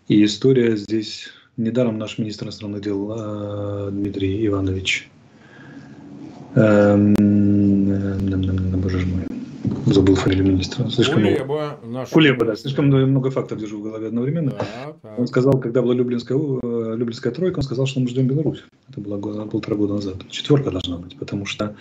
И 0.08 0.24
история 0.26 0.76
здесь... 0.76 1.30
Недаром 1.58 1.98
наш 1.98 2.18
министр 2.18 2.48
иностранных 2.48 2.82
дел 2.82 3.14
э, 3.16 3.90
Дмитрий 3.90 4.46
Иванович 4.46 5.10
эм, 6.56 7.16
боже 8.78 9.06
мой, 9.06 9.26
забыл 9.88 10.16
фамилию 10.16 10.48
министра. 10.48 10.90
Слишком 10.90 11.22
Кулеба. 11.22 11.80
Много... 11.84 12.10
Кулеба, 12.12 12.46
да. 12.46 12.56
Слишком 12.56 12.88
много 12.88 13.32
фактов 13.32 13.60
держу 13.60 13.80
в 13.80 13.84
голове 13.84 14.08
одновременно. 14.08 14.52
Да, 14.52 14.96
да. 15.04 15.16
Он 15.18 15.28
сказал, 15.28 15.60
когда 15.60 15.82
была 15.82 15.94
Люблинская, 15.94 16.38
Люблинская 16.38 17.34
тройка, 17.34 17.60
он 17.60 17.64
сказал, 17.64 17.86
что 17.86 18.00
мы 18.00 18.08
ждем 18.08 18.28
Беларусь. 18.28 18.64
Это 18.90 19.02
было 19.02 19.18
года, 19.18 19.46
полтора 19.46 19.76
года 19.76 19.96
назад. 19.96 20.16
Четверка 20.30 20.72
должна 20.72 20.98
быть, 20.98 21.18
потому 21.18 21.46
что 21.46 21.76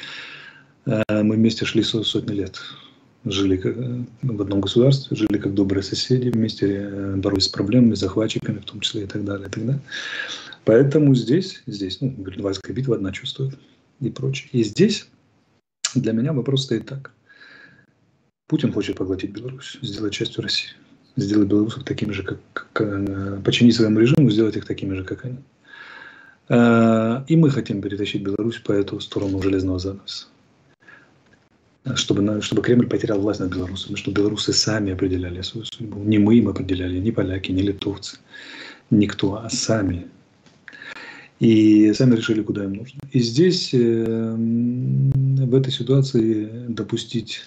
э, 0.87 1.03
мы 1.09 1.37
вместе 1.37 1.65
шли 1.65 1.83
сотни 1.83 2.35
лет. 2.35 2.61
Жили 3.25 3.57
как, 3.57 3.77
э, 3.77 4.05
в 4.23 4.43
одном 4.43 4.61
государстве, 4.61 5.17
жили 5.17 5.39
как 5.39 5.55
добрые 5.55 5.83
соседи, 5.83 6.29
вместе 6.29 6.67
э, 6.91 7.17
боролись 7.17 7.45
с 7.45 7.49
проблемами, 7.49 7.95
захватчиками 7.95 8.59
в 8.59 8.65
том 8.65 8.81
числе 8.81 9.05
и 9.05 9.07
так 9.07 9.25
далее. 9.25 9.49
И 9.49 9.51
так 9.51 9.65
далее. 9.65 9.83
Поэтому 10.65 11.15
здесь, 11.15 11.63
здесь, 11.67 12.01
ну, 12.01 12.15
Гринвальская 12.17 12.75
битва 12.75 12.97
одна 12.97 13.13
чувствует 13.13 13.59
и 14.01 14.11
прочее. 14.11 14.49
И 14.53 14.63
здесь 14.65 15.07
для 16.01 16.13
меня 16.13 16.33
вопрос 16.33 16.65
стоит 16.65 16.87
так. 16.87 17.13
Путин 18.47 18.73
хочет 18.73 18.97
поглотить 18.97 19.31
Беларусь, 19.31 19.79
сделать 19.83 20.13
частью 20.13 20.43
России. 20.43 20.71
Сделать 21.17 21.49
белорусов 21.49 21.85
такими 21.85 22.13
же, 22.13 22.23
как, 22.23 22.39
как 22.53 22.81
э, 22.81 23.41
починить 23.45 23.77
своему 23.77 24.01
режиму, 24.01 24.31
сделать 24.31 24.57
их 24.57 24.67
такими 24.67 24.95
же, 24.95 25.05
как 25.05 25.25
они. 25.25 25.39
Э, 26.49 27.25
и 27.29 27.37
мы 27.37 27.51
хотим 27.51 27.81
перетащить 27.81 28.23
Беларусь 28.23 28.59
по 28.59 28.73
эту 28.73 29.01
сторону 29.01 29.41
железного 29.41 29.79
занавеса. 29.79 30.27
Чтобы, 31.95 32.41
чтобы 32.41 32.63
Кремль 32.63 32.89
потерял 32.89 33.21
власть 33.21 33.41
над 33.41 33.53
белорусами, 33.53 33.97
чтобы 33.97 34.17
белорусы 34.17 34.53
сами 34.53 34.93
определяли 34.93 35.43
свою 35.43 35.67
судьбу. 35.67 36.03
Не 36.03 36.19
мы 36.19 36.37
им 36.37 36.49
определяли, 36.49 36.99
не 36.99 37.13
поляки, 37.13 37.53
не 37.53 37.63
литовцы, 37.63 38.19
никто, 38.91 39.37
а 39.37 39.51
сами 39.51 40.07
и 41.45 41.93
сами 41.93 42.17
решили, 42.17 42.43
куда 42.43 42.65
им 42.65 42.73
нужно. 42.73 43.01
И 43.13 43.21
здесь, 43.21 43.75
э, 43.75 44.35
в 44.35 45.55
этой 45.55 45.71
ситуации, 45.71 46.49
допустить 46.69 47.43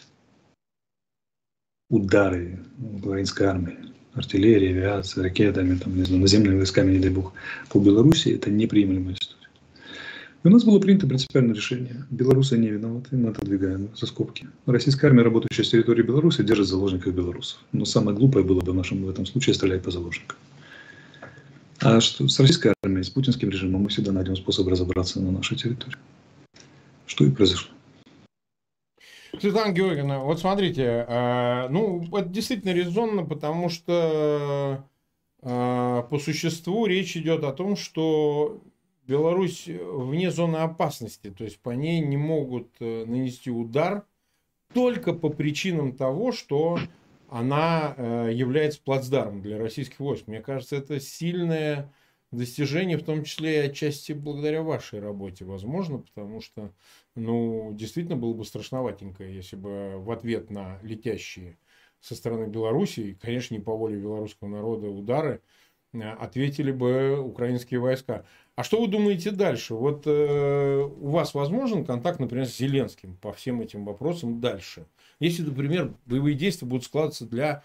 удары 1.89 2.59
украинской 2.79 3.43
армии, 3.43 3.77
артиллерии, 4.13 4.69
авиации, 4.69 5.21
ракетами, 5.21 5.77
там, 5.77 5.97
не 5.97 6.03
знаю, 6.03 6.21
наземными 6.21 6.57
войсками, 6.57 6.91
не 6.93 6.99
дай 6.99 7.09
бог, 7.09 7.33
по 7.71 7.79
Беларуси, 7.79 8.29
это 8.29 8.51
неприемлемая 8.51 9.15
история. 9.15 9.49
И 10.43 10.47
у 10.47 10.51
нас 10.51 10.63
было 10.63 10.79
принято 10.79 11.07
принципиальное 11.07 11.55
решение. 11.55 12.05
Белорусы 12.11 12.55
не 12.55 12.67
виноваты, 12.67 13.17
мы 13.17 13.29
отодвигаем 13.29 13.89
за 13.95 14.05
скобки. 14.05 14.47
Российская 14.67 15.07
армия, 15.07 15.23
работающая 15.23 15.63
с 15.63 15.69
территории 15.71 16.03
Беларуси, 16.03 16.43
держит 16.43 16.67
заложников 16.67 17.15
белорусов. 17.15 17.59
Но 17.71 17.83
самое 17.85 18.15
глупое 18.15 18.45
было 18.45 18.61
бы 18.61 18.73
в 18.73 18.75
нашем 18.75 19.03
в 19.03 19.09
этом 19.09 19.25
случае 19.25 19.55
стрелять 19.55 19.81
по 19.81 19.89
заложникам. 19.89 20.37
А 21.81 22.01
что 22.01 22.27
с 22.27 22.39
российской 22.39 22.73
армией, 22.83 23.03
с 23.03 23.09
путинским 23.09 23.49
режимом 23.49 23.83
мы 23.83 23.89
всегда 23.89 24.11
найдем 24.11 24.35
способ 24.35 24.67
разобраться 24.67 25.21
на 25.21 25.31
нашей 25.31 25.57
территории. 25.57 25.97
Что 27.05 27.25
и 27.25 27.31
произошло. 27.31 27.71
Светлана 29.39 29.71
Георгиевна, 29.71 30.19
вот 30.19 30.39
смотрите, 30.39 31.05
э, 31.07 31.67
ну, 31.69 32.03
это 32.11 32.27
действительно 32.29 32.73
резонно, 32.73 33.23
потому 33.23 33.69
что 33.69 34.83
э, 35.41 36.03
по 36.09 36.19
существу 36.19 36.87
речь 36.87 37.15
идет 37.15 37.43
о 37.43 37.53
том, 37.53 37.75
что 37.75 38.59
Беларусь 39.05 39.67
вне 39.67 40.31
зоны 40.31 40.57
опасности, 40.57 41.29
то 41.29 41.43
есть 41.43 41.59
по 41.59 41.69
ней 41.69 41.99
не 41.99 42.17
могут 42.17 42.67
э, 42.79 43.05
нанести 43.05 43.51
удар 43.51 44.05
только 44.73 45.13
по 45.13 45.29
причинам 45.29 45.95
того, 45.95 46.31
что 46.31 46.79
она 47.29 47.93
э, 47.97 48.31
является 48.33 48.81
плацдармом 48.81 49.41
для 49.41 49.57
российских 49.57 49.99
войск. 49.99 50.27
Мне 50.27 50.41
кажется, 50.41 50.75
это 50.75 50.99
сильное 50.99 51.93
достижение, 52.31 52.97
в 52.97 53.03
том 53.03 53.23
числе 53.23 53.55
и 53.55 53.69
отчасти 53.69 54.11
благодаря 54.11 54.61
вашей 54.61 54.99
работе, 54.99 55.45
возможно, 55.45 55.99
потому 55.99 56.41
что, 56.41 56.73
ну, 57.15 57.71
действительно 57.73 58.17
было 58.17 58.33
бы 58.33 58.43
страшноватенько, 58.45 59.23
если 59.23 59.55
бы 59.55 59.97
в 59.97 60.11
ответ 60.11 60.49
на 60.49 60.79
летящие 60.81 61.57
со 61.99 62.15
стороны 62.15 62.47
Белоруссии, 62.47 63.17
конечно, 63.21 63.53
не 63.53 63.61
по 63.61 63.75
воле 63.75 63.97
белорусского 63.97 64.49
народа 64.49 64.87
удары, 64.87 65.41
э, 65.93 65.99
ответили 66.01 66.71
бы 66.71 67.19
украинские 67.19 67.79
войска. 67.79 68.25
А 68.57 68.63
что 68.63 68.81
вы 68.81 68.87
думаете 68.87 69.29
дальше? 69.29 69.75
Вот 69.75 70.07
э, 70.07 70.79
у 70.79 71.11
вас 71.11 71.35
возможен 71.35 71.85
контакт, 71.85 72.19
например, 72.19 72.47
с 72.47 72.57
Зеленским 72.57 73.15
по 73.17 73.31
всем 73.31 73.61
этим 73.61 73.85
вопросам 73.85 74.41
дальше? 74.41 74.87
Если, 75.19 75.43
например, 75.43 75.93
боевые 76.07 76.35
действия 76.35 76.67
будут 76.67 76.83
складываться 76.83 77.27
для 77.27 77.61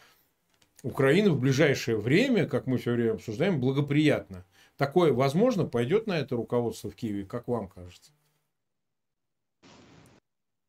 Украины 0.83 1.31
в 1.31 1.41
ближайшее 1.41 1.97
время, 1.97 2.47
как 2.47 2.67
мы 2.67 2.77
все 2.77 2.93
время 2.93 3.13
обсуждаем, 3.13 3.59
благоприятно. 3.59 4.45
Такое 4.77 5.15
возможно, 5.15 5.65
пойдет 5.65 6.07
на 6.07 6.19
это 6.19 6.37
руководство 6.37 6.91
в 6.91 6.95
Киеве, 6.95 7.25
как 7.25 7.49
вам 7.49 7.69
кажется? 7.69 8.13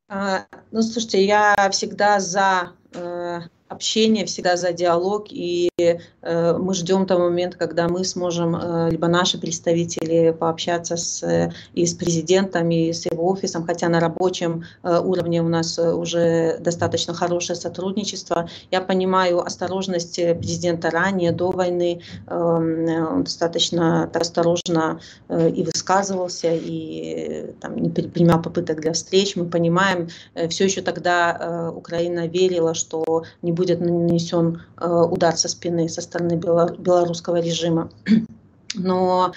А, 0.07 0.45
ну, 0.71 0.81
слушайте, 0.83 1.25
я 1.25 1.53
всегда 1.73 2.21
за 2.21 2.71
э, 2.93 3.41
общение, 3.73 4.25
всегда 4.25 4.55
за 4.55 4.71
диалог, 4.71 5.27
и 5.29 5.69
э, 5.77 6.57
мы 6.57 6.73
ждем 6.73 7.05
того 7.05 7.23
момента, 7.25 7.57
когда 7.57 7.87
мы 7.87 8.03
сможем, 8.03 8.55
э, 8.55 8.89
либо 8.91 9.07
наши 9.07 9.37
представители, 9.37 10.31
пообщаться 10.31 10.95
с, 10.95 11.51
и 11.73 11.85
с 11.85 11.93
президентом, 11.93 12.69
и 12.71 12.93
с 12.93 13.05
его 13.05 13.29
офисом, 13.29 13.65
хотя 13.65 13.89
на 13.89 13.99
рабочем 13.99 14.63
э, 14.83 14.99
уровне 14.99 15.41
у 15.41 15.49
нас 15.49 15.77
уже 15.79 16.57
достаточно 16.59 17.13
хорошее 17.13 17.57
сотрудничество. 17.57 18.49
Я 18.71 18.81
понимаю 18.81 19.41
осторожность 19.41 20.15
президента 20.15 20.89
ранее, 20.89 21.31
до 21.31 21.51
войны, 21.51 22.01
эм, 22.27 23.15
он 23.15 23.23
достаточно 23.23 24.09
осторожно 24.13 24.99
и 25.29 25.63
высказывался, 25.63 26.49
и 26.53 27.53
там, 27.59 27.77
не 27.77 27.89
предпринимал 27.89 28.41
попыток 28.41 28.81
для 28.81 28.93
встреч. 28.93 29.35
Мы 29.35 29.45
понимаем, 29.45 30.09
все 30.49 30.65
еще 30.65 30.81
тогда 30.81 31.71
Украина 31.75 32.27
верила, 32.27 32.73
что 32.73 33.23
не 33.41 33.51
будет 33.51 33.62
будет 33.63 33.79
нанесен 33.79 34.61
э, 34.81 34.87
удар 34.87 35.37
со 35.37 35.47
спины 35.47 35.87
со 35.87 36.01
стороны 36.01 36.33
белорусского 36.35 37.39
режима. 37.39 37.89
Но 38.75 39.31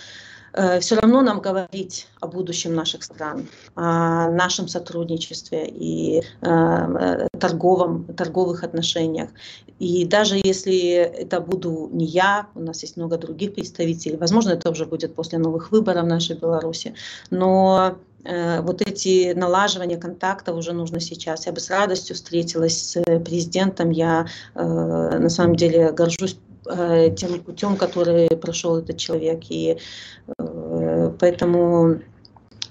э, 0.53 0.81
все 0.81 0.97
равно 0.97 1.22
нам 1.22 1.41
говорить 1.41 2.09
о 2.20 2.27
будущем 2.27 2.74
наших 2.74 3.05
стран, 3.05 3.47
о 3.77 4.29
нашем 4.31 4.66
сотрудничестве 4.68 5.68
и 5.68 6.22
э, 6.43 7.29
торговом, 7.39 8.05
торговых 8.16 8.64
отношениях. 8.64 9.29
И 9.79 10.05
даже 10.05 10.41
если 10.43 10.77
это 11.22 11.41
буду 11.41 11.89
не 11.93 12.07
я, 12.07 12.47
у 12.57 12.61
нас 12.61 12.83
есть 12.83 12.97
много 12.97 13.16
других 13.18 13.55
представителей, 13.55 14.16
возможно, 14.16 14.53
это 14.53 14.70
уже 14.70 14.87
будет 14.87 15.14
после 15.14 15.39
новых 15.39 15.70
выборов 15.70 16.05
в 16.05 16.09
нашей 16.09 16.37
Беларуси, 16.37 16.95
но 17.31 17.97
вот 18.62 18.83
эти 18.83 19.33
налаживания 19.35 19.97
контактов 19.97 20.57
уже 20.57 20.72
нужно 20.72 21.01
сейчас. 21.01 21.47
Я 21.47 21.53
бы 21.53 21.61
с 21.61 21.70
радостью 21.70 22.16
встретилась 22.16 22.77
с 22.77 23.03
президентом. 23.20 23.91
Я 23.91 24.27
э, 24.55 24.62
на 24.62 25.29
самом 25.29 25.57
деле 25.57 25.93
горжусь 25.93 26.39
э, 26.68 27.11
тем 27.16 27.41
путем, 27.41 27.77
который 27.77 28.29
прошел 28.29 28.79
этот 28.79 28.97
человек. 28.97 29.43
И 29.49 29.79
поэтому 31.20 32.01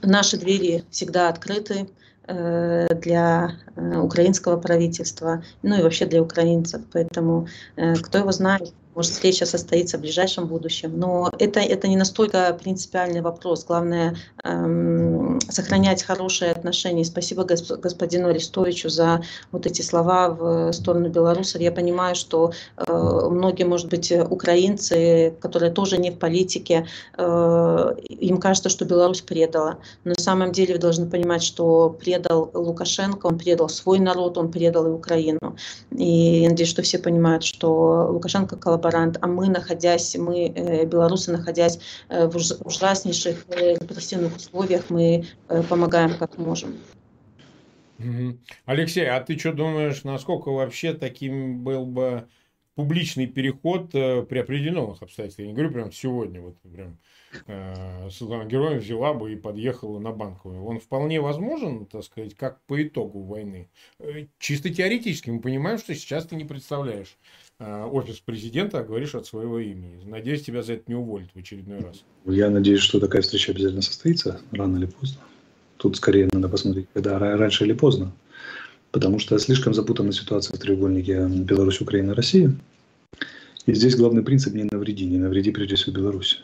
наши 0.02 0.38
двери 0.38 0.84
всегда 0.92 1.30
открыты 1.30 1.90
для 2.26 3.52
украинского 3.76 4.58
правительства, 4.60 5.44
ну 5.62 5.78
и 5.78 5.84
вообще 5.84 6.08
для 6.08 6.24
украинцев. 6.24 6.82
Поэтому 6.92 7.48
кто 7.76 8.18
его 8.18 8.32
знает, 8.32 8.74
может, 8.96 9.12
встреча 9.12 9.46
состоится 9.46 9.98
в 9.98 10.02
ближайшем 10.02 10.48
будущем. 10.48 10.98
Но 10.98 11.30
это, 11.38 11.60
это 11.60 11.88
не 11.88 11.98
настолько 11.98 12.58
принципиальный 12.62 13.22
вопрос. 13.22 13.66
Главное 13.66 14.16
эм, 14.44 15.40
сохранять 15.50 16.02
хорошие 16.04 16.52
отношения. 16.52 17.04
Спасибо 17.04 17.44
господину 17.44 18.30
Арестовичу 18.30 18.90
за 18.90 19.22
вот 19.52 19.66
эти 19.66 19.82
слова 19.82 20.30
в 20.30 20.72
сторону 20.72 21.10
белорусов. 21.10 21.62
Я 21.62 21.72
понимаю, 21.72 22.16
что 22.16 22.54
э, 22.78 23.30
многие, 23.30 23.64
может 23.64 23.90
быть, 23.90 24.12
украинцы, 24.12 25.34
которые 25.42 25.72
тоже 25.72 25.98
не 25.98 26.12
в 26.12 26.18
политике, 26.18 26.88
э, 27.18 27.96
им 28.08 28.38
кажется, 28.40 28.70
что 28.70 28.86
Беларусь 28.86 29.22
предала. 29.22 29.78
Но 30.06 30.14
на 30.18 30.24
самом 30.24 30.54
деле 30.54 30.76
вы 30.76 30.80
должны 30.80 31.10
понимать, 31.10 31.44
что 31.44 31.90
предал 31.90 32.50
Лукашенко, 32.54 33.28
он 33.28 33.38
предал 33.38 33.68
свой 33.68 34.00
народ, 34.00 34.38
он 34.38 34.52
предал 34.52 34.88
и 34.88 34.92
Украину. 34.92 35.58
И 35.92 36.42
я 36.44 36.50
надеюсь, 36.50 36.70
что 36.70 36.82
все 36.82 36.98
понимают, 36.98 37.44
что 37.44 38.08
Лукашенко 38.10 38.56
коллаборирует 38.56 38.85
коллаборант, 38.86 39.18
а 39.22 39.28
мы, 39.28 39.50
находясь, 39.50 40.16
мы, 40.16 40.48
э, 40.48 40.86
белорусы, 40.86 41.32
находясь 41.32 41.80
э, 42.10 42.28
в 42.28 42.36
ужаснейших 42.66 43.46
э, 43.50 43.74
репрессивных 43.74 44.36
условиях, 44.36 44.90
мы 44.90 45.26
помогаем 45.70 46.18
как 46.18 46.38
можем. 46.38 46.76
Алексей, 48.66 49.08
а 49.08 49.22
ты 49.22 49.38
что 49.40 49.54
думаешь, 49.54 50.04
насколько 50.04 50.50
вообще 50.50 50.94
таким 50.94 51.64
был 51.64 51.86
бы 51.86 52.28
публичный 52.76 53.26
переход 53.26 53.92
при 53.92 54.40
определенных 54.40 55.02
обстоятельствах? 55.02 55.46
Я 55.46 55.52
не 55.52 55.54
говорю 55.54 55.74
прям 55.74 55.92
сегодня, 55.94 56.42
вот 56.42 56.58
прям 56.62 56.98
э, 57.48 58.10
Светлана 58.10 58.46
Героев 58.46 58.84
взяла 58.84 59.14
бы 59.14 59.32
и 59.32 59.38
подъехала 59.38 60.00
на 60.00 60.12
банковую. 60.12 60.66
Он 60.66 60.80
вполне 60.80 61.22
возможен, 61.22 61.86
так 61.86 62.04
сказать, 62.04 62.36
как 62.36 62.60
по 62.66 62.84
итогу 62.84 63.22
войны. 63.22 63.70
Чисто 64.40 64.70
теоретически 64.70 65.30
мы 65.30 65.40
понимаем, 65.40 65.78
что 65.78 65.96
сейчас 65.96 66.26
ты 66.26 66.36
не 66.36 66.44
представляешь 66.44 67.18
Э, 67.18 67.45
офис 67.60 68.20
президента, 68.20 68.80
а 68.80 68.84
говоришь 68.84 69.16
от 69.16 69.26
своего 69.26 69.60
имени. 69.60 70.04
Надеюсь, 70.06 70.44
тебя 70.44 70.62
за 70.62 70.74
это 70.74 70.84
не 70.88 70.96
уволят 70.96 71.30
в 71.34 71.40
очередной 71.40 71.80
раз. 71.80 72.04
Я 72.26 72.50
надеюсь, 72.50 72.82
что 72.82 73.00
такая 73.00 73.22
встреча 73.22 73.52
обязательно 73.52 73.82
состоится, 73.82 74.42
рано 74.52 74.78
или 74.78 74.88
поздно. 74.88 75.22
Тут 75.78 75.98
скорее 75.98 76.30
надо 76.32 76.50
посмотреть, 76.50 76.88
когда 76.94 77.20
раньше 77.20 77.66
или 77.66 77.74
поздно. 77.74 78.12
Потому 78.92 79.20
что 79.20 79.38
слишком 79.40 79.74
запутана 79.74 80.12
ситуация 80.12 80.56
в 80.56 80.60
треугольнике 80.60 81.28
Беларусь, 81.28 81.82
Украина, 81.82 82.16
Россия. 82.16 82.54
И 83.66 83.74
здесь 83.74 83.96
главный 83.96 84.24
принцип 84.24 84.54
не 84.54 84.64
навреди, 84.64 85.06
не 85.06 85.18
навреди 85.18 85.52
прежде 85.52 85.76
всего 85.76 85.96
Беларуси. 85.96 86.38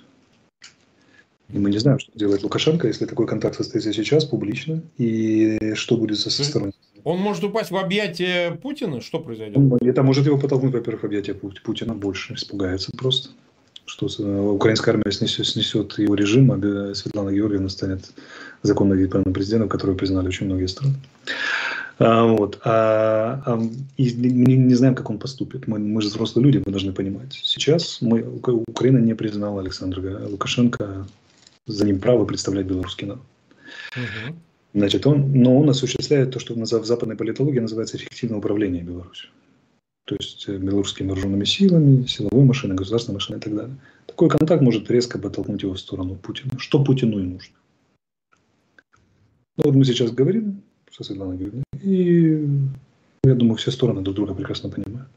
И 1.50 1.60
мы 1.60 1.70
не 1.70 1.78
знаем, 1.78 2.00
что 2.00 2.12
делает 2.16 2.44
Лукашенко, 2.44 2.88
если 2.88 3.06
такой 3.06 3.28
контакт 3.28 3.58
состоится 3.58 3.92
сейчас 3.92 4.26
публично, 4.26 4.82
и 4.98 5.74
что 5.76 5.98
будет 5.98 6.18
со 6.18 6.30
стороны 6.30 6.72
он 7.04 7.20
может 7.20 7.44
упасть 7.44 7.72
в 7.72 7.78
объятия 7.78 8.52
Путина? 8.52 9.02
Что 9.02 9.20
произойдет? 9.20 9.58
Это 9.82 10.04
может 10.04 10.26
его 10.26 10.38
подтолкнуть, 10.38 10.74
во-первых, 10.74 11.02
в 11.02 11.06
объятия 11.06 11.34
Путина 11.34 11.94
больше, 11.94 12.34
испугается 12.36 12.92
просто. 12.98 13.30
Что 13.86 14.06
украинская 14.54 14.96
армия 14.96 15.12
снесет, 15.12 15.48
снесет 15.48 15.98
его 15.98 16.16
режим, 16.16 16.52
а 16.52 16.94
Светлана 16.94 17.32
Георгиевна 17.32 17.68
станет 17.68 18.12
законно 18.62 18.94
избранным 18.94 19.34
президентом, 19.34 19.70
которого 19.70 19.98
признали 19.98 20.28
очень 20.28 20.46
многие 20.46 20.68
страны. 20.68 20.96
А, 22.00 22.26
вот. 22.26 22.60
А, 22.64 23.42
а, 23.46 23.62
и 23.98 24.16
мы 24.16 24.56
не 24.56 24.76
знаем, 24.76 24.96
как 24.96 25.10
он 25.10 25.20
поступит. 25.20 25.68
Мы, 25.68 25.78
мы 25.80 26.02
же 26.02 26.08
взрослые 26.08 26.46
люди, 26.46 26.64
мы 26.66 26.72
должны 26.72 26.94
понимать. 26.94 27.40
Сейчас 27.44 28.02
мы, 28.02 28.24
Украина 28.68 29.00
не 29.00 29.14
признала 29.14 29.62
Александра 29.62 30.28
Лукашенко 30.28 31.06
за 31.68 31.86
ним 31.86 32.00
право 32.00 32.26
представлять 32.26 32.66
белорусский 32.66 33.08
народ. 33.08 33.24
Угу. 33.96 34.36
Значит, 34.74 35.06
он, 35.06 35.34
но 35.34 35.58
он 35.58 35.70
осуществляет 35.70 36.32
то, 36.32 36.40
что 36.40 36.54
в 36.54 36.86
западной 36.86 37.18
политологии 37.18 37.60
называется 37.60 37.98
эффективное 37.98 38.40
управление 38.40 38.84
Беларусью. 38.84 39.30
То 40.06 40.16
есть 40.16 40.48
э, 40.48 40.58
белорусскими 40.58 41.08
вооруженными 41.08 41.44
силами, 41.44 42.06
силовой 42.06 42.46
машиной, 42.46 42.76
государственной 42.76 43.16
машиной 43.16 43.40
и 43.40 43.42
так 43.42 43.56
далее. 43.56 43.76
Такой 44.08 44.30
контакт 44.30 44.62
может 44.62 44.90
резко 44.90 45.20
подтолкнуть 45.20 45.64
его 45.64 45.74
в 45.74 45.80
сторону 45.80 46.16
Путина. 46.16 46.52
Что 46.58 46.84
Путину 46.84 47.20
и 47.20 47.24
нужно. 47.24 47.56
Ну 49.58 49.64
вот 49.66 49.76
мы 49.76 49.86
сейчас 49.86 50.12
говорим 50.12 50.62
со 50.90 51.04
Светланой 51.04 51.38
Георгиевной, 51.38 51.64
и 51.82 52.48
я 53.24 53.36
думаю, 53.36 53.58
все 53.58 53.72
стороны 53.72 54.02
друг 54.02 54.16
друга 54.16 54.34
прекрасно 54.34 54.70
понимают. 54.70 55.08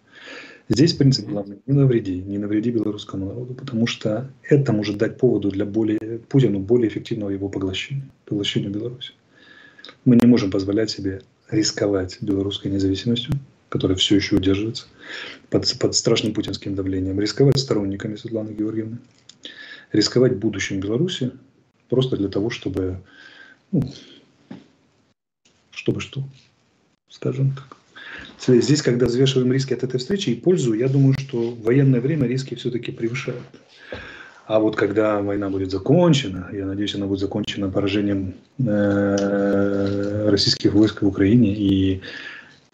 Здесь 0.68 0.94
принцип 0.94 1.28
главный– 1.28 1.58
не 1.66 1.74
навреди, 1.74 2.22
не 2.22 2.38
навреди 2.38 2.70
белорусскому 2.70 3.26
народу, 3.26 3.54
потому 3.54 3.86
что 3.86 4.30
это 4.42 4.72
может 4.72 4.96
дать 4.96 5.18
поводу 5.18 5.50
для 5.50 5.66
более, 5.66 6.20
Путину 6.28 6.58
более 6.58 6.88
эффективного 6.88 7.30
его 7.30 7.48
поглощения, 7.48 8.08
поглощения 8.24 8.70
Беларуси. 8.70 9.12
Мы 10.04 10.16
не 10.16 10.26
можем 10.26 10.50
позволять 10.50 10.90
себе 10.90 11.22
рисковать 11.50 12.18
белорусской 12.20 12.70
независимостью, 12.70 13.34
которая 13.68 13.96
все 13.96 14.16
еще 14.16 14.36
удерживается 14.36 14.86
под, 15.50 15.78
под 15.78 15.94
страшным 15.94 16.34
путинским 16.34 16.74
давлением, 16.74 17.20
рисковать 17.20 17.58
сторонниками 17.58 18.16
Светланы 18.16 18.50
Георгиевны, 18.50 18.98
рисковать 19.92 20.36
будущим 20.36 20.80
Беларуси 20.80 21.32
просто 21.88 22.16
для 22.16 22.28
того, 22.28 22.50
чтобы, 22.50 23.00
ну, 23.72 23.90
чтобы 25.70 26.00
что, 26.00 26.22
скажем 27.08 27.54
так. 27.54 27.76
Здесь, 28.46 28.82
когда 28.82 29.06
взвешиваем 29.06 29.52
риски 29.52 29.72
от 29.72 29.84
этой 29.84 29.98
встречи 29.98 30.30
и 30.30 30.34
пользу, 30.34 30.74
я 30.74 30.88
думаю, 30.88 31.14
что 31.18 31.50
в 31.50 31.62
военное 31.62 32.00
время 32.00 32.26
риски 32.26 32.54
все-таки 32.54 32.92
превышают. 32.92 33.42
А 34.46 34.58
вот 34.58 34.76
когда 34.76 35.22
война 35.22 35.48
будет 35.48 35.70
закончена, 35.70 36.50
я 36.52 36.66
надеюсь, 36.66 36.94
она 36.94 37.06
будет 37.06 37.20
закончена 37.20 37.70
поражением 37.70 38.34
э, 38.58 40.28
российских 40.28 40.74
войск 40.74 41.00
в 41.00 41.06
Украине 41.06 41.54
и 41.54 42.02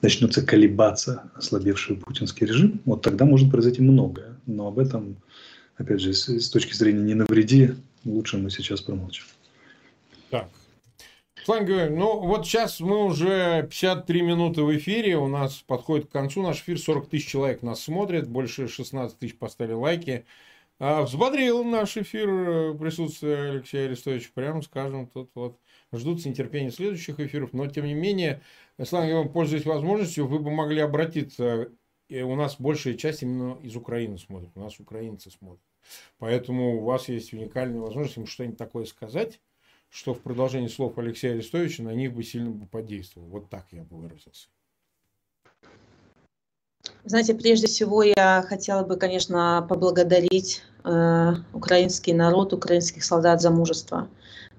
начнется 0.02 0.44
колебаться 0.44 1.30
ослабевший 1.34 1.96
путинский 1.96 2.46
режим, 2.46 2.80
вот 2.86 3.02
тогда 3.02 3.24
может 3.24 3.50
произойти 3.50 3.82
многое. 3.82 4.36
Но 4.46 4.66
об 4.66 4.80
этом, 4.80 5.16
опять 5.76 6.00
же, 6.00 6.12
с, 6.12 6.28
с 6.28 6.50
точки 6.50 6.74
зрения 6.74 7.02
не 7.02 7.14
навреди, 7.14 7.74
лучше 8.04 8.38
мы 8.38 8.50
сейчас 8.50 8.80
промолчим. 8.80 9.24
Так. 10.30 10.48
Слава 11.44 11.88
ну 11.88 12.20
вот 12.20 12.46
сейчас 12.46 12.80
мы 12.80 13.04
уже 13.04 13.66
53 13.70 14.22
минуты 14.22 14.62
в 14.62 14.76
эфире, 14.76 15.16
у 15.16 15.28
нас 15.28 15.64
подходит 15.66 16.08
к 16.08 16.12
концу 16.12 16.42
наш 16.42 16.58
эфир, 16.58 16.78
40 16.78 17.08
тысяч 17.08 17.28
человек 17.28 17.62
нас 17.62 17.80
смотрят, 17.80 18.28
больше 18.28 18.68
16 18.68 19.18
тысяч 19.18 19.36
поставили 19.36 19.72
лайки. 19.72 20.26
А 20.80 21.02
взбодрил 21.02 21.62
наш 21.62 21.98
эфир 21.98 22.28
э, 22.28 22.74
присутствие 22.74 23.50
Алексея 23.50 23.84
Арестовича, 23.84 24.30
прямо 24.34 24.62
скажем, 24.62 25.06
тут 25.06 25.30
вот 25.34 25.60
ждут 25.92 26.22
с 26.22 26.24
нетерпением 26.24 26.72
следующих 26.72 27.20
эфиров, 27.20 27.52
но 27.52 27.66
тем 27.66 27.84
не 27.84 27.92
менее, 27.92 28.40
Слава 28.86 29.12
вам 29.12 29.30
пользуюсь 29.30 29.66
возможностью, 29.66 30.26
вы 30.26 30.38
бы 30.38 30.50
могли 30.50 30.80
обратиться, 30.80 31.70
и 32.08 32.22
у 32.22 32.34
нас 32.34 32.56
большая 32.58 32.94
часть 32.94 33.22
именно 33.22 33.58
из 33.62 33.76
Украины 33.76 34.16
смотрит, 34.16 34.50
у 34.54 34.60
нас 34.60 34.80
украинцы 34.80 35.30
смотрят. 35.30 35.60
Поэтому 36.18 36.78
у 36.78 36.84
вас 36.84 37.08
есть 37.10 37.34
уникальная 37.34 37.80
возможность 37.80 38.16
им 38.16 38.26
что-нибудь 38.26 38.56
такое 38.56 38.86
сказать, 38.86 39.38
что 39.90 40.14
в 40.14 40.22
продолжении 40.22 40.68
слов 40.68 40.96
Алексея 40.96 41.34
Арестовича 41.34 41.82
на 41.82 41.92
них 41.92 42.14
бы 42.14 42.22
сильно 42.22 42.50
бы 42.50 42.66
подействовало. 42.66 43.28
Вот 43.28 43.50
так 43.50 43.66
я 43.70 43.82
бы 43.82 43.98
выразился. 43.98 44.48
Знаете, 47.04 47.34
прежде 47.34 47.66
всего 47.66 48.02
я 48.02 48.44
хотела 48.48 48.82
бы, 48.84 48.96
конечно, 48.96 49.66
поблагодарить 49.68 50.62
э, 50.84 51.32
украинский 51.52 52.12
народ, 52.12 52.52
украинских 52.52 53.04
солдат 53.04 53.40
за 53.40 53.50
мужество 53.50 54.08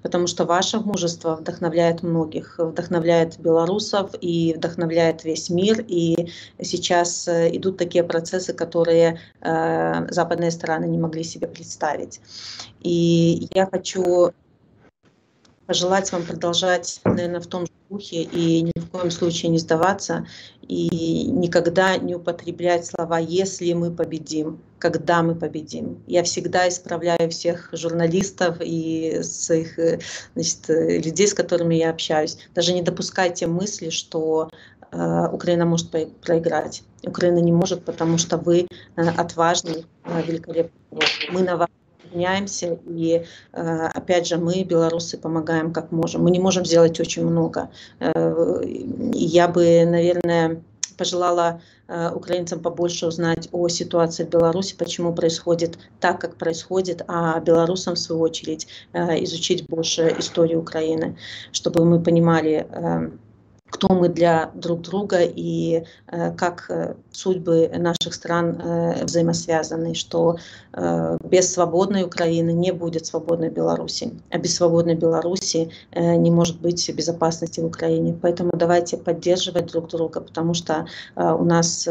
потому 0.01 0.27
что 0.27 0.45
ваше 0.45 0.79
мужество 0.79 1.35
вдохновляет 1.35 2.03
многих, 2.03 2.55
вдохновляет 2.57 3.39
белорусов 3.39 4.11
и 4.19 4.53
вдохновляет 4.55 5.23
весь 5.23 5.49
мир. 5.49 5.83
И 5.87 6.31
сейчас 6.61 7.27
э, 7.27 7.55
идут 7.55 7.77
такие 7.77 8.03
процессы, 8.03 8.53
которые 8.53 9.19
э, 9.41 10.07
западные 10.11 10.51
страны 10.51 10.85
не 10.85 10.97
могли 10.97 11.23
себе 11.23 11.47
представить. 11.47 12.19
И 12.81 13.47
я 13.53 13.67
хочу 13.67 14.31
пожелать 15.67 16.11
вам 16.11 16.23
продолжать, 16.23 16.99
наверное, 17.05 17.39
в 17.39 17.47
том 17.47 17.65
же 17.65 17.71
духе 17.91 18.23
и 18.23 18.61
ни 18.63 18.71
в 18.79 18.89
коем 18.89 19.11
случае 19.11 19.51
не 19.51 19.59
сдаваться 19.59 20.25
и 20.67 21.25
никогда 21.25 21.97
не 21.97 22.15
употреблять 22.15 22.85
слова 22.85 23.19
«если 23.19 23.73
мы 23.73 23.91
победим», 23.91 24.59
«когда 24.79 25.21
мы 25.21 25.35
победим». 25.35 26.01
Я 26.07 26.23
всегда 26.23 26.69
исправляю 26.69 27.29
всех 27.29 27.69
журналистов 27.73 28.57
и 28.61 29.19
своих 29.23 29.77
э, 29.77 29.99
значит, 30.33 30.69
людей, 30.69 31.27
с 31.27 31.33
которыми 31.33 31.75
я 31.75 31.89
общаюсь. 31.89 32.37
Даже 32.55 32.73
не 32.73 32.81
допускайте 32.81 33.47
мысли, 33.47 33.89
что 33.89 34.49
э, 34.91 35.27
Украина 35.31 35.65
может 35.65 35.91
проиграть. 36.21 36.83
Украина 37.03 37.39
не 37.39 37.51
может, 37.51 37.83
потому 37.83 38.17
что 38.17 38.37
вы 38.37 38.67
э, 38.95 39.01
отважный, 39.17 39.85
э, 40.05 40.21
великолепный. 40.25 40.71
Мы 41.31 41.41
на 41.41 41.57
вас 41.57 41.69
меняемся, 42.13 42.79
и 42.87 43.25
э, 43.53 43.87
опять 43.93 44.27
же 44.27 44.37
мы, 44.37 44.63
белорусы, 44.63 45.17
помогаем 45.17 45.73
как 45.73 45.91
можем. 45.91 46.23
Мы 46.23 46.31
не 46.31 46.39
можем 46.39 46.65
сделать 46.65 46.99
очень 46.99 47.25
много. 47.25 47.69
Э, 47.99 48.61
я 49.13 49.47
бы, 49.47 49.85
наверное, 49.85 50.61
пожелала 50.97 51.61
э, 51.87 52.11
украинцам 52.13 52.59
побольше 52.59 53.07
узнать 53.07 53.49
о 53.51 53.67
ситуации 53.67 54.23
в 54.23 54.29
Беларуси, 54.29 54.75
почему 54.77 55.13
происходит 55.13 55.77
так, 55.99 56.19
как 56.21 56.35
происходит, 56.35 57.03
а 57.07 57.39
белорусам, 57.39 57.95
в 57.95 57.99
свою 57.99 58.21
очередь, 58.21 58.67
изучить 58.93 59.67
больше 59.67 60.15
историю 60.19 60.59
Украины, 60.59 61.17
чтобы 61.51 61.85
мы 61.85 62.01
понимали, 62.01 62.67
кто 63.71 63.87
мы 63.95 64.09
для 64.09 64.51
друг 64.53 64.81
друга 64.81 65.21
и 65.21 65.83
э, 66.07 66.31
как 66.33 66.65
э, 66.69 66.93
судьбы 67.11 67.71
наших 67.75 68.13
стран 68.13 68.61
э, 68.61 69.05
взаимосвязаны, 69.05 69.95
что 69.95 70.37
без 71.23 71.51
свободной 71.53 72.03
Украины 72.03 72.51
не 72.51 72.71
будет 72.71 73.05
свободной 73.05 73.49
Беларуси, 73.49 74.13
а 74.29 74.37
без 74.37 74.55
свободной 74.55 74.95
Беларуси 74.95 75.69
не 75.93 76.31
может 76.31 76.61
быть 76.61 76.89
безопасности 76.95 77.59
в 77.59 77.65
Украине. 77.65 78.17
Поэтому 78.21 78.51
давайте 78.53 78.95
поддерживать 78.95 79.65
друг 79.65 79.89
друга, 79.89 80.21
потому 80.21 80.53
что 80.53 80.85
у 81.15 81.43
нас 81.43 81.87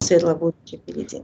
светлое 0.00 0.36
будущее 0.36 0.78
впереди. 0.78 1.22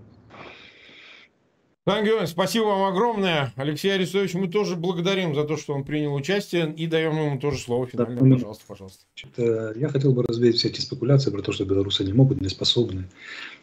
Сан 1.87 2.03
Георгиевич, 2.03 2.31
спасибо 2.31 2.65
вам 2.65 2.85
огромное. 2.85 3.53
Алексей 3.57 3.93
Арестович, 3.93 4.33
мы 4.33 4.49
тоже 4.49 4.75
благодарим 4.75 5.35
за 5.35 5.45
то, 5.45 5.59
что 5.59 5.75
он 5.75 5.85
принял 5.85 6.15
участие 6.15 6.73
и 6.73 6.87
даем 6.87 7.15
ему 7.15 7.39
тоже 7.39 7.59
слово 7.59 7.87
финальное. 7.87 8.17
Да, 8.17 8.37
пожалуйста, 8.37 8.65
пожалуйста. 8.67 9.05
Я 9.77 9.89
хотел 9.89 10.15
бы 10.15 10.23
развеять 10.27 10.57
все 10.57 10.69
эти 10.69 10.81
спекуляции 10.81 11.31
про 11.31 11.43
то, 11.43 11.53
что 11.53 11.67
белорусы 11.67 12.03
не 12.05 12.15
могут, 12.15 12.41
не 12.41 12.49
способны 12.49 13.05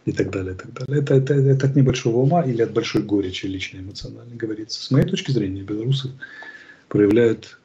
и 0.05 0.11
так 0.11 0.29
далее. 0.29 0.53
И 0.53 0.55
так 0.55 0.71
далее. 0.71 1.01
Это, 1.01 1.15
это, 1.15 1.33
это 1.33 1.65
от 1.65 1.75
небольшого 1.75 2.17
ума 2.17 2.43
или 2.43 2.61
от 2.61 2.73
большой 2.73 3.01
горечи 3.01 3.47
лично 3.47 3.79
эмоционально 3.79 4.35
говорится. 4.35 4.83
С 4.83 4.91
моей 4.91 5.07
точки 5.07 5.31
зрения, 5.31 5.63
белорусы 5.63 6.11
проявляют 6.89 7.57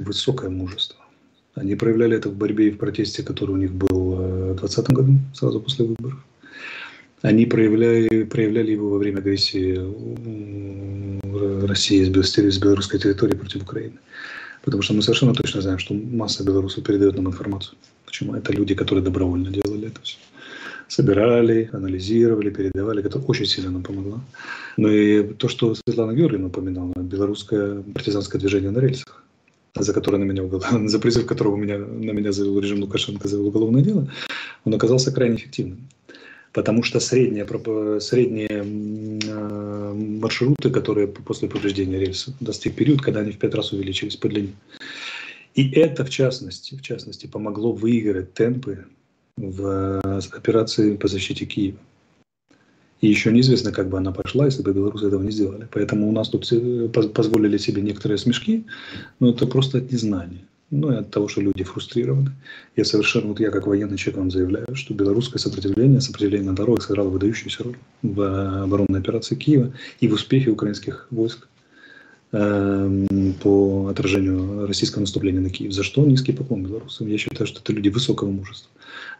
высокое 0.00 0.50
мужество. 0.50 0.98
Они 1.54 1.76
проявляли 1.76 2.16
это 2.16 2.28
в 2.28 2.34
борьбе 2.34 2.68
и 2.68 2.70
в 2.72 2.78
протесте, 2.78 3.22
который 3.22 3.52
у 3.52 3.58
них 3.58 3.72
был 3.72 4.14
э, 4.20 4.52
в 4.54 4.60
2020 4.60 4.90
году, 4.90 5.12
сразу 5.32 5.60
после 5.60 5.84
выборов 5.84 6.24
они 7.22 7.46
проявляли, 7.46 8.24
проявляли 8.24 8.72
его 8.72 8.90
во 8.90 8.98
время 8.98 9.18
агрессии 9.18 9.78
России 11.66 12.04
с 12.04 12.58
белорусской 12.58 12.98
территории 12.98 13.34
против 13.34 13.62
Украины. 13.62 13.98
Потому 14.64 14.82
что 14.82 14.94
мы 14.94 15.02
совершенно 15.02 15.34
точно 15.34 15.60
знаем, 15.60 15.78
что 15.78 15.94
масса 15.94 16.44
белорусов 16.44 16.84
передает 16.84 17.16
нам 17.16 17.28
информацию. 17.28 17.76
Почему? 18.04 18.34
Это 18.34 18.52
люди, 18.52 18.74
которые 18.74 19.04
добровольно 19.04 19.50
делали 19.50 19.88
это 19.88 20.00
все. 20.02 20.18
Собирали, 20.88 21.70
анализировали, 21.72 22.50
передавали, 22.50 23.04
это 23.04 23.18
очень 23.18 23.46
сильно 23.46 23.70
нам 23.70 23.82
помогло. 23.82 24.20
Но 24.76 24.90
и 24.90 25.22
то, 25.34 25.48
что 25.48 25.74
Светлана 25.74 26.12
Георгиевна 26.14 26.48
упоминала, 26.48 26.92
белорусское 26.96 27.82
партизанское 27.94 28.40
движение 28.40 28.70
на 28.70 28.80
рельсах, 28.80 29.24
за 29.74 29.92
которое 29.92 30.18
на 30.18 30.24
меня 30.24 30.42
за 30.88 30.98
призыв 30.98 31.26
которого 31.26 31.56
меня, 31.56 31.78
на 31.78 32.10
меня 32.10 32.32
завел 32.32 32.58
режим 32.58 32.80
Лукашенко, 32.80 33.28
завел 33.28 33.46
уголовное 33.46 33.82
дело, 33.82 34.08
он 34.64 34.74
оказался 34.74 35.12
крайне 35.12 35.36
эффективным 35.36 35.78
потому 36.52 36.82
что 36.82 37.00
средние, 37.00 37.46
средние 38.00 38.48
э, 38.50 39.92
маршруты, 39.94 40.70
которые 40.70 41.08
после 41.08 41.48
повреждения 41.48 41.98
рельсов, 41.98 42.34
достиг 42.40 42.74
период, 42.74 43.00
когда 43.02 43.20
они 43.20 43.32
в 43.32 43.38
пять 43.38 43.54
раз 43.54 43.72
увеличились 43.72 44.16
по 44.16 44.28
длине. 44.28 44.52
И 45.54 45.70
это, 45.72 46.04
в 46.04 46.10
частности, 46.10 46.74
в 46.74 46.82
частности, 46.82 47.26
помогло 47.26 47.72
выиграть 47.72 48.34
темпы 48.34 48.86
в 49.36 50.00
э, 50.04 50.20
операции 50.32 50.96
по 50.96 51.08
защите 51.08 51.46
Киева. 51.46 51.78
И 53.00 53.08
еще 53.08 53.32
неизвестно, 53.32 53.72
как 53.72 53.88
бы 53.88 53.96
она 53.96 54.12
пошла, 54.12 54.44
если 54.44 54.62
бы 54.62 54.74
белорусы 54.74 55.06
этого 55.06 55.22
не 55.22 55.30
сделали. 55.30 55.66
Поэтому 55.72 56.08
у 56.08 56.12
нас 56.12 56.28
тут 56.28 56.50
э, 56.52 56.88
позволили 56.88 57.56
себе 57.56 57.82
некоторые 57.82 58.18
смешки, 58.18 58.66
но 59.20 59.30
это 59.30 59.46
просто 59.46 59.78
от 59.78 59.90
незнания 59.90 60.44
ну 60.70 60.92
и 60.92 60.96
от 60.96 61.10
того, 61.10 61.28
что 61.28 61.40
люди 61.40 61.64
фрустрированы. 61.64 62.32
Я 62.76 62.84
совершенно, 62.84 63.28
вот 63.28 63.40
я 63.40 63.50
как 63.50 63.66
военный 63.66 63.96
человек 63.96 64.18
вам 64.18 64.30
заявляю, 64.30 64.66
что 64.74 64.94
белорусское 64.94 65.38
сопротивление, 65.38 66.00
сопротивление 66.00 66.50
на 66.50 66.56
дорогах 66.56 66.84
сыграло 66.84 67.08
выдающуюся 67.08 67.64
роль 67.64 67.76
в 68.02 68.62
оборонной 68.62 69.00
операции 69.00 69.34
Киева 69.34 69.72
и 70.00 70.08
в 70.08 70.12
успехе 70.12 70.50
украинских 70.50 71.08
войск 71.10 71.48
э, 72.32 73.06
по 73.42 73.88
отражению 73.88 74.66
российского 74.66 75.00
наступления 75.00 75.40
на 75.40 75.50
Киев. 75.50 75.72
За 75.72 75.82
что 75.82 76.04
низкий 76.04 76.32
поклон 76.32 76.64
белорусам. 76.64 77.08
Я 77.08 77.18
считаю, 77.18 77.46
что 77.46 77.60
это 77.60 77.72
люди 77.72 77.88
высокого 77.88 78.30
мужества. 78.30 78.70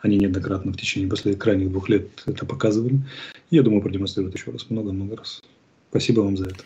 Они 0.03 0.17
неоднократно 0.17 0.73
в 0.73 0.77
течение 0.77 1.11
последних 1.11 1.43
крайних 1.43 1.71
двух 1.71 1.89
лет 1.89 2.09
это 2.27 2.47
показывали. 2.47 3.01
Я 3.51 3.63
думаю, 3.63 3.83
продемонстрируют 3.83 4.37
еще 4.37 4.53
раз, 4.53 4.71
много-много 4.71 5.17
раз. 5.17 5.43
Спасибо 5.91 6.21
вам 6.21 6.37
за 6.37 6.47
это. 6.47 6.65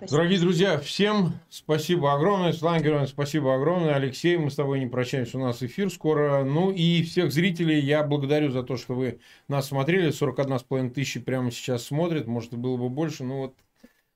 Спасибо. 0.00 0.16
Дорогие 0.16 0.40
друзья, 0.40 0.78
всем 0.78 1.34
спасибо 1.50 2.14
огромное. 2.14 2.52
Светлана 2.52 2.78
Георгиевна, 2.78 3.06
спасибо 3.06 3.54
огромное. 3.54 3.94
Алексей, 3.94 4.38
мы 4.38 4.50
с 4.50 4.54
тобой 4.54 4.80
не 4.80 4.86
прощаемся, 4.86 5.36
у 5.36 5.42
нас 5.42 5.62
эфир 5.62 5.90
скоро. 5.90 6.42
Ну 6.42 6.70
и 6.70 7.02
всех 7.02 7.30
зрителей 7.30 7.80
я 7.80 8.02
благодарю 8.02 8.50
за 8.50 8.62
то, 8.62 8.78
что 8.78 8.94
вы 8.94 9.20
нас 9.46 9.68
смотрели. 9.68 10.08
41,5 10.08 10.88
тысячи 10.88 11.20
прямо 11.20 11.50
сейчас 11.50 11.84
смотрят, 11.84 12.26
может, 12.26 12.54
было 12.54 12.78
бы 12.78 12.88
больше, 12.88 13.24
но 13.24 13.40
вот 13.40 13.54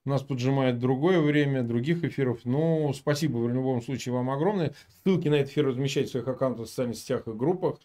нас 0.06 0.22
поджимает 0.22 0.78
другое 0.78 1.20
время, 1.20 1.62
других 1.62 2.02
эфиров. 2.02 2.40
Ну, 2.44 2.90
спасибо 2.94 3.36
в 3.36 3.50
любом 3.50 3.82
случае 3.82 4.14
вам 4.14 4.30
огромное. 4.30 4.72
Ссылки 5.02 5.28
на 5.28 5.34
этот 5.34 5.52
эфир 5.52 5.66
размещайте 5.66 6.08
в 6.08 6.12
своих 6.12 6.28
аккаунтах 6.28 6.64
в 6.64 6.68
социальных 6.70 6.96
сетях 6.96 7.26
и 7.26 7.32
группах 7.32 7.78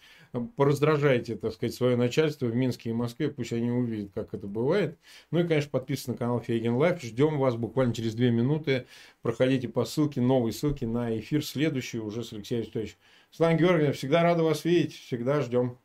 пораздражайте, 0.56 1.36
так 1.36 1.54
сказать, 1.54 1.74
свое 1.74 1.96
начальство 1.96 2.46
в 2.46 2.56
Минске 2.56 2.90
и 2.90 2.94
Москве, 2.94 3.30
пусть 3.30 3.54
они 3.54 3.72
увидят, 3.72 4.12
как 4.14 4.34
это 4.34 4.48
бывает. 4.48 4.98
Ну 5.32 5.40
и, 5.40 5.48
конечно, 5.48 5.70
подписывайтесь 5.72 6.08
на 6.08 6.18
канал 6.18 6.40
Фейгин 6.40 6.76
Live. 6.76 7.02
Ждем 7.02 7.38
вас 7.38 7.56
буквально 7.56 7.94
через 7.94 8.16
две 8.16 8.32
минуты. 8.32 8.86
Проходите 9.22 9.68
по 9.68 9.86
ссылке, 9.86 10.22
новые 10.22 10.54
ссылки 10.54 10.86
на 10.86 11.18
эфир 11.20 11.46
следующий 11.46 12.00
уже 12.00 12.24
с 12.24 12.34
Алексеем 12.34 12.62
Арестовичем. 12.62 12.98
Светлана 13.32 13.54
Георгиевна, 13.54 13.94
всегда 13.94 14.24
рады 14.24 14.44
вас 14.44 14.66
видеть, 14.66 14.94
всегда 14.94 15.42
ждем. 15.42 15.78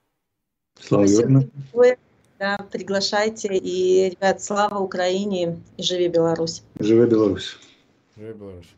Слава 0.79 1.07
Георгиевна. 1.07 1.45
Да, 2.39 2.59
приглашайте. 2.71 3.57
И, 3.57 4.11
ребят, 4.11 4.43
слава 4.43 4.79
Украине 4.79 5.61
и 5.77 5.83
живи 5.83 6.09
Беларусь. 6.09 6.63
Живи 6.79 7.07
Беларусь. 7.07 7.57
Живи 8.17 8.33
Беларусь. 8.33 8.75